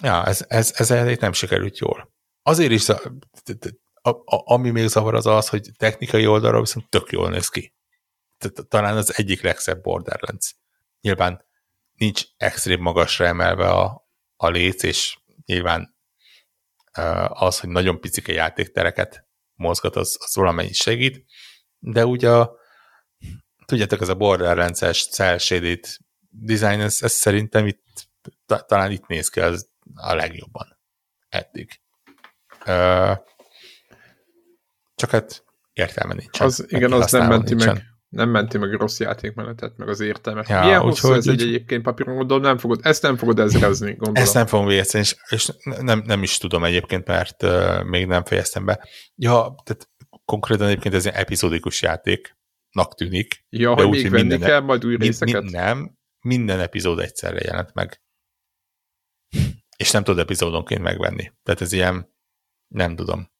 [0.03, 2.13] ja, ez, ez, ez elég nem sikerült jól.
[2.41, 7.29] Azért is, a, a, ami még zavar az az, hogy technikai oldalról viszont tök jól
[7.29, 7.73] néz ki.
[8.67, 10.55] Talán az egyik legszebb Borderlands.
[11.01, 11.46] Nyilván
[11.97, 15.95] nincs extrém magasra emelve a, a léc, és nyilván
[17.27, 21.25] az, hogy nagyon picike játéktereket mozgat, az, az valamennyi segít,
[21.79, 22.55] de ugye a,
[23.65, 25.37] tudjátok, ez a Borderlands-es cel
[26.29, 27.85] design, ez, ez szerintem itt
[28.45, 30.79] talán itt néz ki az a legjobban
[31.29, 31.81] eddig.
[34.95, 35.43] Csak hát
[35.73, 36.39] értelme nincs.
[36.39, 37.73] Az, igen, az nem menti nincsen.
[37.73, 40.47] meg nem menti meg a rossz játékmenetet, meg az értelmet.
[40.47, 44.15] Ja, Milyen hosszú ez egy egyébként papíron, gondolom, nem fogod, ezt nem fogod ezrezni, gondolom.
[44.15, 45.51] Ezt nem fogom végezni, és, és
[45.81, 48.87] nem, nem is tudom egyébként, mert uh, még nem fejeztem be.
[49.15, 49.89] Ja, tehát
[50.25, 53.45] konkrétan egyébként ez egy epizódikus játéknak tűnik.
[53.49, 55.41] Ja, hogy még venni minden, kell majd új részeket?
[55.41, 58.01] Mind, nem, minden epizód egyszerre jelent meg.
[59.77, 61.31] És nem tudod epizódonként megvenni.
[61.43, 62.15] Tehát ez ilyen,
[62.67, 63.31] nem tudom.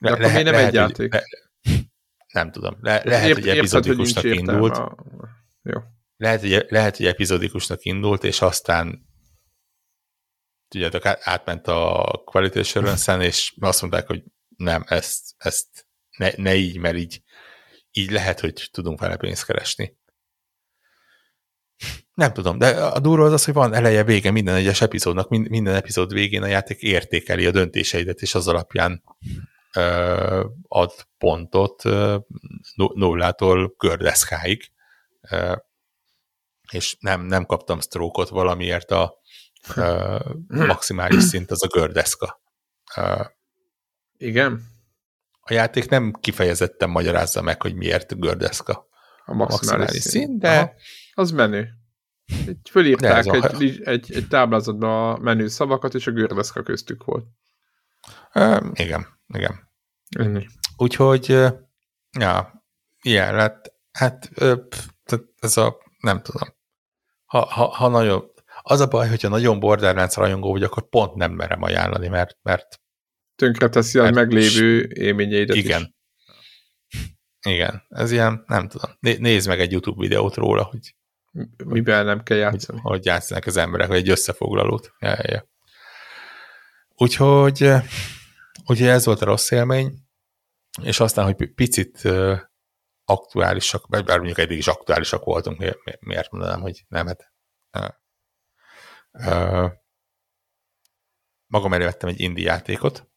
[0.00, 1.12] De le, akkor le, nem lehet, egy játék?
[1.12, 1.22] Le,
[2.32, 2.76] nem tudom.
[2.80, 4.76] Le, lehet, Ért, hogy epizódikusnak hogy indult.
[4.76, 4.96] A...
[5.62, 5.80] Jó.
[6.16, 9.10] Lehet, hogy, lehet, hogy epizódikusnak indult, és aztán
[10.68, 14.22] tudjátok, átment a Quality assurance és azt mondták, hogy
[14.56, 15.86] nem, ezt, ezt
[16.16, 17.22] ne, ne így, mert így,
[17.90, 19.96] így lehet, hogy tudunk vele pénzt keresni.
[22.14, 25.74] Nem tudom, de a durva az az, hogy van eleje, vége minden egyes epizódnak, minden
[25.74, 29.02] epizód végén a játék értékeli a döntéseidet, és az alapján
[30.74, 31.82] ad pontot
[32.74, 34.70] nullától gördeszkáig,
[36.72, 39.14] és nem, nem kaptam sztrókot valamiért a
[40.46, 42.40] maximális szint az a gördeszka.
[44.16, 44.70] Igen?
[45.40, 48.86] A játék nem kifejezetten magyarázza meg, hogy miért gördeszka
[49.24, 50.58] a maximális, a maximális szint, szint, de...
[50.58, 50.72] Aha,
[51.14, 51.68] az menő.
[52.70, 53.60] fölírták egy, a...
[53.60, 57.26] egy, egy, egy táblázatba a menő szavakat, és a gördeszka köztük volt.
[58.34, 59.70] Uh, igen, igen.
[60.18, 60.46] Ennyi.
[60.76, 61.26] Úgyhogy,
[62.18, 62.64] ja,
[63.02, 63.74] ilyen lett.
[63.92, 64.30] Hát
[65.38, 66.48] ez a, nem tudom.
[67.24, 68.30] Ha, ha, ha nagyon,
[68.62, 72.80] az a baj, hogyha nagyon Borderlands rajongó vagy, akkor pont nem merem ajánlani, mert, mert
[73.34, 75.80] tönkre teszi a meglévő élményeidet Igen.
[75.80, 75.90] Is.
[77.46, 78.90] Igen, ez ilyen, nem tudom.
[79.00, 80.96] Nézd meg egy YouTube videót róla, hogy
[81.64, 82.80] mivel nem kell játszani.
[82.80, 84.92] Hogy, hogy játszanak az emberek, vagy egy összefoglalót.
[84.98, 85.50] Ja, ja, ja.
[86.96, 87.82] Úgyhogy
[88.66, 89.92] Ugye ez volt a rossz élmény,
[90.82, 92.08] és aztán, hogy picit
[93.04, 97.32] aktuálisak, bár mondjuk eddig is aktuálisak voltunk, miért, mondanám, hogy nem, hát
[101.46, 103.10] magam elé vettem egy indie játékot,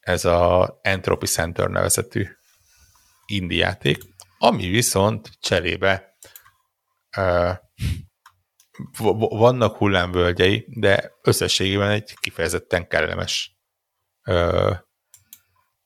[0.00, 2.26] ez a Entropy Center nevezetű
[3.26, 3.98] indie játék,
[4.38, 6.16] ami viszont cserébe
[7.16, 7.56] uh,
[9.28, 13.58] vannak hullámvölgyei, de összességében egy kifejezetten kellemes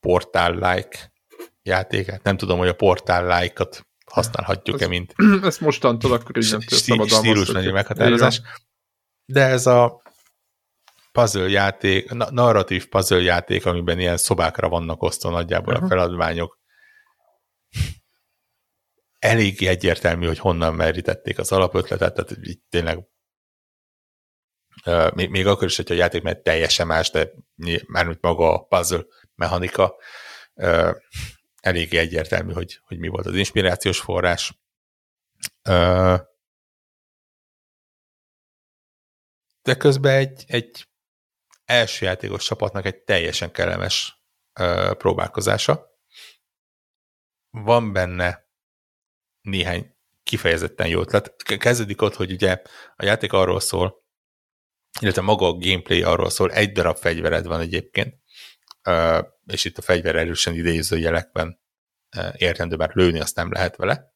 [0.00, 1.12] portál-like
[1.62, 2.22] játékát.
[2.22, 8.40] Nem tudom, hogy a portál-like-ot használhatjuk-e, mint ezt mostantól akkor így nem szabad stílus meghatározás.
[9.24, 10.02] De ez a
[11.12, 15.86] puzzle játék, narratív puzzle játék, amiben ilyen szobákra vannak osztva nagyjából uh-huh.
[15.86, 16.58] a feladványok.
[19.18, 23.06] Elég egyértelmű, hogy honnan merítették az alapötletet, tehát így tényleg
[25.14, 27.30] még, még akkor is, hogyha a játék mert teljesen más, de
[27.86, 29.04] mármint maga a puzzle
[29.38, 29.96] mechanika
[31.60, 34.58] eléggé egyértelmű, hogy, hogy mi volt az inspirációs forrás.
[39.62, 40.88] De közben egy, egy
[41.64, 44.22] első játékos csapatnak egy teljesen kellemes
[44.98, 45.86] próbálkozása.
[47.50, 48.46] Van benne
[49.40, 51.42] néhány kifejezetten jó ötlet.
[51.42, 52.62] Kezdődik ott, hogy ugye
[52.96, 54.06] a játék arról szól,
[55.00, 58.17] illetve maga a gameplay arról szól, egy darab fegyvered van egyébként,
[59.46, 61.60] és itt a fegyver erősen idéző jelekben
[62.36, 64.12] értendő, bár lőni azt nem lehet vele,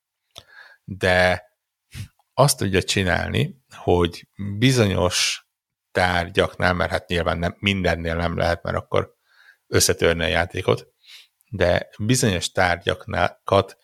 [0.84, 1.44] de
[2.34, 4.28] azt tudja csinálni, hogy
[4.58, 5.46] bizonyos
[5.90, 9.14] tárgyaknál, mert hát nyilván nem, mindennél nem lehet, mert akkor
[9.66, 10.92] összetörni a játékot,
[11.50, 13.76] de bizonyos tárgyakat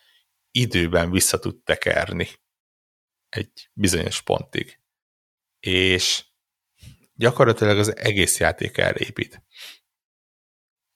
[0.51, 2.27] időben vissza tud tekerni
[3.29, 4.79] egy bizonyos pontig.
[5.59, 6.25] És
[7.13, 9.43] gyakorlatilag az egész játék elépít.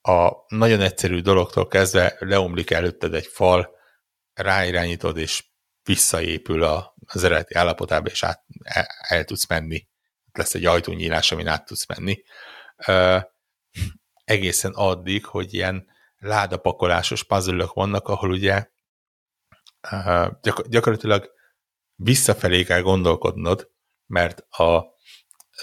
[0.05, 3.75] A nagyon egyszerű dologtól kezdve leomlik előtted egy fal,
[4.33, 5.45] ráirányítod, és
[5.83, 6.63] visszaépül
[7.05, 9.87] az eredeti állapotába, és át, el, el tudsz menni.
[10.31, 12.23] Lesz egy ajtónyílás, amin át tudsz menni.
[12.87, 13.21] Uh,
[14.23, 18.67] egészen addig, hogy ilyen ládapakolásos puzzle vannak, ahol ugye
[19.91, 21.31] uh, gyakor- gyakorlatilag
[21.95, 23.71] visszafelé kell gondolkodnod,
[24.05, 24.91] mert a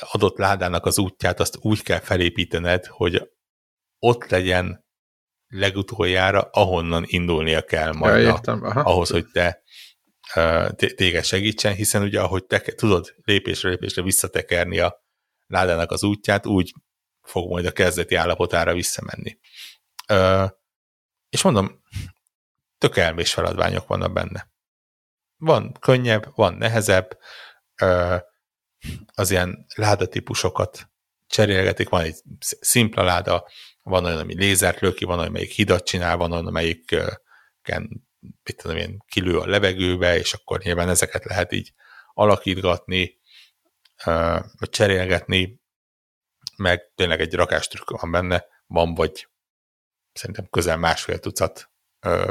[0.01, 3.31] adott ládának az útját azt úgy kell felépítened, hogy
[4.01, 4.89] ott legyen
[5.47, 9.63] legutoljára, ahonnan indulnia kell majd ja, ahhoz, hogy te
[10.77, 15.05] téged segítsen, hiszen ugye ahogy te tudod lépésre lépésre visszatekerni a
[15.47, 16.73] ládának az útját, úgy
[17.23, 19.39] fog majd a kezdeti állapotára visszamenni.
[21.29, 21.83] És mondom,
[22.79, 24.49] tök elmés feladványok vannak benne.
[25.37, 27.19] Van könnyebb, van nehezebb,
[29.15, 30.91] az ilyen ládatípusokat
[31.27, 32.23] cserélgetik, van egy
[32.61, 33.49] szimpla láda,
[33.91, 36.97] van olyan, ami lézert lő ki, van olyan, amelyik hidat csinál, van olyan, amelyik
[38.21, 41.73] mit tudom én, kilő a levegőbe, és akkor nyilván ezeket lehet így
[42.15, 43.19] alakítgatni,
[44.59, 45.61] vagy cserélgetni,
[46.57, 49.29] meg tényleg egy rakástrükk van benne, van vagy
[50.13, 51.71] szerintem közel másfél tucat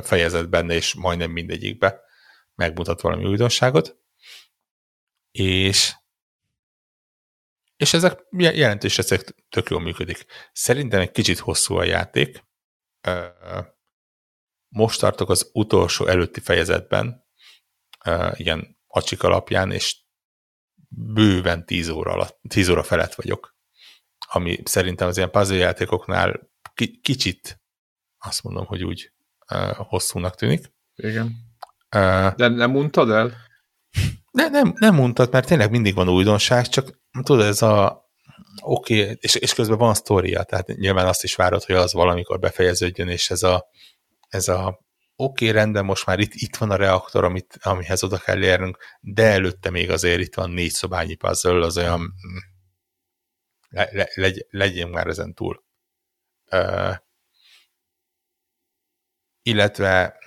[0.01, 2.01] fejezet benne, és majdnem mindegyikbe
[2.55, 3.97] megmutat valami újdonságot.
[5.31, 5.93] És
[7.79, 10.25] és ezek jelentős, ezek tök jól működik.
[10.51, 12.43] Szerintem egy kicsit hosszú a játék.
[14.67, 17.25] Most tartok az utolsó előtti fejezetben,
[18.33, 19.97] ilyen acsik alapján, és
[20.87, 23.55] bőven 10 óra, alatt, 10 óra felett vagyok.
[24.27, 26.49] Ami szerintem az ilyen puzzle játékoknál
[27.01, 27.61] kicsit
[28.17, 29.13] azt mondom, hogy úgy
[29.75, 30.73] hosszúnak tűnik.
[30.95, 31.35] Igen.
[32.35, 33.33] De nem mondtad el?
[34.31, 38.07] Ne, nem, nem mondtad, mert tényleg mindig van újdonság, csak tudod, ez a
[38.61, 42.39] oké, okay, és, és közben van sztoria, tehát nyilván azt is várod, hogy az valamikor
[42.39, 43.69] befejeződjön, és ez a,
[44.27, 44.79] ez a
[45.15, 48.77] oké, okay, rendben, most már itt, itt van a reaktor, amit, amihez oda kell érnünk,
[48.99, 52.13] de előtte még azért itt van négy szobányi puzzle, az olyan
[53.69, 55.63] le, le, legy, már ezen túl.
[56.51, 56.95] Uh,
[59.41, 60.17] illetve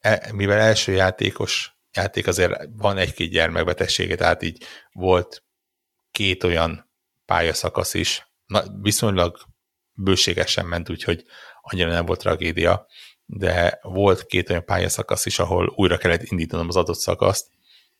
[0.00, 5.42] e, mivel első játékos játék azért van egy-két gyermekbetegsége, tehát így volt
[6.10, 6.90] két olyan
[7.24, 9.38] pályaszakasz is, na, viszonylag
[9.92, 11.24] bőségesen ment, úgyhogy
[11.60, 12.86] annyira nem volt tragédia,
[13.24, 17.50] de volt két olyan pályaszakasz is, ahol újra kellett indítanom az adott szakaszt,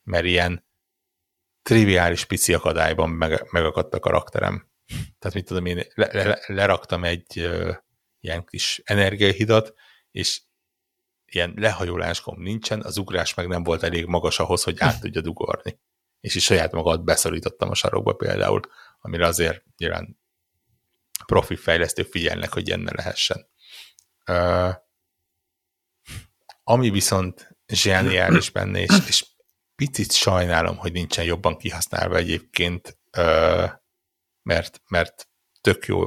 [0.02, 0.66] mert ilyen
[1.62, 4.68] triviális pici akadályban meg, megakadt a karakterem.
[5.18, 7.76] Tehát mit tudom, én le, le, leraktam egy uh,
[8.20, 9.74] ilyen kis energiahidat,
[10.10, 10.40] és
[11.26, 15.78] ilyen lehajoláskom nincsen, az ugrás meg nem volt elég magas ahhoz, hogy át tudja ugorni
[16.20, 18.60] és is saját magad beszorítottam a sarokba például,
[19.00, 20.18] amire azért nyilván
[21.26, 23.48] profi fejlesztők figyelnek, hogy ilyen ne lehessen.
[24.26, 24.74] Uh,
[26.62, 29.26] ami viszont zseniális benne, és, és
[29.74, 32.98] picit sajnálom, hogy nincsen jobban kihasználva egyébként,
[34.42, 35.28] mert, mert
[35.60, 36.04] tök jó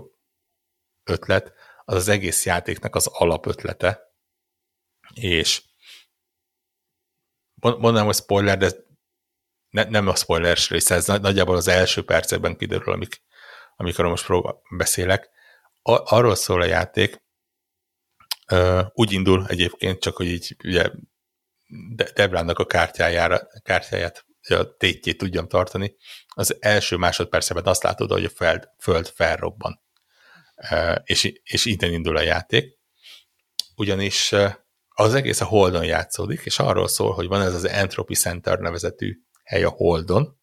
[1.04, 1.54] ötlet,
[1.86, 4.02] az az egész játéknak az alapötlete,
[5.14, 5.64] és
[7.56, 8.72] mondanám, hogy spoiler, de
[9.72, 13.22] ne, nem a spoilers része, ez nagyjából az első percekben kiderül, amik,
[13.76, 15.30] amikor most próbál, beszélek.
[15.82, 17.24] A, arról szól a játék,
[18.52, 20.90] uh, úgy indul egyébként, csak hogy így ugye
[21.96, 25.96] De Debrának a kártyájára, kártyáját, a tétjét tudjam tartani,
[26.28, 29.82] az első másodpercben azt látod, hogy a föld, föld felrobban.
[30.72, 32.80] Uh, és, és innen indul a játék.
[33.76, 34.36] Ugyanis
[34.90, 39.18] az egész a Holdon játszódik, és arról szól, hogy van ez az Entropy Center nevezetű
[39.52, 40.42] hely a Holdon,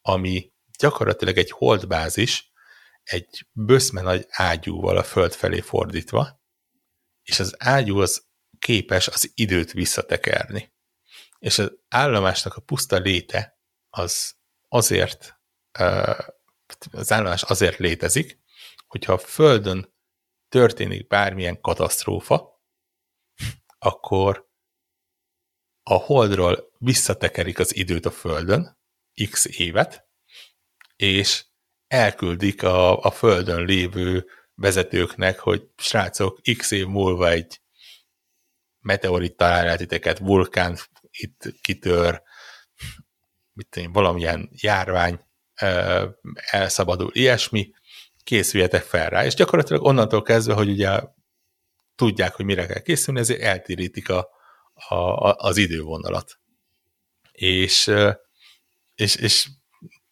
[0.00, 2.52] ami gyakorlatilag egy holdbázis,
[3.02, 6.42] egy böszme nagy ágyúval a föld felé fordítva,
[7.22, 10.70] és az ágyú az képes az időt visszatekerni.
[11.38, 14.34] és az állomásnak a puszta léte az
[14.68, 15.40] azért
[16.92, 18.38] az állomás azért létezik,
[18.86, 19.94] hogyha a Földön
[20.48, 22.62] történik bármilyen katasztrófa,
[23.78, 24.51] akkor
[25.82, 28.78] a Holdról visszatekerik az időt a Földön,
[29.30, 30.06] x évet,
[30.96, 31.44] és
[31.86, 37.60] elküldik a, a Földön lévő vezetőknek, hogy srácok, x év múlva egy
[38.80, 40.78] meteorit talál titeket, vulkán
[41.10, 42.22] itt kitör,
[43.52, 45.20] mit tudom, valamilyen járvány
[46.50, 47.70] elszabadul, ilyesmi,
[48.24, 49.24] készüljetek fel rá.
[49.24, 51.00] És gyakorlatilag onnantól kezdve, hogy ugye
[51.94, 54.28] tudják, hogy mire kell készülni, ezért eltérítik a,
[54.74, 56.40] a, a, az idővonalat.
[57.32, 57.90] És,
[58.94, 59.48] és, és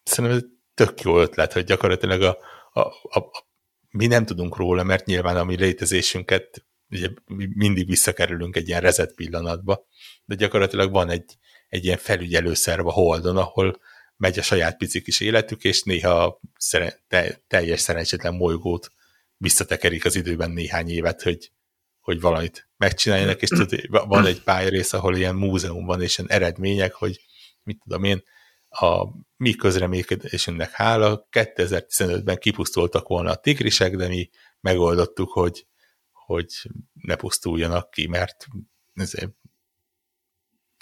[0.02, 2.38] szerintem ez tök jó ötlet, hogy gyakorlatilag a,
[2.72, 3.48] a, a, a,
[3.90, 7.08] mi nem tudunk róla, mert nyilván a mi létezésünket ugye
[7.54, 9.86] mindig visszakerülünk egy ilyen rezet pillanatba,
[10.24, 11.36] de gyakorlatilag van egy,
[11.68, 13.80] egy ilyen felügyelőszerv a Holdon, ahol
[14.16, 18.92] megy a saját pici kis életük, és néha szere, te, teljes szerencsétlen molygót
[19.36, 21.52] visszatekerik az időben néhány évet, hogy,
[22.00, 26.94] hogy valamit megcsináljanak, és tud, van egy pályarész, ahol ilyen múzeum van, és ilyen eredmények,
[26.94, 27.20] hogy
[27.62, 28.22] mit tudom én,
[28.68, 29.04] a
[29.36, 34.30] mi közreműködésünknek hála 2015-ben kipusztultak volna a tigrisek, de mi
[34.60, 35.66] megoldottuk, hogy,
[36.12, 36.46] hogy
[36.92, 38.46] ne pusztuljanak ki, mert
[38.94, 39.30] ezért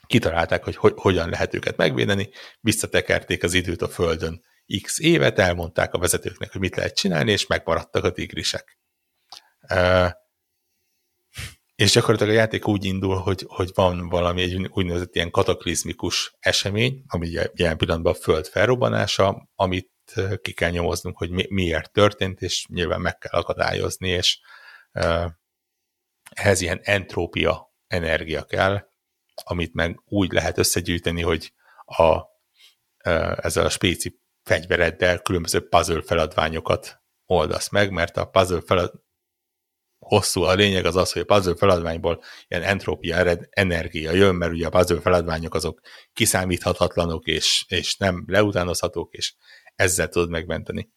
[0.07, 2.29] kitalálták, hogy, hogy hogyan lehet őket megvédeni,
[2.61, 4.45] visszatekerték az időt a Földön
[4.83, 8.79] x évet, elmondták a vezetőknek, hogy mit lehet csinálni, és megmaradtak a tigrisek.
[11.79, 17.03] És gyakorlatilag a játék úgy indul, hogy, hogy van valami egy úgynevezett ilyen kataklizmikus esemény,
[17.07, 19.91] ami jelen pillanatban a Föld felrobbanása, amit
[20.43, 24.41] ki kell nyomoznunk, hogy mi, miért történt, és nyilván meg kell akadályozni, és
[24.93, 25.25] uh,
[26.31, 28.89] ehhez ilyen entrópia energia kell,
[29.35, 31.53] amit meg úgy lehet összegyűjteni, hogy
[31.85, 32.23] a,
[33.37, 38.93] ezzel a spéci fegyvereddel különböző puzzle feladványokat oldasz meg, mert a puzzle felad,
[40.09, 44.53] hosszú a lényeg az az, hogy a puzzle feladványból ilyen entrópia ered, energia jön, mert
[44.53, 45.81] ugye a puzzle feladványok azok
[46.13, 49.35] kiszámíthatatlanok, és, és nem leutánozhatók, és
[49.75, 50.91] ezzel tudod megmenteni.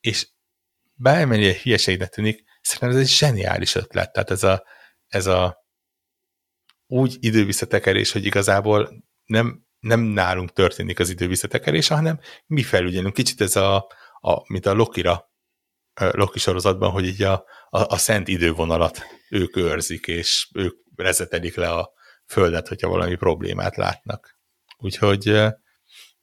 [0.00, 0.28] És
[0.94, 4.12] bármennyire hülyeségnek tűnik, szerintem ez egy zseniális ötlet.
[4.12, 4.64] Tehát ez a,
[5.06, 5.66] ez a
[6.86, 13.14] úgy idővisszatekerés, hogy igazából nem, nem nálunk történik az idővisszatekerés, hanem mi felügyelünk.
[13.14, 13.76] Kicsit ez a,
[14.20, 15.29] a mint a Lokira,
[16.00, 17.32] Loki sorozatban, hogy így a,
[17.68, 21.92] a, a szent idővonalat ők őrzik, és ők rezetelik le a
[22.26, 24.38] földet, hogyha valami problémát látnak.
[24.78, 25.28] Úgyhogy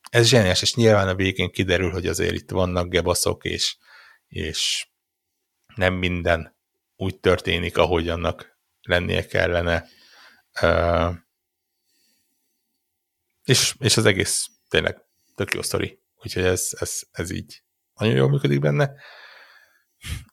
[0.09, 3.77] ez zseniás, és nyilván a végén kiderül, hogy azért itt vannak gebaszok, és,
[4.27, 4.87] és
[5.75, 6.55] nem minden
[6.95, 9.87] úgy történik, ahogy annak lennie kellene.
[13.43, 14.97] És, és az egész tényleg
[15.35, 16.01] tök jó sztori.
[16.15, 17.63] Úgyhogy ez, ez, ez így
[17.93, 18.91] nagyon jól működik benne.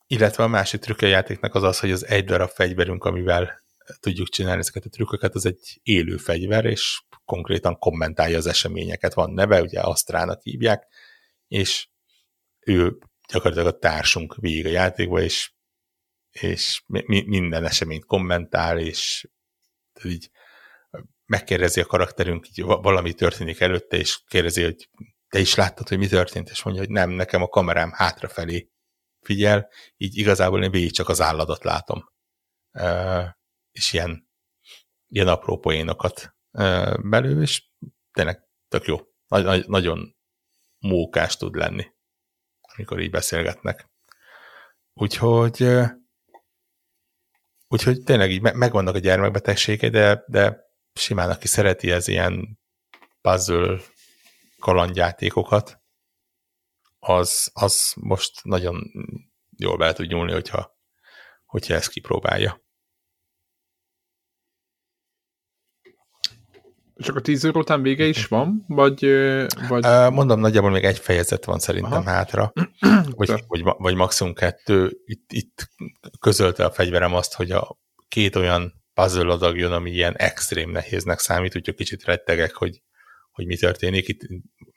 [0.06, 3.62] Illetve a másik trükk a játéknak az az, hogy az egy darab fegyverünk, amivel
[4.00, 9.14] tudjuk csinálni ezeket a trükköket, az egy élő fegyver, és konkrétan kommentálja az eseményeket.
[9.14, 10.86] Van neve, ugye Asztrának hívják,
[11.48, 11.88] és
[12.60, 12.98] ő
[13.32, 15.52] gyakorlatilag a társunk végig a játékba, és,
[16.30, 19.28] és mi, minden eseményt kommentál, és
[20.04, 20.30] így
[21.26, 24.88] megkérdezi a karakterünk, így valami történik előtte, és kérdezi, hogy
[25.28, 28.68] te is láttad, hogy mi történt, és mondja, hogy nem, nekem a kamerám hátrafelé
[29.24, 32.12] figyel, így igazából én végig csak az álladat látom.
[33.72, 34.28] És ilyen,
[35.08, 36.34] ilyen apró poénokat
[37.02, 37.64] belül, és
[38.12, 38.98] tényleg tök jó.
[39.26, 40.16] Nagy, nagy, nagyon
[40.78, 41.86] mókás tud lenni,
[42.60, 43.90] amikor így beszélgetnek.
[44.92, 45.66] Úgyhogy
[47.68, 52.60] Úgyhogy tényleg így megvannak a gyermekbetegsége, de, de simán, aki szereti ez ilyen
[53.20, 53.76] puzzle
[54.58, 55.83] kalandjátékokat,
[57.06, 58.92] az, az most nagyon
[59.56, 60.78] jól be tud nyúlni, hogyha,
[61.44, 62.62] hogyha ezt kipróbálja.
[66.96, 68.64] Csak a 10 óra után vége is van?
[68.68, 69.06] Vagy,
[69.68, 70.12] vagy...
[70.12, 72.10] Mondom, nagyjából még egy fejezet van szerintem Aha.
[72.10, 72.52] hátra,
[73.16, 74.92] vagy, vagy, vagy maximum kettő.
[75.04, 75.68] Itt, itt
[76.20, 77.78] közölte a fegyverem azt, hogy a
[78.08, 82.82] két olyan puzzle adag jön, ami ilyen extrém nehéznek számít, úgyhogy kicsit rettegek, hogy,
[83.30, 84.08] hogy mi történik.
[84.08, 84.20] Itt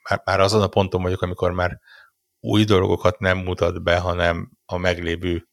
[0.08, 1.80] már, már azon a ponton vagyok, amikor már
[2.40, 5.48] új dolgokat nem mutat be, hanem a meglévő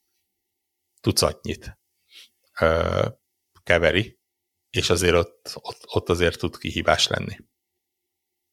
[1.01, 1.79] tucatnyit
[2.59, 3.07] ö,
[3.63, 4.19] keveri,
[4.69, 7.37] és azért ott, ott, ott azért tud kihívás lenni.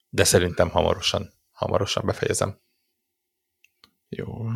[0.09, 2.61] De szerintem hamarosan, hamarosan befejezem.
[4.09, 4.49] Jó.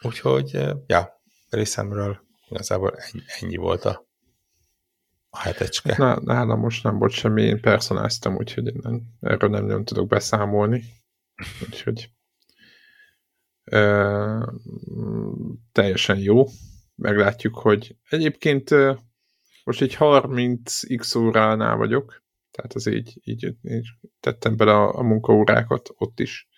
[0.00, 0.50] Úgyhogy,
[0.86, 4.10] ja, részemről igazából ennyi, ennyi volt a
[5.34, 5.94] a hetecske.
[5.98, 10.06] Na, nálam most nem volt semmi, én personáztam, úgyhogy én nem, erről nem, nem tudok
[10.06, 10.84] beszámolni.
[11.62, 12.10] Úgyhogy
[13.64, 14.46] ö,
[15.72, 16.44] teljesen jó.
[16.94, 18.92] Meglátjuk, hogy egyébként ö,
[19.64, 23.88] most egy 30x óránál vagyok, tehát az így, így, így
[24.20, 26.48] tettem bele a, a munkaórákat ott is.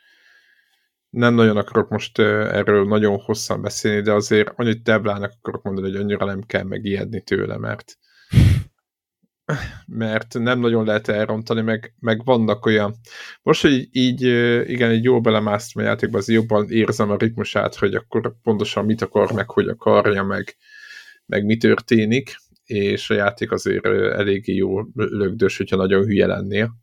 [1.10, 6.00] Nem nagyon akarok most erről nagyon hosszan beszélni, de azért annyit Deblának akarok mondani, hogy
[6.00, 7.98] annyira nem kell megijedni tőle, mert
[9.86, 12.94] mert nem nagyon lehet elrontani, meg, meg vannak olyan...
[13.42, 14.22] Most, hogy így,
[14.70, 19.02] igen, egy jól belemásztam a játékba, az jobban érzem a ritmusát, hogy akkor pontosan mit
[19.02, 20.56] akar, meg hogy akarja, meg,
[21.26, 26.74] meg mi történik, és a játék azért eléggé jó lögdös, hogyha nagyon hülye lennél.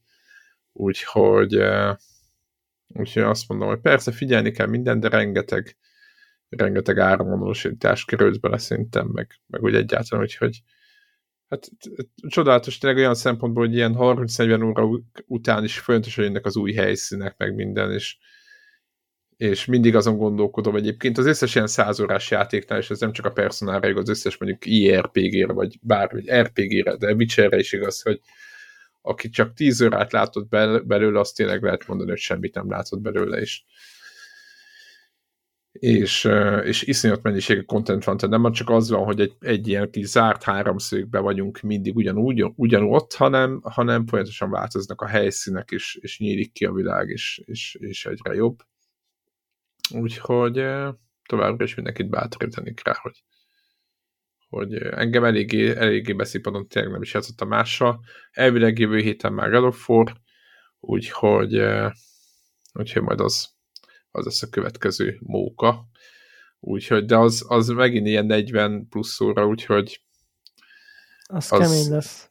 [0.74, 1.62] Úgyhogy,
[2.88, 5.78] úgyhogy azt mondom, hogy persze figyelni kell minden, de rengeteg,
[6.50, 10.62] rengeteg áramvonalasítás került bele szerintem, meg, meg úgy egyáltalán, úgyhogy
[11.52, 11.70] hát
[12.28, 17.38] csodálatos tényleg olyan szempontból, hogy ilyen 30-40 óra után is folyamatosan jönnek az új helyszínek,
[17.38, 18.18] meg minden, és,
[19.38, 21.18] és mindig azon gondolkodom egyébként.
[21.18, 25.54] Az összes ilyen százórás játéknál, és ez nem csak a personára az összes mondjuk IRPG-re,
[25.54, 28.20] vagy bármi, RPG-re, de Witcherre is igaz, hogy
[29.02, 30.48] aki csak 10 órát látott
[30.86, 33.64] belőle, azt tényleg lehet mondani, hogy semmit nem látott belőle, és
[35.72, 36.30] és,
[36.64, 40.06] és iszonyat mennyiségű content van, tehát nem csak az van, hogy egy, egy ilyen kis
[40.06, 46.52] zárt háromszögbe vagyunk mindig ugyanúgy, ugyanott, hanem, hanem folyamatosan változnak a helyszínek, és, és nyílik
[46.52, 48.58] ki a világ, és, és, és egyre jobb.
[49.94, 50.66] Úgyhogy
[51.26, 53.24] továbbra is mindenkit bátorítanék rá, hogy,
[54.50, 58.00] hogy engem eléggé, eléggé beszipadon tényleg nem is játszottam mással.
[58.32, 59.76] Elvileg jövő héten már God
[60.80, 61.62] úgyhogy,
[62.74, 63.61] úgyhogy majd az,
[64.12, 65.90] az lesz a következő móka.
[66.60, 70.02] Úgyhogy, de az, az megint ilyen 40 plusz óra, úgyhogy
[71.24, 72.30] az, az kemény lesz.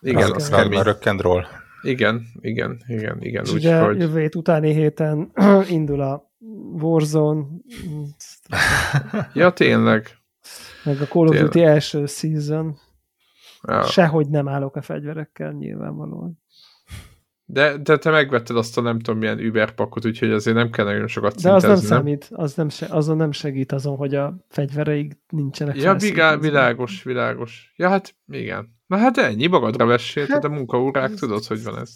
[0.00, 0.80] Igen, az, az kemény.
[0.82, 1.44] Rock'n'roll.
[1.82, 3.44] Igen, igen, igen, igen.
[3.44, 3.98] És úgy, ugye hogy...
[3.98, 5.32] jövő hét utáni héten
[5.68, 6.32] indul a
[6.72, 7.46] Warzone.
[9.34, 10.18] ja, tényleg.
[10.84, 12.78] Meg a Call of Duty első season.
[13.62, 13.82] Ja.
[13.82, 16.42] Sehogy nem állok a fegyverekkel, nyilvánvalóan.
[17.52, 20.84] De, de te megvetted azt a nem tudom milyen Uber pakot, úgyhogy azért nem kell
[20.84, 24.36] nagyon sokat De az nem számít, az nem, se, azon nem segít azon, hogy a
[24.48, 27.72] fegyvereik nincsenek Ja, vigá, világos, világos.
[27.76, 28.78] Ja, hát igen.
[28.86, 31.90] Na hát ennyi, magadra vessél, hát, tehát a munkaórák, tudod, hogy van ez.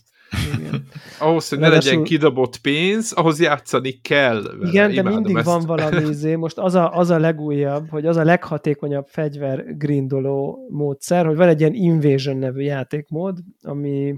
[0.58, 0.86] Igen.
[1.18, 1.90] ahhoz, hogy ne Ráadásul...
[1.90, 4.68] legyen kidobott pénz, ahhoz játszani kell vele.
[4.68, 5.46] Igen, Imádom de mindig ezt.
[5.46, 6.34] van valami izé.
[6.34, 11.48] Most az a, az a legújabb, hogy az a leghatékonyabb fegyver grindoló módszer, hogy van
[11.48, 14.14] egy ilyen Invasion nevű játékmód, ami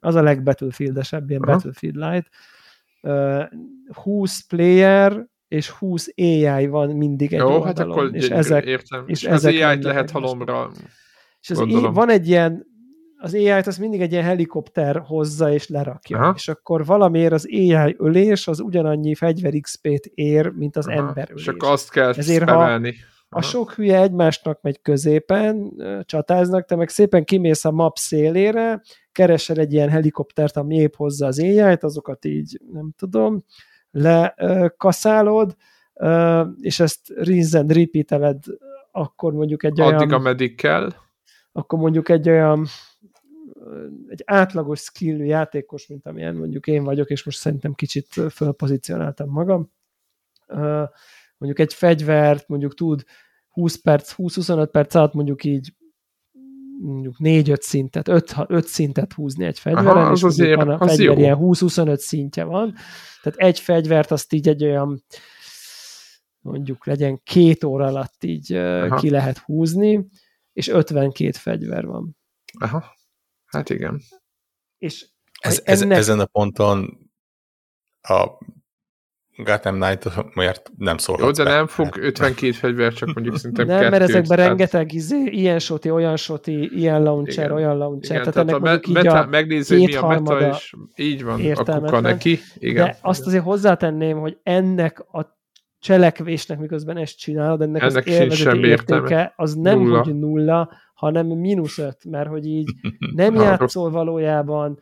[0.00, 1.52] az a legbattlefield-esebb, ilyen Aha.
[1.52, 2.28] Battlefield Light.
[3.02, 3.44] Uh,
[4.02, 8.64] 20 player és 20 AI van mindig egy Jó, hát oldalon, hát akkor és ezek,
[8.64, 9.04] értem.
[9.06, 10.70] És, és ezek az AI-t lehet halomra
[11.40, 12.66] És az AI, van egy ilyen
[13.20, 16.18] az AI-t az mindig egy ilyen helikopter hozza és lerakja.
[16.18, 16.32] Aha.
[16.36, 20.96] És akkor valamiért az AI ölés az ugyanannyi fegyver XP-t ér, mint az Aha.
[20.96, 21.42] ember ölés.
[21.42, 22.80] És akkor azt kell Ezért, ha,
[23.28, 25.72] a sok hülye egymásnak megy középen,
[26.04, 28.82] csatáznak, te meg szépen kimész a map szélére,
[29.12, 33.44] keresel egy ilyen helikoptert, ami épp hozza az éjjájt, azokat így, nem tudom,
[33.90, 35.56] lekaszálod,
[36.60, 38.38] és ezt rinse and repeat
[38.92, 40.00] akkor mondjuk egy Addig, olyan...
[40.00, 40.92] Addig, ameddig kell.
[41.52, 42.66] Akkor mondjuk egy olyan
[44.08, 49.72] egy átlagos skillű játékos, mint amilyen mondjuk én vagyok, és most szerintem kicsit fölpozícionáltam magam,
[51.38, 53.04] mondjuk egy fegyvert mondjuk tud
[53.48, 55.72] 20 perc, 20-25 perc alatt mondjuk így
[56.80, 60.86] mondjuk 4-5 szintet, 5, 5 szintet húzni egy fegyveren, Aha, az és azért, van a
[60.88, 61.22] fegyver jó.
[61.22, 62.74] ilyen 20-25 szintje van,
[63.22, 65.04] tehát egy fegyvert azt így egy olyan
[66.40, 68.96] mondjuk legyen két óra alatt így Aha.
[68.96, 70.08] ki lehet húzni,
[70.52, 72.16] és 52 fegyver van.
[72.58, 72.96] Aha,
[73.44, 74.00] hát igen.
[74.78, 75.06] És
[75.40, 75.90] ez, ennek...
[75.90, 77.10] ez, ezen a ponton
[78.00, 78.26] a
[79.44, 81.56] Gotham Knight miért nem szólhatsz Jó, de be.
[81.56, 84.46] nem fog 52 fegyver, csak mondjuk szerintem Nem, kettőt, mert ezekben tehát...
[84.46, 87.56] rengeteg izé, ilyen soti, olyan soti, ilyen launcher, igen.
[87.56, 88.20] olyan launcher.
[88.20, 91.80] Igen, tehát, tehát ennek a me- meta, megnézzük, mi a meta, és így van, a
[91.80, 92.38] kuka neki.
[92.54, 92.84] Igen.
[92.84, 95.36] De azt azért hozzátenném, hogy ennek a
[95.78, 100.02] cselekvésnek, miközben ezt csinálod, ennek, ennek az élvezeti értéke az nem nulla.
[100.02, 102.70] hogy nulla, hanem mínusz öt, mert hogy így
[103.14, 104.78] nem játszol valójában,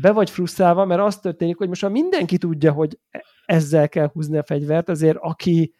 [0.00, 2.98] be vagy frusztrálva, mert az történik, hogy most már mindenki tudja, hogy
[3.46, 5.74] ezzel kell húzni a fegyvert, azért aki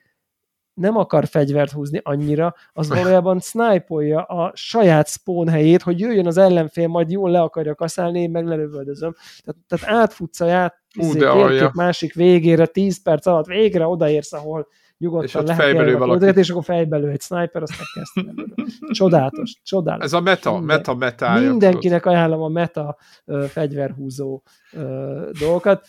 [0.74, 6.36] nem akar fegyvert húzni annyira, az valójában snipe a saját spawn helyét, hogy jöjjön az
[6.36, 9.14] ellenfél, majd jól le akarja kaszálni, én meg lelövöldözöm.
[9.44, 11.26] Tehát, tehát átfutsz a ját, izé,
[11.72, 14.68] másik végére, 10 perc alatt végre odaérsz, ahol
[14.98, 16.38] nyugodtan lehet fejbelő valaki.
[16.38, 18.54] és akkor fejbelő egy sniper, azt megkezdtem.
[18.90, 20.04] Csodálatos, csodálatos.
[20.06, 21.40] Ez a meta, Minden, meta, meta.
[21.40, 24.42] Mindenkinek ajánlom a meta uh, fegyverhúzó
[24.72, 25.86] uh, dolgokat.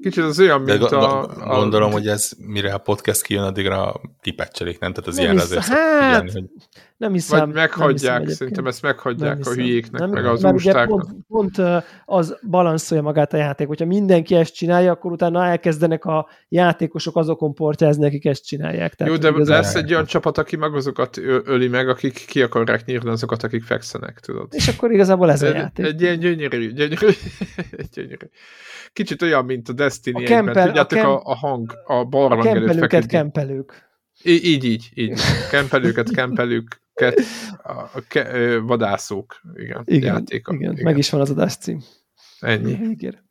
[0.00, 1.56] Kicsit az olyan, mint De a, a...
[1.56, 4.92] Gondolom, hogy ez mire a podcast kijön, addigra kipecselik, nem?
[4.92, 6.44] Tehát az nem ilyen hisz, azért hát, hogy...
[6.96, 7.38] nem hiszem.
[7.38, 11.06] Vagy meghagyják, nem szerintem ezt meghagyják nem a hülyéknek, nem, meg az mert ústáknak.
[11.28, 13.66] Pont, pont az balanszolja magát a játék.
[13.66, 18.94] Hogyha mindenki ezt csinálja, akkor utána elkezdenek a játékosok azokon portyázni, akik ezt csinálják.
[18.94, 19.60] Tehát, Jó, de igazán...
[19.60, 23.62] lesz egy olyan csapat, aki meg azokat öli meg, akik ki akarják nyírni azokat, akik
[23.62, 24.48] fekszenek, tudod.
[24.50, 25.86] És akkor igazából ez a egy, játék.
[25.86, 27.08] Egy ilyen gyönyörű, gyönyörű,
[27.94, 28.26] gyönyörű.
[28.94, 31.10] Kicsit olyan, mint a Destiny a Tudjátok, a, kem...
[31.10, 33.88] a, a hang, a barlang a kempelőket kempelők.
[34.22, 34.90] Így, így, így.
[34.94, 35.20] így.
[35.50, 37.20] Kempelőket, kempelőket,
[37.92, 40.54] a ke, vadászók, igen, igen, játéka.
[40.54, 41.82] Igen, igen, meg is van az adás cím.
[42.40, 42.96] Ennyi.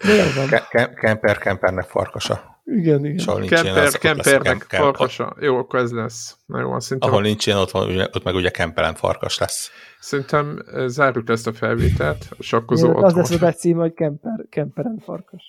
[0.00, 0.60] Igen.
[0.94, 2.62] Kemper, kempernek farkasa.
[2.64, 3.46] Igen, igen.
[3.46, 5.36] Kemper, kempernek farkasa.
[5.40, 6.36] Jó, akkor ez lesz.
[6.46, 7.10] Na jó, szerintem...
[7.10, 9.70] Ahol nincs ilyen, ott, van, ott meg ugye kemperen farkas lesz.
[10.00, 12.26] Szerintem zárjuk ezt a felvételt.
[12.38, 15.42] A sakkozó Igen, az lesz a cím, hogy kemper, kemperen farkas.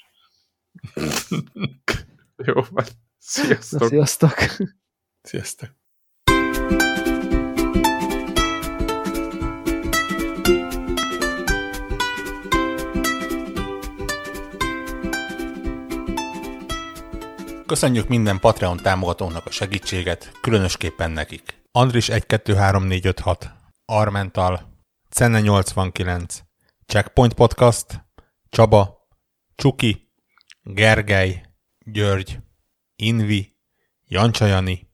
[2.45, 2.85] jó, van.
[3.17, 3.79] Sziasztok.
[3.79, 4.33] Na, sziasztok.
[5.21, 5.69] Sziasztok.
[17.71, 21.63] Köszönjük minden Patreon támogatónak a segítséget, különösképpen nekik.
[21.71, 23.51] Andris 123456,
[23.85, 24.77] Armental,
[25.09, 26.41] Cenne 89,
[26.85, 28.05] Checkpoint Podcast,
[28.49, 29.07] Csaba,
[29.55, 30.11] Csuki,
[30.63, 31.43] Gergely,
[31.85, 32.39] György,
[32.95, 33.57] Invi,
[34.07, 34.89] Jancsajani,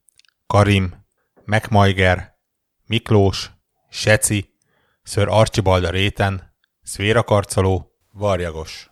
[0.47, 1.05] Karim,
[1.45, 2.37] Megmajger,
[2.85, 3.51] Miklós,
[3.89, 4.57] Seci,
[5.03, 8.91] Ször Archibalda Réten, Szvéra Karcoló, Varjagos.